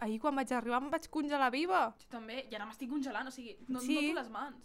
ahir 0.00 0.18
quan 0.20 0.34
vaig 0.36 0.52
arribar 0.52 0.80
em 0.82 0.90
vaig 0.90 1.08
congelar 1.10 1.50
viva. 1.52 1.94
Jo 2.00 2.08
també, 2.10 2.46
i 2.50 2.54
ara 2.54 2.66
m'estic 2.66 2.88
congelant, 2.90 3.28
o 3.28 3.30
sigui, 3.30 3.56
no 3.68 3.80
Sí. 3.80 3.94
noto 3.94 4.20
les 4.20 4.30
mans. 4.30 4.56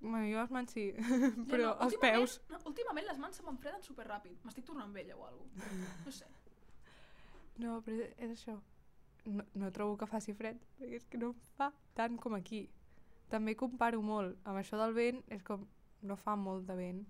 Bueno, 0.00 0.24
jo 0.32 0.40
les 0.40 0.50
mans 0.50 0.70
sí, 0.72 0.86
però 1.50 1.64
no, 1.66 1.72
els 1.84 1.92
últimament- 1.94 2.00
peus... 2.00 2.40
No, 2.48 2.58
últimament 2.70 3.06
les 3.06 3.18
mans 3.18 3.36
se 3.36 3.42
m'enfreden 3.42 3.82
superràpid. 3.82 4.38
M'estic 4.44 4.64
tornant 4.64 4.92
vella 4.94 5.16
o 5.16 5.26
alguna 5.26 5.50
cosa. 5.54 6.04
No 6.06 6.12
sé. 6.12 6.26
No, 7.60 7.80
però 7.84 7.98
és, 8.00 8.14
és 8.18 8.30
això. 8.38 8.58
No, 9.26 9.44
no 9.54 9.68
trobo 9.70 9.98
que 10.00 10.06
faci 10.08 10.32
fred, 10.32 10.56
perquè 10.78 10.96
és 10.96 11.04
que 11.06 11.18
no 11.20 11.34
fa 11.58 11.70
tant 11.94 12.16
com 12.16 12.32
aquí. 12.34 12.62
També 13.28 13.52
comparo 13.54 14.00
molt. 14.02 14.38
Amb 14.48 14.56
això 14.62 14.78
del 14.80 14.94
vent 14.96 15.20
és 15.28 15.42
com... 15.44 15.66
No 16.02 16.16
fa 16.16 16.32
molt 16.34 16.64
de 16.66 16.74
vent, 16.78 17.02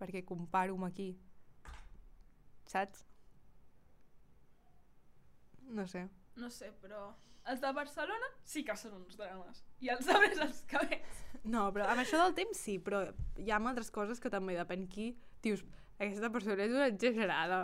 perquè 0.00 0.24
comparo 0.24 0.74
amb 0.78 0.86
aquí. 0.86 1.10
Saps? 2.64 3.04
No 5.68 5.86
sé. 5.86 6.06
No 6.40 6.50
sé, 6.50 6.72
però... 6.82 7.12
Els 7.44 7.60
de 7.60 7.70
Barcelona 7.76 8.28
sí 8.48 8.62
que 8.64 8.72
són 8.80 8.94
uns 8.96 9.18
drames. 9.20 9.58
I 9.84 9.90
els 9.92 10.06
altres 10.08 10.38
els 10.46 10.62
cabells. 10.70 11.18
No, 11.44 11.66
però 11.76 11.90
amb 11.92 12.00
això 12.00 12.16
del 12.22 12.32
temps 12.38 12.56
sí, 12.56 12.78
però 12.80 13.02
hi 13.36 13.50
ha 13.52 13.58
altres 13.60 13.90
coses 13.92 14.22
que 14.22 14.30
també 14.32 14.56
depèn 14.56 14.86
qui. 14.88 15.10
Dius, 15.44 15.60
aquesta 15.98 16.30
persona 16.32 16.64
és 16.64 16.72
una 16.72 16.86
exagerada. 16.88 17.58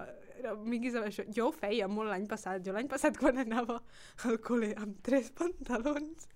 No 0.45 0.53
vinguis 0.67 0.99
amb 1.01 1.09
això. 1.09 1.25
Jo 1.33 1.49
ho 1.49 1.55
feia 1.57 1.89
molt 1.89 2.13
l'any 2.13 2.29
passat. 2.29 2.61
Jo 2.67 2.77
l'any 2.77 2.91
passat 2.93 3.17
quan 3.21 3.41
anava 3.41 3.79
al 4.29 4.37
col·le 4.45 4.75
amb 4.77 5.01
tres 5.07 5.33
pantalons, 5.33 6.29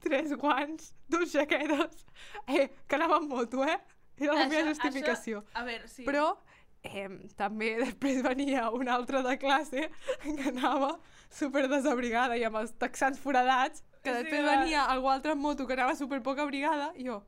tres 0.00 0.32
guants, 0.40 0.94
dos 1.12 1.36
jaquetes... 1.36 2.06
Eh, 2.48 2.70
que 2.88 2.96
anava 2.96 3.20
amb 3.20 3.36
moto, 3.36 3.68
eh? 3.68 3.76
Era 4.18 4.34
la 4.34 4.48
meva 4.50 4.72
justificació. 4.72 5.44
Això, 5.44 5.60
a 5.60 5.66
veure, 5.68 5.92
sí. 5.92 6.08
Però 6.08 6.24
eh, 6.92 7.08
també 7.38 7.74
després 7.84 8.22
venia 8.24 8.68
una 8.74 8.94
altra 8.96 9.22
de 9.26 9.36
classe 9.38 9.88
que 10.24 10.50
anava 10.52 10.98
super 11.30 11.66
desabrigada 11.68 12.36
i 12.36 12.44
amb 12.48 12.60
els 12.62 12.74
texans 12.80 13.20
foradats, 13.20 13.84
que 14.02 14.14
després 14.14 14.46
venia 14.46 14.86
algú 14.88 15.10
altre 15.12 15.34
amb 15.34 15.44
moto 15.44 15.66
que 15.66 15.76
anava 15.76 15.96
super 15.98 16.22
poc 16.24 16.40
abrigada, 16.44 16.92
i 16.96 17.08
jo 17.08 17.22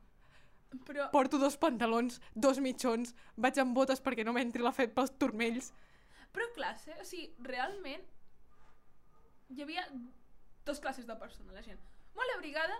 Però, 0.87 1.09
porto 1.11 1.35
dos 1.35 1.57
pantalons, 1.59 2.21
dos 2.31 2.61
mitjons, 2.63 3.09
vaig 3.35 3.57
amb 3.59 3.75
botes 3.75 3.99
perquè 3.99 4.23
no 4.23 4.31
m'entri 4.31 4.63
la 4.63 4.71
fet 4.71 4.93
pels 4.95 5.11
turmells. 5.19 5.73
però 6.31 6.47
classe, 6.55 6.95
o 6.95 7.03
sigui, 7.03 7.27
realment 7.43 8.05
hi 9.51 9.65
havia 9.65 9.83
dos 10.63 10.79
classes 10.79 11.05
de 11.05 11.15
persona, 11.19 11.51
la 11.51 11.63
gent. 11.65 11.79
Molt 12.15 12.37
abrigada 12.37 12.77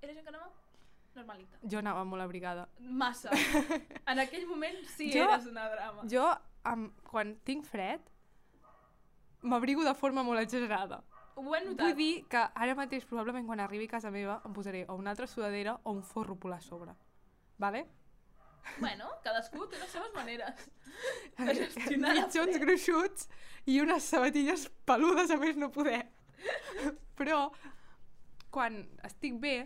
i 0.00 0.06
la 0.06 0.12
gent 0.14 0.22
que 0.22 0.30
anava 0.30 0.52
normalita. 1.16 1.58
Jo 1.70 1.78
anava 1.80 2.04
molt 2.04 2.22
abrigada. 2.22 2.68
Massa. 2.78 3.30
En 4.10 4.18
aquell 4.22 4.46
moment 4.46 4.76
sí 4.96 5.10
Jo- 5.12 5.24
eres 5.28 5.46
una 5.50 5.68
drama. 5.72 6.02
Jo, 6.10 6.26
amb, 6.64 6.92
quan 7.08 7.36
tinc 7.44 7.64
fred, 7.66 8.00
m'abrigo 9.42 9.84
de 9.84 9.94
forma 9.94 10.22
molt 10.24 10.40
exagerada. 10.40 11.02
Ho 11.36 11.54
he 11.54 11.60
notat. 11.64 11.80
Vull 11.88 11.96
dir 11.98 12.12
que 12.30 12.38
ara 12.54 12.74
mateix, 12.78 13.04
probablement, 13.10 13.46
quan 13.46 13.60
arribi 13.60 13.88
a 13.88 13.94
casa 13.96 14.10
meva, 14.14 14.40
em 14.46 14.52
posaré 14.54 14.84
o 14.88 14.94
una 14.94 15.10
altra 15.10 15.26
sudadera 15.26 15.78
o 15.82 15.92
un 15.92 16.02
forro 16.02 16.36
polar 16.38 16.58
a 16.58 16.62
sobre. 16.62 16.94
Vale? 17.58 17.84
Bueno, 18.80 19.08
cadascú 19.22 19.66
té 19.68 19.76
les 19.76 19.90
seves 19.92 20.08
maneres 20.14 20.62
Mitjons 22.00 22.56
gruixuts 22.62 23.26
i 23.68 23.80
unes 23.82 24.06
sabatilles 24.08 24.70
peludes 24.88 25.30
a 25.30 25.36
més 25.36 25.58
no 25.60 25.68
poder. 25.74 26.06
Però 27.18 27.50
quan 28.54 28.78
estic 29.04 29.36
bé, 29.42 29.56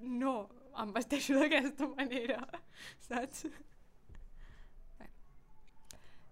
no 0.00 0.36
em 0.82 0.92
vesteixo 0.94 1.36
d'aquesta 1.38 1.88
manera, 1.92 2.40
saps? 3.08 3.46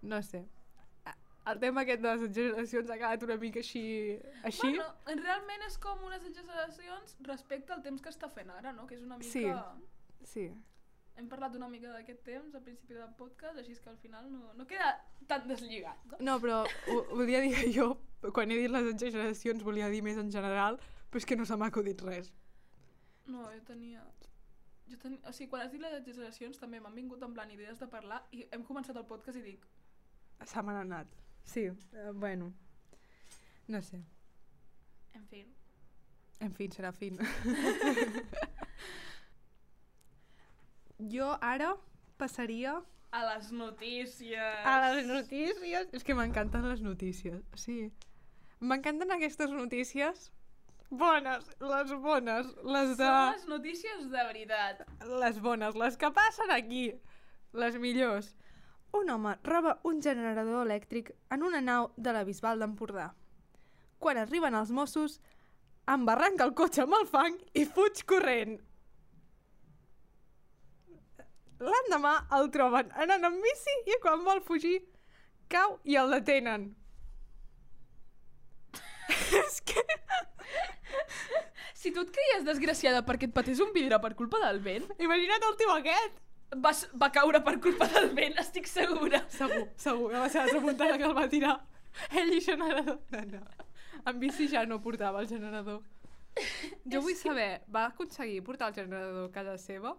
No 0.01 0.21
sé. 0.25 0.47
El 1.51 1.59
tema 1.61 1.81
aquest 1.81 2.01
de 2.03 2.09
les 2.09 2.23
exageracions 2.27 2.89
ha 2.93 2.97
quedat 3.01 3.23
una 3.25 3.37
mica 3.41 3.61
així... 3.61 3.83
així. 4.45 4.67
Bueno, 4.67 5.21
realment 5.23 5.63
és 5.65 5.77
com 5.81 6.03
unes 6.05 6.25
exageracions 6.29 7.15
respecte 7.25 7.73
al 7.73 7.81
temps 7.85 8.01
que 8.01 8.11
està 8.13 8.29
fent 8.29 8.51
ara, 8.53 8.73
no? 8.77 8.85
Que 8.89 8.97
és 8.97 9.05
una 9.05 9.17
mica... 9.17 9.31
Sí. 9.33 10.27
Sí. 10.29 10.51
Hem 11.17 11.27
parlat 11.31 11.57
una 11.57 11.67
mica 11.69 11.89
d'aquest 11.95 12.21
temps 12.25 12.53
al 12.55 12.63
principi 12.65 12.95
del 12.95 13.09
podcast, 13.17 13.57
així 13.57 13.73
que 13.73 13.89
al 13.89 13.97
final 14.01 14.29
no, 14.31 14.53
no 14.57 14.67
queda 14.69 14.93
tan 15.27 15.47
deslligat. 15.49 16.05
No? 16.11 16.19
No, 16.29 16.37
però 16.43 16.61
ho, 16.63 16.99
volia 17.15 17.41
dir 17.43 17.51
que 17.57 17.67
jo, 17.73 17.89
quan 18.37 18.53
he 18.53 18.59
dit 18.61 18.71
les 18.71 18.91
exageracions, 18.93 19.65
volia 19.65 19.89
dir 19.91 20.05
més 20.05 20.21
en 20.21 20.29
general, 20.33 20.77
però 21.09 21.21
és 21.21 21.27
que 21.27 21.37
no 21.37 21.49
se 21.49 21.57
m'ha 21.57 21.73
acudit 21.73 22.05
res. 22.05 22.31
No, 23.31 23.45
jo 23.55 23.61
tenia... 23.67 24.03
Jo 24.91 24.97
tenia... 25.01 25.21
O 25.29 25.33
sigui, 25.35 25.49
quan 25.51 25.63
has 25.65 25.71
dit 25.73 25.81
les 25.83 25.93
exageracions 25.99 26.59
també 26.61 26.81
m'han 26.83 26.95
vingut 26.97 27.21
en 27.27 27.35
plan 27.37 27.51
idees 27.53 27.79
de 27.79 27.87
parlar 27.91 28.21
i 28.35 28.43
hem 28.51 28.63
començat 28.67 28.97
el 28.99 29.07
podcast 29.11 29.39
i 29.39 29.43
dic 29.45 29.67
Se 30.51 30.61
m'han 30.65 30.79
anat. 30.81 31.07
Sí, 31.45 31.67
eh, 31.69 32.11
bueno. 32.13 32.51
No 33.67 33.81
sé. 33.81 34.01
en 35.13 35.25
fi, 35.27 35.45
En 36.39 36.53
fi, 36.57 36.67
serà 36.73 36.91
fin. 36.91 37.19
jo 41.13 41.27
ara 41.41 41.75
passaria 42.17 42.81
a 43.11 43.21
les 43.27 43.51
notícies. 43.51 44.65
a 44.65 44.93
les 44.95 45.07
notícies. 45.07 45.87
És 45.91 46.03
que 46.03 46.15
m'encanten 46.15 46.67
les 46.69 46.81
notícies. 46.81 47.41
Sí. 47.55 47.91
M'encanten 48.59 49.11
aquestes 49.11 49.51
notícies 49.51 50.31
bones, 50.91 51.49
les 51.59 51.93
bones, 51.93 52.47
les 52.63 52.93
de... 52.97 53.07
Són 53.07 53.31
les 53.31 53.47
notícies 53.47 54.05
de 54.11 54.23
veritat. 54.27 54.83
Les 55.23 55.39
bones, 55.39 55.75
les 55.75 55.97
que 55.97 56.11
passen 56.13 56.51
aquí. 56.51 56.91
Les 57.53 57.77
millors. 57.79 58.33
Un 58.95 59.09
home 59.09 59.37
roba 59.47 59.77
un 59.87 60.01
generador 60.03 60.65
elèctric 60.65 61.13
en 61.31 61.43
una 61.47 61.61
nau 61.63 61.91
de 61.97 62.11
la 62.11 62.25
Bisbal 62.27 62.59
d'Empordà. 62.59 63.11
Quan 64.03 64.19
arriben 64.19 64.55
els 64.57 64.71
Mossos, 64.75 65.19
embarranca 65.87 66.43
el 66.47 66.53
cotxe 66.57 66.83
amb 66.83 66.97
el 66.99 67.07
fang 67.07 67.39
i 67.55 67.65
fuig 67.65 68.03
corrent. 68.07 68.57
L'endemà 71.61 72.13
el 72.35 72.49
troben 72.51 72.91
anant 73.03 73.29
amb 73.29 73.43
bici 73.45 73.75
i 73.93 73.99
quan 74.03 74.25
vol 74.25 74.41
fugir 74.43 74.79
cau 75.51 75.77
i 75.85 75.95
el 76.01 76.11
detenen. 76.17 76.71
És 79.45 79.61
que... 79.67 79.85
Si 81.81 81.91
tu 81.91 82.01
et 82.05 82.11
creies 82.13 82.43
desgraciada 82.45 83.01
perquè 83.05 83.25
et 83.29 83.33
patés 83.33 83.59
un 83.63 83.71
vidre 83.73 83.97
per 84.03 84.13
culpa 84.15 84.37
del 84.43 84.59
vent, 84.61 84.85
Imagina't 85.01 85.47
el 85.47 85.55
tio 85.57 85.71
aquest. 85.73 86.19
va, 86.61 86.71
va 87.01 87.09
caure 87.11 87.41
per 87.41 87.55
culpa 87.63 87.87
del 87.87 88.11
vent, 88.17 88.37
estic 88.39 88.67
segura. 88.69 89.23
Segur, 89.29 89.63
segur, 89.75 90.11
que 90.11 90.19
va 90.19 90.29
ser 90.29 90.43
la 90.45 90.51
tramuntana 90.53 90.97
que 90.99 91.07
el 91.09 91.15
va 91.17 91.27
tirar. 91.31 91.55
Ell 92.11 92.33
i 92.37 92.41
generador. 92.41 92.99
No, 93.11 93.23
no. 93.31 93.41
En 94.05 94.19
bici 94.19 94.47
ja 94.51 94.65
no 94.65 94.77
portava 94.81 95.19
el 95.21 95.27
generador. 95.27 95.81
Jo 96.87 97.01
vull 97.03 97.15
saber, 97.19 97.61
va 97.73 97.87
aconseguir 97.89 98.43
portar 98.43 98.69
el 98.71 98.75
generador 98.77 99.25
a 99.27 99.31
casa 99.33 99.57
seva 99.57 99.95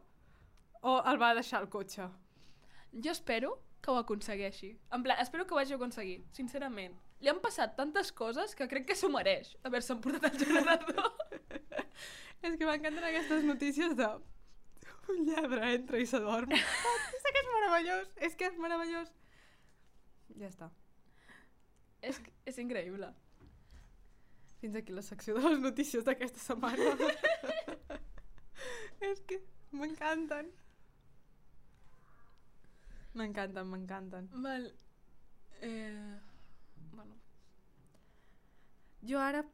o 0.81 0.95
el 1.11 1.21
va 1.21 1.35
deixar 1.37 1.61
al 1.61 1.69
cotxe? 1.69 2.07
Jo 2.93 3.13
espero 3.13 3.57
que 3.83 3.91
ho 3.91 3.99
aconsegueixi. 4.01 4.77
En 4.93 5.03
plan, 5.03 5.19
espero 5.21 5.45
que 5.47 5.55
ho 5.55 5.59
hagi 5.61 5.75
aconseguit, 5.75 6.25
sincerament. 6.33 6.95
Li 7.23 7.31
han 7.31 7.39
passat 7.43 7.77
tantes 7.79 8.11
coses 8.19 8.57
que 8.59 8.67
crec 8.71 8.89
que 8.89 8.99
s'ho 8.99 9.09
mereix, 9.13 9.53
haver-se 9.63 9.95
emportat 9.95 10.35
el 10.35 10.47
generador. 10.49 11.13
És 12.43 12.57
que 12.59 12.67
m'encanten 12.67 13.05
aquestes 13.07 13.45
notícies 13.47 13.95
de 13.99 14.09
un 15.13 15.27
lladre 15.29 15.69
entra 15.75 16.01
i 16.03 16.07
s'adorm. 16.07 16.51
és 16.53 17.27
que 17.35 17.43
és 17.43 17.51
meravellós, 17.53 18.09
és 18.29 18.35
que 18.39 18.49
és 18.51 18.57
meravellós. 18.59 19.13
Ja 20.41 20.49
està. 20.49 20.71
és, 22.03 22.19
és 22.51 22.59
increïble. 22.59 23.13
Fins 24.63 24.79
aquí 24.79 24.95
la 24.95 25.03
secció 25.07 25.37
de 25.39 25.45
les 25.47 25.63
notícies 25.63 26.05
d'aquesta 26.07 26.43
setmana. 26.43 26.91
és 29.13 29.23
que 29.31 29.39
m'encanten. 29.71 30.51
M'encanten, 33.15 33.67
m'encanten. 33.71 34.29
Val. 34.43 34.71
Eh... 35.63 36.32
Bueno, 36.93 37.17
Jo 39.03 39.19
ara 39.21 39.45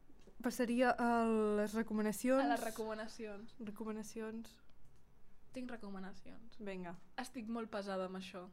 passaria 0.43 0.91
a 0.91 1.25
les 1.59 1.75
recomanacions. 1.75 2.45
a 2.45 2.49
les 2.49 2.65
recomanacions. 2.65 3.55
Recomanacions. 3.61 4.57
Tinc 5.53 5.71
recomanacions. 5.71 6.59
Vinga, 6.61 6.97
Estic 7.17 7.49
molt 7.49 7.71
pesada 7.71 8.07
amb 8.07 8.17
això. 8.17 8.49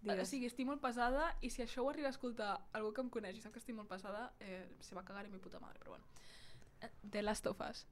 digues. 0.00 0.22
O 0.22 0.30
sigui, 0.30 0.46
estic 0.46 0.66
molt 0.66 0.80
pesada 0.80 1.34
i 1.42 1.50
si 1.50 1.62
això 1.62 1.82
ho 1.82 1.88
arriba 1.90 2.08
a 2.08 2.14
escoltar 2.14 2.68
algú 2.72 2.92
que 2.92 3.00
em 3.00 3.10
coneix 3.10 3.38
i 3.38 3.40
sap 3.42 3.52
que 3.52 3.58
estic 3.58 3.74
molt 3.74 3.88
pesada, 3.88 4.32
eh, 4.38 4.68
se 4.80 4.94
va 4.94 5.02
cagar 5.04 5.24
en 5.24 5.32
mi 5.32 5.38
puta 5.38 5.58
madre, 5.58 5.80
però 5.80 5.90
bueno. 5.90 6.04
Eh, 6.80 6.90
The 7.10 7.22
Last 7.22 7.46
of 7.46 7.60
Us. 7.60 7.86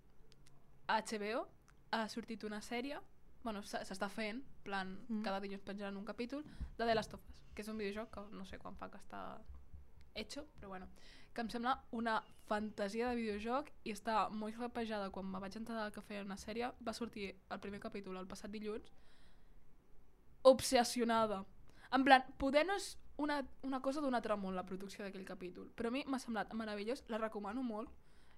A 0.87 1.01
HBO 1.03 1.49
ha 1.91 2.09
sortit 2.09 2.45
una 2.45 2.61
sèrie, 2.61 3.01
bueno, 3.43 3.63
s'està 3.63 4.09
fent, 4.09 4.43
plan, 4.63 4.99
mm. 5.09 5.23
cada 5.23 5.41
dilluns 5.41 5.63
penjaran 5.63 5.97
un 5.97 6.05
capítol, 6.05 6.45
de 6.79 6.85
The 6.85 6.95
Last 6.95 7.15
of 7.15 7.21
Us, 7.29 7.43
que 7.55 7.63
és 7.63 7.69
un 7.69 7.79
videojoc 7.79 8.11
que 8.11 8.21
no 8.37 8.45
sé 8.45 8.59
quan 8.59 8.77
fa 8.77 8.91
que 8.91 8.99
està 8.99 9.41
hecho, 10.15 10.47
però 10.59 10.69
bueno, 10.69 10.89
que 11.35 11.41
em 11.41 11.51
sembla 11.51 11.83
una 11.91 12.23
fantasia 12.47 13.09
de 13.11 13.17
videojoc 13.19 13.71
i 13.85 13.93
està 13.95 14.29
molt 14.31 14.57
rapejada 14.61 15.11
quan 15.11 15.27
me 15.27 15.41
vaig 15.43 15.57
entrar 15.59 15.91
que 15.93 16.05
feia 16.05 16.25
una 16.25 16.39
sèrie, 16.39 16.71
va 16.87 16.95
sortir 16.95 17.33
el 17.51 17.61
primer 17.61 17.81
capítol 17.81 18.19
el 18.21 18.29
passat 18.31 18.53
dilluns, 18.53 18.93
obsessionada. 20.43 21.45
En 21.93 22.05
plan, 22.05 22.25
poder 22.39 22.67
no 22.67 22.77
és 22.77 22.95
una, 23.17 23.41
una 23.63 23.81
cosa 23.81 24.03
d'un 24.03 24.15
altre 24.15 24.37
món, 24.37 24.55
la 24.55 24.67
producció 24.67 25.05
d'aquell 25.05 25.27
capítol, 25.27 25.71
però 25.75 25.91
a 25.91 25.95
mi 25.95 26.05
m'ha 26.07 26.21
semblat 26.23 26.53
meravellós, 26.55 27.05
la 27.09 27.19
recomano 27.23 27.63
molt. 27.63 27.91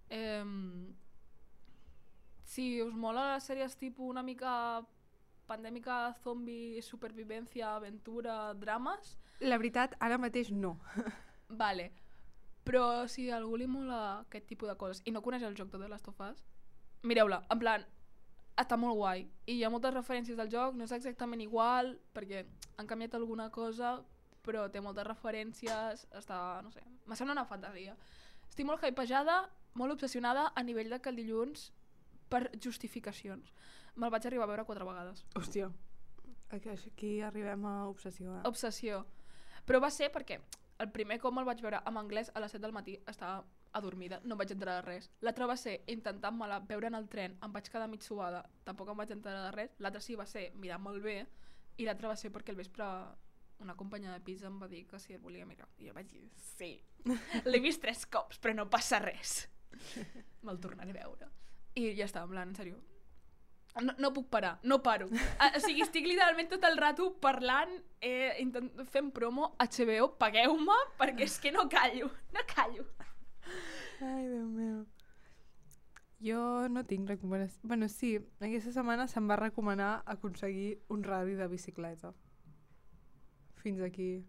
Eh, 0.08 0.44
si 2.46 2.80
us 2.82 2.94
mola 2.94 3.32
les 3.34 3.48
sèries 3.48 3.74
tipus 3.76 4.08
una 4.08 4.22
mica 4.22 4.84
pandèmica, 5.46 6.14
zombi, 6.22 6.80
supervivència, 6.82 7.74
aventura, 7.74 8.54
drames, 8.54 9.16
La 9.44 9.58
veritat, 9.60 9.92
ara 10.00 10.16
mateix 10.16 10.48
no. 10.50 10.78
Vale. 11.48 11.92
Però 12.66 13.06
si 13.08 13.30
a 13.30 13.36
algú 13.36 13.56
li 13.56 13.66
mola 13.70 14.20
aquest 14.24 14.48
tipus 14.50 14.68
de 14.68 14.76
coses 14.76 15.02
i 15.06 15.12
no 15.14 15.22
coneix 15.22 15.44
el 15.46 15.54
joc 15.56 15.70
de 15.70 15.78
The 15.78 15.88
Last 15.88 16.08
of 16.10 16.20
Us, 16.20 16.42
mireu-la. 17.06 17.44
En 17.52 17.60
plan, 17.60 17.84
està 18.58 18.78
molt 18.80 18.96
guai. 18.98 19.26
I 19.46 19.58
hi 19.58 19.64
ha 19.64 19.70
moltes 19.70 19.94
referències 19.94 20.38
del 20.38 20.50
joc, 20.50 20.74
no 20.74 20.84
és 20.84 20.94
exactament 20.96 21.44
igual, 21.44 21.94
perquè 22.16 22.44
han 22.76 22.90
canviat 22.90 23.14
alguna 23.14 23.50
cosa, 23.54 24.00
però 24.46 24.66
té 24.72 24.82
moltes 24.82 25.06
referències, 25.06 26.06
està, 26.18 26.40
no 26.62 26.72
sé, 26.74 26.82
me 27.06 27.18
sembla 27.18 27.38
una 27.38 27.46
fantasia. 27.46 27.96
estic 28.48 28.66
molt 28.66 28.82
hypejada, 28.82 29.50
molt 29.74 29.92
obsessionada 29.92 30.52
a 30.54 30.62
nivell 30.62 30.90
de 30.90 31.00
que 31.00 31.10
el 31.10 31.16
dilluns, 31.16 31.72
per 32.28 32.50
justificacions, 32.62 33.52
me'l 33.94 34.10
vaig 34.10 34.26
arribar 34.26 34.44
a 34.44 34.50
veure 34.52 34.64
quatre 34.64 34.84
vegades. 34.84 35.24
Hòstia. 35.34 35.70
Aquí, 36.50 37.20
arribem 37.20 37.64
a 37.66 37.88
obsessió. 37.88 38.36
Eh? 38.38 38.42
Obsessió. 38.48 39.04
Però 39.66 39.80
va 39.82 39.90
ser 39.90 40.10
perquè 40.14 40.40
el 40.78 40.90
primer 40.92 41.18
cop 41.20 41.34
me'l 41.34 41.46
vaig 41.48 41.60
veure 41.64 41.80
en 41.88 41.96
anglès 41.96 42.30
a 42.34 42.40
les 42.42 42.52
7 42.52 42.62
del 42.64 42.74
matí, 42.76 42.96
estava 43.08 43.44
adormida, 43.76 44.20
no 44.24 44.36
vaig 44.36 44.52
entrar 44.52 44.78
de 44.78 44.86
res. 44.86 45.10
L'altre 45.20 45.48
va 45.48 45.56
ser 45.60 45.78
intentant-me-la 45.92 46.60
veure 46.68 46.90
en 46.90 46.96
el 46.98 47.08
tren, 47.12 47.36
em 47.44 47.52
vaig 47.52 47.68
quedar 47.72 47.88
mig 47.88 48.04
suada, 48.04 48.42
tampoc 48.64 48.92
em 48.92 49.02
vaig 49.02 49.12
entrar 49.16 49.36
de 49.44 49.52
res. 49.56 49.76
L'altre 49.78 50.02
sí 50.04 50.16
va 50.16 50.26
ser 50.26 50.50
mirar 50.54 50.80
molt 50.80 51.02
bé, 51.04 51.22
i 51.76 51.88
l'altre 51.88 52.08
va 52.08 52.16
ser 52.16 52.32
perquè 52.32 52.54
el 52.54 52.60
vespre 52.60 52.86
una 53.60 53.76
companya 53.76 54.12
de 54.12 54.20
pis 54.20 54.42
em 54.44 54.58
va 54.60 54.68
dir 54.68 54.84
que 54.88 55.00
si 55.00 55.14
el 55.16 55.20
volia 55.20 55.46
mirar. 55.48 55.68
I 55.78 55.88
jo 55.88 55.96
vaig 55.96 56.08
dir, 56.12 56.26
sí. 56.56 56.74
L'he 57.50 57.60
vist 57.64 57.82
tres 57.84 58.04
cops, 58.06 58.40
però 58.40 58.54
no 58.56 58.68
passa 58.72 59.00
res. 59.02 59.46
Me'l 60.44 60.60
tornaré 60.60 60.92
a 60.92 61.00
veure. 61.02 61.30
I 61.76 61.90
ja 61.96 62.08
està, 62.08 62.24
en 62.24 62.32
plan, 62.32 62.48
en 62.48 62.56
sèrio. 62.56 62.80
No, 63.82 63.92
no 63.98 64.12
puc 64.16 64.28
parar, 64.32 64.58
no 64.62 64.78
paro. 64.82 65.08
O 65.10 65.60
sigui, 65.60 65.82
estic 65.84 66.06
literalment 66.08 66.48
tot 66.48 66.64
el 66.64 66.78
rato 66.80 67.10
parlant, 67.20 67.74
eh, 68.00 68.32
intent, 68.40 68.70
fent 68.88 69.10
promo, 69.12 69.50
HBO, 69.60 70.14
pagueu-me, 70.20 70.76
perquè 71.00 71.26
és 71.28 71.36
que 71.42 71.52
no 71.52 71.66
callo, 71.68 72.08
no 72.32 72.44
callo. 72.48 72.86
Ai, 74.00 74.28
Déu 74.28 74.46
meu. 74.48 74.84
Jo 76.24 76.68
no 76.72 76.84
tinc 76.88 77.10
recomanació. 77.12 77.60
Bueno, 77.68 77.88
sí, 77.92 78.14
aquesta 78.40 78.72
setmana 78.72 79.04
se'm 79.12 79.28
va 79.28 79.36
recomanar 79.36 79.90
aconseguir 80.14 80.78
un 80.88 81.04
radi 81.04 81.36
de 81.36 81.48
bicicleta. 81.52 82.14
Fins 83.60 83.82
aquí. 83.84 84.24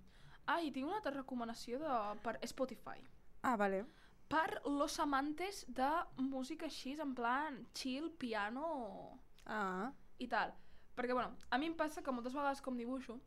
Ah, 0.47 0.59
i 0.61 0.71
tinc 0.75 0.87
una 0.87 0.99
altra 0.99 1.13
recomanació 1.15 1.79
de, 1.79 1.93
per 2.23 2.35
Spotify. 2.47 2.99
Ah, 3.43 3.55
vale. 3.55 3.85
Per 4.27 4.59
los 4.65 4.99
amantes 4.99 5.63
de 5.71 5.87
música 6.19 6.67
així, 6.67 6.97
en 6.99 7.15
plan 7.15 7.61
chill, 7.73 8.11
piano 8.19 8.67
Ah, 9.47 9.91
i 10.19 10.27
tal. 10.27 10.53
Perquè, 10.97 11.13
bueno, 11.13 11.35
a 11.49 11.57
mi 11.57 11.69
em 11.69 11.75
passa 11.77 12.03
que 12.03 12.11
moltes 12.11 12.35
vegades 12.35 12.61
com 12.61 12.77
dibuixo 12.77 13.19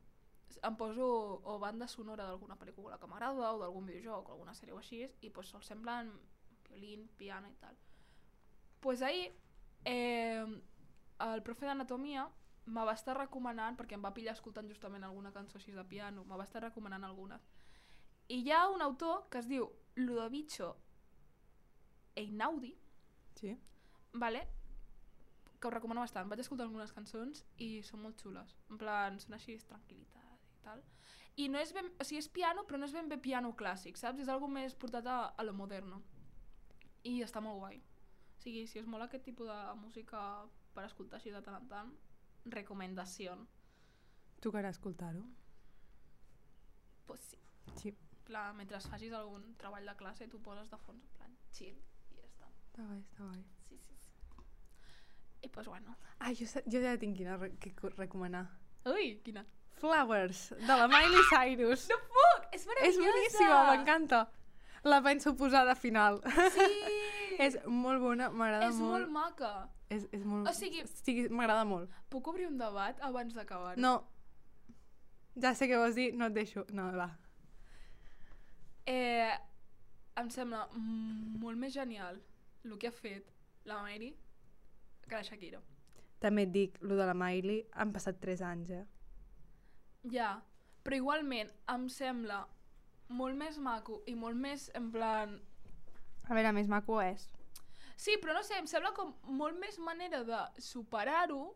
em 0.67 0.77
poso 0.77 1.07
o 1.47 1.59
banda 1.63 1.87
sonora 1.87 2.27
d'alguna 2.27 2.57
pel·lícula 2.59 2.99
que 2.99 3.07
m'agrada 3.07 3.53
o 3.55 3.61
d'algun 3.61 3.87
videojoc 3.87 4.29
o 4.29 4.33
alguna 4.35 4.55
sèrie 4.55 4.75
o 4.75 4.81
així 4.81 5.05
i 5.23 5.31
pues, 5.31 5.47
sol 5.47 5.63
semblen 5.63 6.11
violín, 6.67 7.07
piano 7.17 7.49
i 7.49 7.55
tal. 7.61 7.77
pues 8.81 9.03
ahir 9.03 9.33
eh, 9.85 10.45
el 11.19 11.43
profe 11.43 11.67
d'anatomia 11.67 12.29
me 12.67 12.85
va 12.85 12.95
estar 12.95 13.17
recomanant, 13.17 13.77
perquè 13.77 13.97
em 13.97 14.05
va 14.05 14.15
pillar 14.15 14.33
escoltant 14.33 14.69
justament 14.69 15.05
alguna 15.05 15.33
cançó 15.33 15.59
així 15.59 15.73
de 15.73 15.85
piano, 15.85 16.25
me 16.25 16.37
va 16.37 16.45
estar 16.45 16.63
recomanant 16.63 17.05
algunes. 17.05 17.47
I 18.29 18.43
hi 18.45 18.53
ha 18.53 18.69
un 18.69 18.83
autor 18.83 19.29
que 19.29 19.39
es 19.39 19.49
diu 19.49 19.71
Ludovico 19.97 20.77
Einaudi, 22.15 22.77
sí. 23.35 23.57
vale? 24.13 24.47
Que 25.61 25.69
ho 25.69 25.73
recomano 25.75 26.01
bastant. 26.01 26.29
Vaig 26.31 26.41
escoltar 26.43 26.67
algunes 26.67 26.93
cançons 26.97 27.45
i 27.61 27.71
són 27.87 28.03
molt 28.05 28.21
xules. 28.23 28.57
En 28.73 28.81
plan, 28.81 29.19
són 29.21 29.37
així 29.37 29.59
tranquil·litat 29.69 30.57
i 30.57 30.63
tal. 30.65 30.83
I 31.37 31.49
no 31.53 31.61
és 31.61 31.73
ben... 31.77 31.91
O 32.01 32.07
sigui, 32.07 32.21
és 32.23 32.31
piano, 32.33 32.65
però 32.69 32.81
no 32.81 32.89
és 32.89 32.97
ben 32.97 33.09
bé 33.09 33.21
piano 33.21 33.53
clàssic, 33.57 34.01
saps? 34.01 34.25
És 34.25 34.33
algo 34.33 34.49
més 34.51 34.75
portat 34.75 35.07
a, 35.07 35.21
a 35.37 35.47
lo 35.47 35.55
moderno. 35.57 36.01
I 37.07 37.21
està 37.25 37.43
molt 37.45 37.61
guai. 37.61 37.79
O 37.81 38.43
sigui, 38.43 38.67
si 38.67 38.81
us 38.81 38.89
mola 38.89 39.07
aquest 39.09 39.25
tipus 39.29 39.49
de 39.49 39.59
música 39.81 40.23
per 40.75 40.87
escoltar 40.89 41.21
així 41.21 41.33
de 41.35 41.43
tant 41.45 41.61
en 41.61 41.69
tant, 41.69 41.95
recomendació. 42.57 43.37
Tocarà 44.41 44.73
escoltar-ho. 44.73 45.25
Pues 47.07 47.21
sí. 47.31 47.41
Sí. 47.77 47.95
Plan, 48.25 48.57
mentre 48.57 48.81
facis 48.81 49.13
algun 49.17 49.55
treball 49.61 49.89
de 49.91 49.97
classe, 49.99 50.29
tu 50.31 50.41
poses 50.43 50.71
de 50.71 50.79
fons, 50.85 51.05
en 51.05 51.17
plan, 51.17 51.33
chill, 51.57 51.81
i 52.13 52.21
ja 52.21 52.29
està. 52.29 52.53
Està 52.71 52.87
guai, 52.87 53.03
està 53.03 53.27
guai. 53.27 53.43
I 55.43 55.49
pues 55.49 55.67
bueno. 55.67 55.97
Ah, 56.19 56.33
jo, 56.35 56.47
sa- 56.47 56.63
jo 56.67 56.81
ja 56.83 56.97
tinc 56.99 57.17
quina 57.17 57.37
re 57.37 57.53
que 57.59 57.75
co- 57.75 57.91
recomanar. 57.97 58.47
Ui, 58.87 59.21
quina. 59.25 59.45
Flowers, 59.81 60.51
de 60.61 60.67
la 60.77 60.87
Miley 60.89 61.23
Cyrus. 61.31 61.87
No 61.89 61.97
puc! 62.13 62.49
És 62.53 62.61
és 62.61 62.67
meravellosa! 62.67 63.07
boníssima, 63.13 63.61
m'encanta. 63.71 64.21
La 64.85 65.01
penso 65.03 65.35
posar 65.37 65.67
de 65.67 65.75
final. 65.77 66.21
Sí! 66.53 66.67
és 67.47 67.57
molt 67.67 68.01
bona, 68.03 68.29
m'agrada 68.31 68.69
és 68.69 68.77
molt. 68.77 68.91
molt 68.91 69.11
maca. 69.11 69.53
És, 69.89 70.05
és 70.13 70.25
molt... 70.25 70.49
O 70.49 70.53
sigui- 70.53 70.85
sí, 71.05 71.29
m'agrada 71.31 71.65
molt. 71.65 71.91
Puc 72.13 72.29
obrir 72.29 72.47
un 72.49 72.59
debat 72.61 73.01
abans 73.01 73.35
d'acabar? 73.35 73.77
No. 73.81 73.95
Ja 75.41 75.55
sé 75.55 75.69
què 75.71 75.77
vols 75.81 75.95
dir, 75.97 76.11
no 76.15 76.27
et 76.29 76.37
deixo. 76.37 76.67
No, 76.77 76.91
va. 76.97 77.09
Eh, 78.87 79.33
em 80.21 80.31
sembla 80.33 80.67
mm, 80.75 81.39
molt 81.41 81.59
més 81.61 81.73
genial 81.73 82.19
el 82.65 82.77
que 82.81 82.89
ha 82.91 82.93
fet 82.93 83.29
la 83.69 83.81
Mary 83.85 84.11
que 85.11 85.19
la 85.19 85.27
Shakira. 85.27 85.61
També 86.21 86.45
et 86.47 86.55
dic, 86.55 86.79
lo 86.85 86.97
de 86.99 87.07
la 87.09 87.17
Miley, 87.17 87.65
han 87.73 87.93
passat 87.95 88.21
3 88.23 88.43
anys, 88.47 88.73
eh? 88.77 88.85
Ja, 90.13 90.35
però 90.85 90.97
igualment 91.01 91.51
em 91.75 91.87
sembla 91.93 92.45
molt 93.11 93.37
més 93.37 93.59
maco 93.59 94.01
i 94.09 94.15
molt 94.17 94.39
més 94.39 94.69
en 94.79 94.91
plan... 94.95 95.37
A 96.29 96.37
veure, 96.37 96.53
més 96.55 96.69
maco 96.71 97.01
és. 97.03 97.27
Sí, 98.01 98.15
però 98.21 98.37
no 98.37 98.45
sé, 98.47 98.61
em 98.61 98.69
sembla 98.71 98.95
com 98.97 99.11
molt 99.37 99.59
més 99.61 99.81
manera 99.83 100.23
de 100.25 100.39
superar-ho 100.63 101.51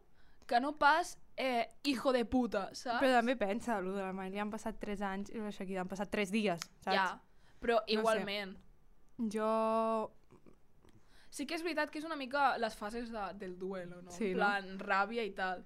que 0.49 0.59
no 0.61 0.75
pas 0.77 1.15
eh, 1.41 1.71
hijo 1.89 2.13
de 2.13 2.25
puta, 2.29 2.67
saps? 2.77 2.99
Però 3.01 3.15
també 3.15 3.37
pensa, 3.41 3.79
lo 3.81 3.95
de 3.95 4.03
la 4.05 4.13
Miley 4.17 4.43
han 4.43 4.53
passat 4.53 4.77
3 4.81 5.05
anys 5.09 5.33
i 5.33 5.39
lo 5.39 5.47
de 5.49 5.55
Shakira 5.57 5.85
han 5.85 5.93
passat 5.93 6.11
3 6.13 6.35
dies, 6.35 6.67
saps? 6.85 6.99
Ja, 6.99 7.07
però 7.63 7.81
sé. 7.85 7.97
igualment. 7.97 8.59
Jo... 9.33 9.49
Sí 11.35 11.47
que 11.51 11.57
és 11.59 11.64
veritat 11.66 11.91
que 11.91 11.99
és 11.99 12.05
una 12.07 12.14
mica 12.18 12.53
les 12.62 12.76
fases 12.78 13.09
de, 13.11 13.22
del 13.41 13.57
duelo, 13.59 14.01
no? 14.07 14.12
Sí, 14.14 14.28
en 14.30 14.37
plan, 14.39 14.68
ràbia 14.78 15.24
i 15.26 15.32
tal. 15.35 15.64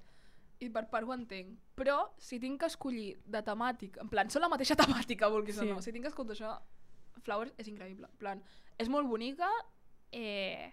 I 0.64 0.70
per 0.74 0.86
part 0.90 1.06
ho 1.06 1.12
entenc. 1.14 1.58
Però 1.78 1.98
si 2.18 2.38
tinc 2.42 2.58
que 2.62 2.70
escollir 2.72 3.10
de 3.28 3.42
temàtica, 3.46 4.00
en 4.02 4.08
plan, 4.10 4.30
són 4.32 4.42
la 4.46 4.48
mateixa 4.54 4.76
temàtica, 4.82 5.28
vulguis 5.30 5.58
Sí. 5.60 5.66
o 5.66 5.74
no, 5.74 5.82
si 5.84 5.92
tinc 5.92 6.06
que 6.08 6.12
escoltar 6.14 6.34
això, 6.38 6.54
Flowers 7.26 7.52
és 7.60 7.68
increïble. 7.68 8.08
En 8.08 8.18
plan, 8.22 8.42
és 8.80 8.88
molt 8.88 9.06
bonica 9.10 9.48
eh, 10.14 10.70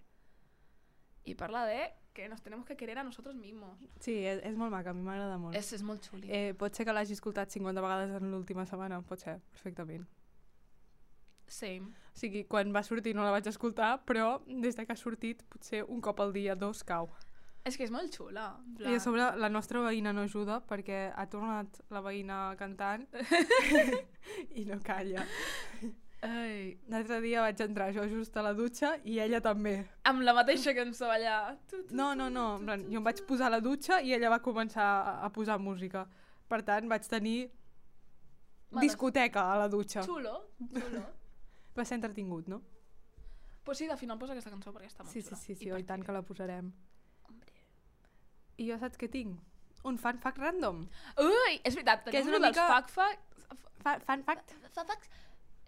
i 1.26 1.36
parla 1.36 1.66
de 1.68 1.80
que 2.16 2.30
nos 2.30 2.42
tenemos 2.42 2.66
que 2.66 2.78
querer 2.78 2.98
a 2.98 3.04
nosotros 3.04 3.36
mismos. 3.36 3.78
Sí, 4.00 4.14
és, 4.24 4.40
és 4.48 4.56
molt 4.56 4.72
maca, 4.72 4.92
a 4.92 4.96
mi 4.96 5.02
m'agrada 5.04 5.36
molt. 5.42 5.58
És, 5.60 5.74
és 5.76 5.84
molt 5.84 6.06
xuli. 6.08 6.30
Eh, 6.32 6.54
pot 6.56 6.72
ser 6.78 6.86
que 6.88 6.94
l'hagi 6.96 7.18
escoltat 7.18 7.52
50 7.52 7.82
vegades 7.84 8.14
en 8.22 8.30
l'última 8.32 8.64
setmana, 8.70 9.02
pot 9.04 9.20
ser, 9.20 9.42
perfectament. 9.52 10.06
Same. 11.48 11.92
O 12.14 12.18
sigui, 12.18 12.46
quan 12.48 12.72
va 12.74 12.82
sortir 12.84 13.14
no 13.16 13.24
la 13.24 13.32
vaig 13.32 13.48
escoltar, 13.48 14.00
però 14.06 14.40
des 14.48 14.76
de 14.76 14.86
que 14.86 14.94
ha 14.94 14.96
sortit, 14.96 15.44
potser 15.50 15.84
un 15.88 16.00
cop 16.02 16.20
al 16.22 16.32
dia, 16.34 16.56
dos 16.56 16.84
cau. 16.84 17.10
És 17.66 17.76
que 17.78 17.84
és 17.84 17.92
molt 17.92 18.14
xula. 18.14 18.58
en 18.62 18.74
I 18.80 18.84
a 18.84 18.88
plan- 18.90 19.00
sobre 19.02 19.26
la 19.42 19.50
nostra 19.50 19.80
veïna 19.82 20.14
no 20.14 20.22
ajuda 20.22 20.60
perquè 20.70 21.12
ha 21.16 21.26
tornat 21.28 21.80
la 21.90 22.02
veïna 22.02 22.56
cantant 22.58 23.08
i 24.56 24.66
no 24.66 24.80
calla. 24.84 25.26
Ai. 26.26 26.78
L'altre 26.90 27.20
dia 27.22 27.42
vaig 27.42 27.60
entrar 27.62 27.92
jo 27.94 28.06
just 28.10 28.38
a 28.38 28.42
la 28.42 28.54
dutxa 28.54 28.96
i 29.04 29.20
ella 29.20 29.42
també. 29.42 29.76
Amb 30.10 30.22
la 30.26 30.34
mateixa 30.34 30.74
cançó 30.74 31.10
allà. 31.12 31.56
Tu, 31.70 31.84
tu, 31.86 31.96
No, 31.96 32.14
no, 32.16 32.30
no, 32.30 32.56
en 32.60 32.66
plan, 32.66 32.86
jo 32.90 32.98
em 33.02 33.04
vaig 33.06 33.22
posar 33.28 33.48
a 33.48 33.56
la 33.58 33.60
dutxa 33.62 34.00
i 34.02 34.14
ella 34.14 34.30
va 34.34 34.40
començar 34.42 34.86
a, 34.86 35.14
a 35.26 35.30
posar 35.30 35.60
música. 35.60 36.08
Per 36.48 36.62
tant, 36.64 36.88
vaig 36.90 37.06
tenir 37.10 37.52
Males- 38.72 38.88
discoteca 38.90 39.52
a 39.54 39.58
la 39.58 39.68
dutxa. 39.70 40.02
Xulo, 40.06 40.38
xulo. 40.72 41.04
Va 41.78 41.86
ser 41.86 41.96
entretingut, 42.00 42.48
no? 42.48 42.62
pues 43.66 43.80
sí, 43.80 43.88
de 43.88 43.98
final 43.98 44.20
posa 44.22 44.34
aquesta 44.36 44.52
cançó 44.54 44.70
perquè 44.72 44.86
està 44.92 45.02
molt 45.04 45.10
Sí, 45.12 45.22
sí, 45.24 45.30
xula. 45.30 45.38
sí, 45.42 45.56
sí, 45.56 45.66
I 45.66 45.72
oi 45.72 45.80
perquè- 45.82 45.88
tant 45.88 46.04
que 46.06 46.12
la 46.14 46.22
posarem. 46.22 46.68
Hombre. 47.28 47.52
I 48.58 48.68
jo 48.70 48.78
saps 48.78 48.98
què 49.02 49.10
tinc? 49.10 49.40
Un 49.84 49.98
fan 49.98 50.20
fact 50.22 50.38
random. 50.38 50.84
Ui, 51.18 51.56
és 51.64 51.74
veritat, 51.74 52.04
Que 52.06 52.20
és 52.20 52.26
tenim 52.28 52.36
una 52.38 52.46
dels 52.46 52.56
mica- 52.58 52.68
fact 52.68 52.92
fact... 52.92 53.34
Fa, 53.82 54.00
fan 54.06 54.24
fact? 54.24 54.54
Fa 54.74 54.86
facts. 54.86 55.10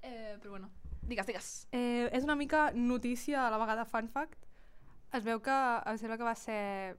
Eh, 0.03 0.37
però 0.39 0.51
bueno, 0.51 0.69
digues, 1.01 1.25
digues. 1.25 1.49
Eh, 1.71 2.07
és 2.13 2.23
una 2.23 2.35
mica 2.35 2.71
notícia 2.71 3.47
a 3.47 3.49
la 3.49 3.57
vegada 3.57 3.83
fan 3.85 4.07
fact. 4.09 4.45
Es 5.13 5.23
veu 5.23 5.41
que 5.41 5.51
em 5.85 5.97
sembla 5.97 6.17
que 6.17 6.23
va 6.23 6.35
ser 6.35 6.97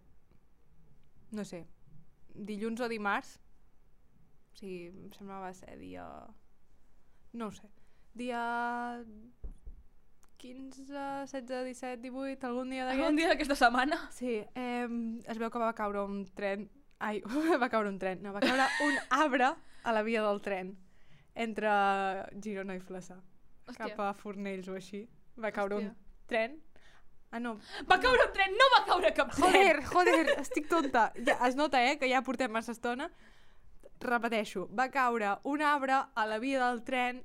no 1.30 1.44
sé, 1.44 1.62
dilluns 2.34 2.80
o 2.80 2.88
dimarts. 2.88 3.38
O 4.52 4.56
sigui, 4.58 4.86
em 4.88 5.12
sembla 5.12 5.36
que 5.38 5.46
va 5.46 5.54
ser 5.54 5.78
dia... 5.78 6.04
No 7.34 7.46
ho 7.46 7.52
sé. 7.52 7.70
Dia 8.18 8.42
15, 10.38 10.84
16, 10.86 11.46
17, 11.46 12.02
18, 12.02 12.46
algun 12.46 12.70
dia 12.70 12.84
Algun 12.88 12.98
d'aquests. 12.98 13.16
dia 13.18 13.28
d'aquesta 13.32 13.56
setmana. 13.58 13.98
Sí, 14.14 14.36
eh, 14.54 14.88
es 15.26 15.38
veu 15.38 15.50
que 15.50 15.62
va 15.62 15.72
caure 15.74 16.02
un 16.06 16.24
tren... 16.34 16.68
Ai, 16.98 17.20
va 17.62 17.68
caure 17.70 17.90
un 17.90 17.98
tren. 17.98 18.22
No, 18.22 18.32
va 18.34 18.42
caure 18.42 18.66
un 18.86 18.98
arbre 19.14 19.52
a 19.84 19.94
la 19.94 20.02
via 20.06 20.22
del 20.26 20.40
tren 20.42 20.74
entre 21.38 21.70
Girona 22.42 22.74
i 22.74 22.80
Flaçà. 22.82 23.18
Hòstia. 23.68 23.84
Cap 23.92 24.00
a 24.02 24.12
Fornells 24.18 24.66
o 24.70 24.74
així. 24.78 25.04
Va 25.38 25.52
caure 25.54 25.78
Hòstia. 25.78 25.92
un 25.94 26.26
tren. 26.30 26.56
Ah, 27.30 27.38
no. 27.44 27.56
Va 27.86 27.98
caure 28.02 28.24
un 28.24 28.32
tren, 28.34 28.54
no 28.56 28.66
va 28.74 28.84
caure 28.88 29.12
cap 29.14 29.34
tren! 29.36 29.52
Joder, 29.52 29.82
joder, 29.84 30.38
estic 30.40 30.66
tonta. 30.70 31.10
Ja, 31.26 31.36
es 31.46 31.58
nota, 31.58 31.82
eh, 31.84 31.98
que 32.00 32.08
ja 32.10 32.22
portem 32.26 32.50
massa 32.50 32.72
estona. 32.74 33.10
Repeteixo, 34.00 34.66
va 34.78 34.88
caure 34.94 35.34
un 35.50 35.62
arbre 35.62 35.98
a 36.14 36.24
la 36.30 36.38
via 36.42 36.62
del 36.64 36.82
tren 36.86 37.20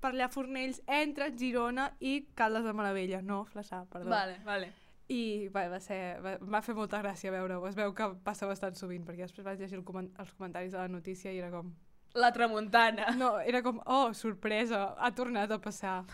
per 0.00 0.12
allà 0.12 0.28
Fornells, 0.32 0.82
entre 0.86 1.30
Girona 1.36 1.90
i 2.00 2.28
Caldes 2.34 2.64
de 2.64 2.72
Maravella, 2.76 3.20
no 3.22 3.42
Flaçà, 3.44 3.82
perdó. 3.90 4.10
Vale, 4.12 4.38
vale. 4.44 4.72
I 5.10 5.48
va, 5.50 5.64
va, 5.72 5.80
ser, 5.82 6.20
va, 6.22 6.36
va 6.38 6.60
fer 6.62 6.74
molta 6.78 7.00
gràcia 7.02 7.32
veure-ho, 7.34 7.64
es 7.66 7.74
veu 7.74 7.92
que 7.98 8.06
passa 8.22 8.46
bastant 8.46 8.76
sovint, 8.78 9.02
perquè 9.04 9.24
després 9.26 9.44
vaig 9.44 9.58
llegir 9.58 9.78
el 9.80 9.84
coment 9.84 10.10
els 10.22 10.30
comentaris 10.38 10.70
de 10.72 10.78
la 10.78 10.88
notícia 10.88 11.32
i 11.32 11.38
era 11.42 11.50
com... 11.50 11.72
La 12.14 12.30
tramuntana. 12.34 13.10
No, 13.18 13.32
era 13.40 13.62
com, 13.62 13.80
oh, 13.86 14.12
sorpresa, 14.14 14.94
ha 14.98 15.10
tornat 15.14 15.50
a 15.50 15.58
passar. 15.62 16.04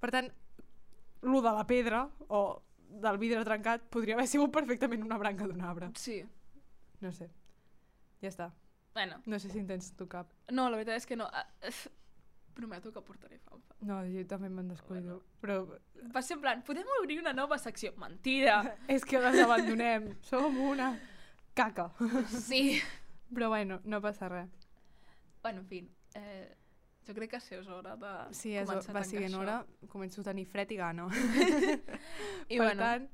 Per 0.00 0.10
tant, 0.14 0.30
lo 1.22 1.40
de 1.42 1.52
la 1.54 1.66
pedra, 1.66 2.04
o 2.28 2.62
del 3.02 3.18
vidre 3.18 3.42
trencat, 3.46 3.82
podria 3.90 4.14
haver 4.16 4.26
sigut 4.30 4.50
perfectament 4.54 5.02
una 5.06 5.18
branca 5.18 5.46
d'un 5.46 5.60
arbre. 5.62 5.90
Sí. 5.98 6.20
No 7.00 7.12
sé. 7.14 7.28
Ja 8.22 8.30
està. 8.30 8.50
Bueno, 8.94 9.20
No 9.26 9.38
sé 9.38 9.48
si 9.50 9.58
en 9.60 9.66
tens 9.68 9.92
tu 9.96 10.06
cap. 10.10 10.30
no, 10.50 10.68
la 10.70 10.76
veritat 10.80 10.96
és 10.98 11.06
que 11.06 11.16
no. 11.16 11.28
Prometo 12.54 12.92
que 12.92 13.00
portaré 13.00 13.38
fanfa. 13.38 13.74
No, 13.86 14.00
jo 14.10 14.24
també 14.28 14.48
me'n 14.52 14.68
descuido. 14.68 15.20
Però 15.40 15.62
Va 16.14 16.22
ser 16.24 16.36
en 16.38 16.40
plan, 16.42 16.62
podem 16.66 16.88
obrir 16.98 17.18
una 17.20 17.32
nova 17.36 17.58
secció. 17.58 17.92
Mentida! 18.00 18.62
és 18.88 19.04
que 19.04 19.20
les 19.20 19.38
abandonem. 19.44 20.10
Som 20.30 20.56
una 20.64 20.94
caca. 21.54 21.90
Sí. 22.32 22.80
Però 23.30 23.48
bueno, 23.52 23.80
no 23.84 24.00
passa 24.00 24.28
res. 24.28 24.50
Bueno, 25.42 25.60
en 25.60 25.66
fi. 25.66 25.84
Eh, 26.18 26.56
jo 27.06 27.14
crec 27.14 27.30
que 27.36 27.40
sí, 27.40 27.54
és 27.54 27.68
hora 27.68 27.94
de 27.96 28.10
Sí, 28.34 28.54
és, 28.56 28.66
començar 28.68 28.90
a 28.90 28.98
va 28.98 29.04
això. 29.04 29.38
hora. 29.38 29.56
Començo 29.88 30.20
a 30.20 30.24
tenir 30.32 30.46
fred 30.46 30.72
i 30.72 30.76
gana. 30.80 31.06
I 32.48 32.58
per 32.58 32.64
bueno, 32.64 32.80
tant, 32.82 33.08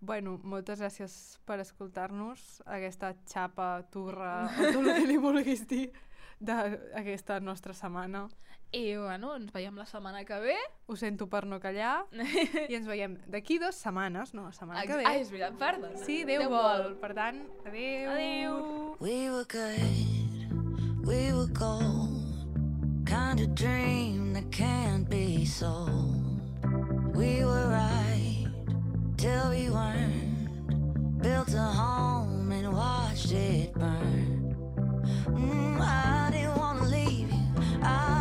bueno, 0.00 0.38
moltes 0.42 0.80
gràcies 0.80 1.14
per 1.44 1.60
escoltar-nos, 1.60 2.62
aquesta 2.66 3.12
xapa, 3.28 3.82
turra, 3.92 4.46
o 4.48 4.72
tot 4.72 4.80
el 4.86 4.94
que 4.96 5.06
li 5.06 5.18
vulguis 5.20 5.66
dir 5.68 5.90
d'aquesta 6.40 7.40
nostra 7.40 7.74
setmana. 7.74 8.28
i 8.72 8.94
bueno, 8.94 9.32
ens 9.34 9.50
veiem 9.50 9.74
la 9.74 9.84
setmana 9.84 10.24
que 10.24 10.36
ve. 10.40 10.54
Ho 10.86 10.94
sento 10.96 11.26
per 11.26 11.44
no 11.44 11.58
callar 11.60 12.04
i 12.70 12.74
ens 12.76 12.86
veiem 12.86 13.16
d'aquí 13.26 13.58
dues 13.58 13.74
setmanes, 13.82 14.30
no, 14.32 14.44
la 14.46 14.52
setmana 14.54 14.84
que 14.86 14.96
ve. 14.96 15.04
Ah, 15.06 15.16
és 15.18 15.30
veritat, 15.30 15.56
perdona. 15.58 15.98
Sí, 16.04 16.22
Déu, 16.24 16.44
vol. 16.48 16.94
Per 17.02 17.10
tant, 17.18 17.40
adéu. 17.66 18.10
Adéu. 18.14 18.96
We 19.00 19.28
were 19.30 19.44
good, 19.44 21.04
we 21.04 21.32
were 21.34 21.50
gold. 21.50 22.18
Kind 23.06 23.40
of 23.40 23.56
dream 23.56 24.32
that 24.34 24.48
can't 24.52 25.08
be 25.10 25.44
sold. 25.44 26.14
We 27.16 27.44
were 27.44 27.66
right 27.68 28.46
till 29.16 29.50
we 29.50 29.68
weren't. 29.68 31.18
Built 31.20 31.52
a 31.54 31.66
home 31.74 32.52
and 32.52 32.72
watched 32.72 33.32
it 33.32 33.74
burn. 33.74 34.54
Mm, 35.26 35.80
I 35.80 36.29
I 37.82 38.19